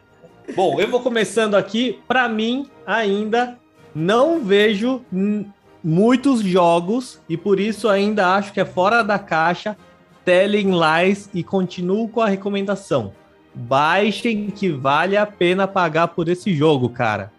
[0.55, 2.01] Bom, eu vou começando aqui.
[2.06, 3.59] Para mim, ainda
[3.94, 5.05] não vejo
[5.82, 9.77] muitos jogos e por isso ainda acho que é fora da caixa.
[10.24, 13.12] Telling Lies e continuo com a recomendação.
[13.55, 17.32] Baixem que vale a pena pagar por esse jogo, cara.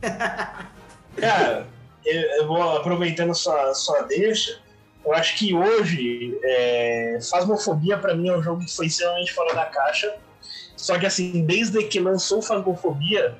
[1.16, 1.66] Cara,
[2.06, 4.60] eu, eu vou aproveitando sua, sua deixa.
[5.04, 9.54] Eu acho que hoje, é, Phasmophobia pra mim é um jogo que foi extremamente fora
[9.54, 10.16] da caixa.
[10.76, 13.36] Só que assim, desde que lançou Phasmophobia,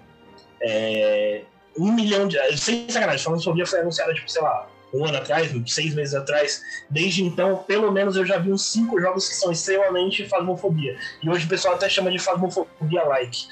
[0.61, 1.43] é,
[1.79, 2.37] um milhão de.
[2.57, 6.63] Sem sacanagem, Phasmophobia foi anunciada, tipo, sei lá, um ano atrás, seis meses atrás.
[6.89, 10.97] Desde então, pelo menos eu já vi uns cinco jogos que são extremamente Phasmophobia.
[11.23, 13.49] E hoje o pessoal até chama de Phasmophobia like.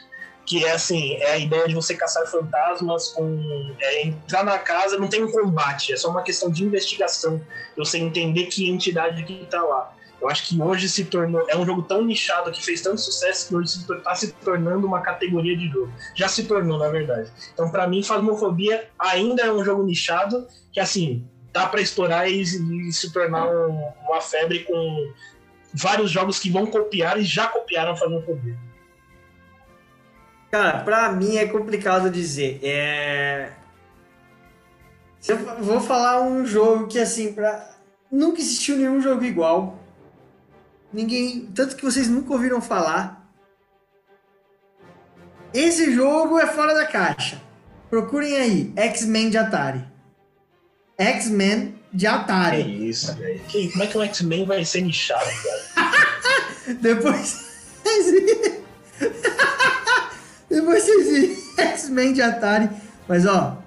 [0.47, 4.97] que é assim, é a ideia de você caçar fantasmas com é, entrar na casa,
[4.97, 7.41] não tem um combate, é só uma questão de investigação,
[7.77, 9.93] você entender que entidade que tá lá.
[10.21, 11.45] Eu acho que hoje se tornou.
[11.49, 15.01] É um jogo tão nichado que fez tanto sucesso que hoje está se tornando uma
[15.03, 15.93] categoria de jogo.
[16.15, 17.31] Já se tornou, na verdade.
[17.53, 22.41] Então, para mim, Phasmophobia ainda é um jogo nichado que, assim, dá para estourar e,
[22.43, 25.13] e, se tornar um, uma febre com
[25.73, 28.57] vários jogos que vão copiar e já copiaram Phasmophobia.
[30.51, 32.59] Cara, pra mim é complicado dizer.
[32.63, 33.53] É.
[35.21, 37.75] Se eu vou falar um jogo que, assim, pra.
[38.11, 39.86] Nunca existiu nenhum jogo igual.
[40.97, 41.47] Ninguém.
[41.55, 43.31] Tanto que vocês nunca ouviram falar.
[45.53, 47.41] Esse jogo é fora da caixa.
[47.91, 49.85] Procurem aí, X-Men de Atari.
[50.99, 52.89] X-Men de Que Atari.
[52.89, 53.41] isso, velho.
[53.73, 55.25] Como é que o X-Men vai ser nichado,
[55.75, 56.75] cara?
[56.81, 57.45] Depois.
[60.49, 62.71] Depois vocês virem X-Men de Atari.
[63.07, 63.59] Mas ó,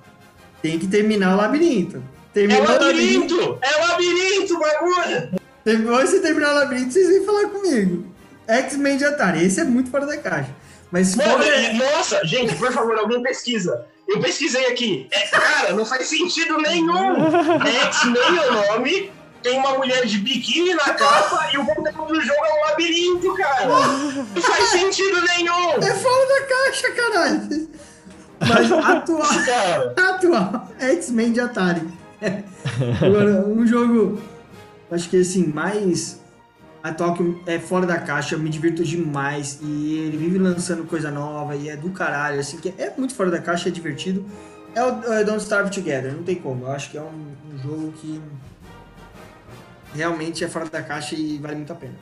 [0.63, 1.97] tem que terminar o labirinto.
[1.97, 3.35] É Terminou o labirinto.
[3.35, 3.59] labirinto!
[3.61, 5.38] É labirinto, bagulho!
[5.65, 8.05] Depois você terminar o labirinto, vocês vêm falar comigo.
[8.47, 9.45] X-Men de Atari.
[9.45, 10.49] Esse é muito fora da caixa.
[10.91, 11.73] Mas Mano, for.
[11.75, 13.85] nossa, gente, por favor, alguém pesquisa.
[14.07, 15.07] Eu pesquisei aqui.
[15.11, 17.15] É, cara, não faz sentido nenhum.
[17.63, 19.11] É X-Men é o nome,
[19.43, 23.33] tem uma mulher de biquíni na capa e o conteúdo do jogo é um labirinto,
[23.35, 23.67] cara.
[23.67, 25.73] Não faz sentido nenhum.
[25.73, 27.69] É fora da caixa, caralho.
[28.39, 29.45] Mas atual.
[29.45, 30.67] Cara, atual.
[30.79, 31.87] X-Men de Atari.
[33.05, 34.19] Agora, um jogo.
[34.91, 36.19] Acho que assim, mais
[36.83, 39.59] atual que é fora da caixa, eu me divirto demais.
[39.61, 43.29] E ele vive lançando coisa nova e é do caralho, assim, que é muito fora
[43.29, 44.25] da caixa, é divertido.
[44.75, 46.65] É o é Don't Starve Together, não tem como.
[46.65, 48.21] Eu acho que é um, um jogo que
[49.93, 51.95] realmente é fora da caixa e vale muito a pena.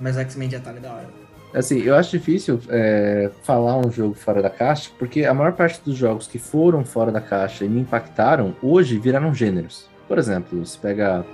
[0.00, 1.24] Mas X-Men de Atari é da hora.
[1.52, 5.80] Assim, eu acho difícil é, falar um jogo fora da caixa, porque a maior parte
[5.84, 9.88] dos jogos que foram fora da caixa e me impactaram, hoje viraram gêneros.
[10.08, 11.24] Por exemplo, você pega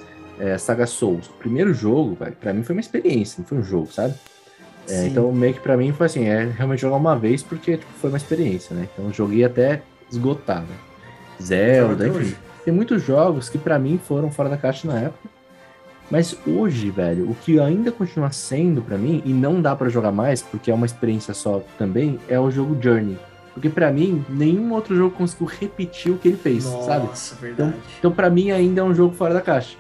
[0.41, 1.29] é, Saga Souls.
[1.29, 4.15] O primeiro jogo, velho, pra mim foi uma experiência, não foi um jogo, sabe?
[4.89, 7.93] É, então, meio que pra mim foi assim, é realmente jogar uma vez porque tipo,
[8.01, 8.89] foi uma experiência, né?
[8.93, 10.75] Então, eu joguei até esgotar, né?
[11.41, 12.19] Zelda, enfim.
[12.19, 12.37] hoje.
[12.65, 15.29] Tem muitos jogos que pra mim foram fora da caixa na época.
[16.11, 20.11] Mas hoje, velho, o que ainda continua sendo pra mim, e não dá pra jogar
[20.11, 23.17] mais, porque é uma experiência só também, é o jogo Journey.
[23.55, 27.07] Porque pra mim, nenhum outro jogo conseguiu repetir o que ele fez, sabe?
[27.07, 27.75] Nossa, verdade.
[27.99, 29.77] Então, pra mim, ainda é um jogo fora da caixa.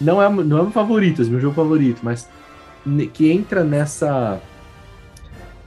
[0.00, 2.28] Não é, não é meu favorito, é meu jogo favorito, mas
[3.12, 4.40] que entra nessa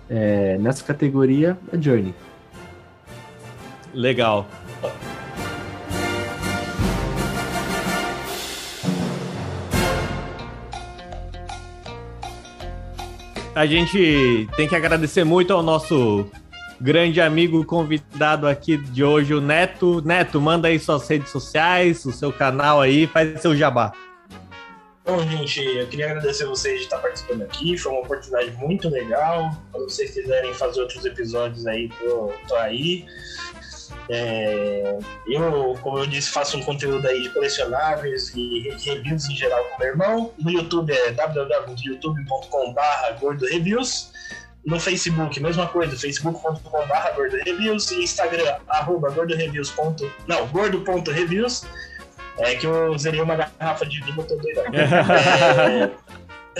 [0.09, 2.13] é, nessa categoria é Journey.
[3.93, 4.47] Legal.
[13.55, 16.29] A gente tem que agradecer muito ao nosso
[16.79, 20.01] grande amigo convidado aqui de hoje, o Neto.
[20.05, 23.91] Neto, manda aí suas redes sociais, o seu canal aí, faz seu jabá.
[25.09, 27.75] Então, gente, eu queria agradecer vocês de estar participando aqui.
[27.79, 29.49] Foi uma oportunidade muito legal.
[29.71, 33.07] Quando vocês quiserem fazer outros episódios aí, tô, tô aí.
[34.07, 39.63] É, eu, como eu disse, faço um conteúdo aí de colecionáveis e reviews em geral
[39.71, 40.31] com meu irmão.
[40.37, 44.11] No YouTube é www.youtube.com.br gordoreviews.
[44.63, 47.89] No Facebook, mesma coisa, facebook.com.br gordoreviews.
[47.89, 49.73] E Instagram, arroba gordoreviews.
[50.27, 51.65] Não, gordo.reviews.
[52.39, 54.61] É que eu zerei uma garrafa de vinho, eu tô doido.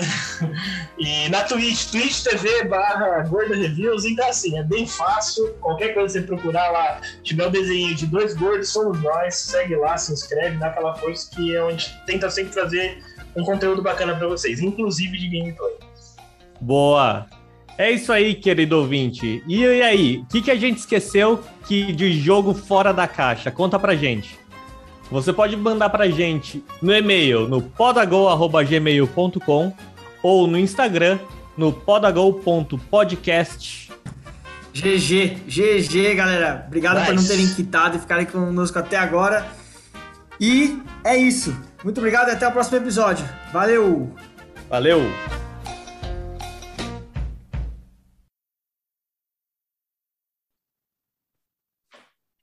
[0.98, 5.52] e na Twitch, Twitch TV barra Gorda Reviews, então assim, é bem fácil.
[5.60, 9.76] Qualquer coisa que você procurar lá, tiver o desenho de dois gordos, somos nós, segue
[9.76, 13.02] lá, se inscreve, dá aquela força que é onde tenta sempre trazer
[13.36, 15.74] um conteúdo bacana pra vocês, inclusive de gameplay.
[16.60, 17.26] Boa!
[17.78, 19.42] É isso aí, querido ouvinte.
[19.46, 23.50] E, e aí, o que, que a gente esqueceu que de jogo fora da caixa?
[23.50, 24.39] Conta pra gente.
[25.10, 29.72] Você pode mandar pra gente no e-mail no podagol.gmail.com
[30.22, 31.18] ou no Instagram
[31.56, 33.90] no podagol.podcast.
[34.72, 36.62] GG, GG, galera.
[36.66, 37.28] Obrigado por não Nice.
[37.28, 39.44] terem quitado e ficarem conosco até agora.
[40.40, 41.52] E é isso.
[41.82, 43.26] Muito obrigado e até o próximo episódio.
[43.52, 44.08] Valeu!
[44.68, 45.00] Valeu!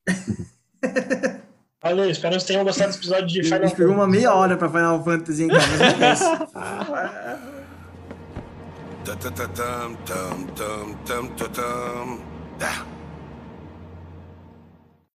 [1.89, 4.17] Valeu, espero que vocês tenham gostado desse episódio de Final pegou uma Fantasy.
[4.17, 5.63] meia hora pra Final Fantasy, hein, cara?
[5.99, 6.47] Mas é
[10.55, 12.19] dum, dum, dum.
[12.61, 12.96] Ah.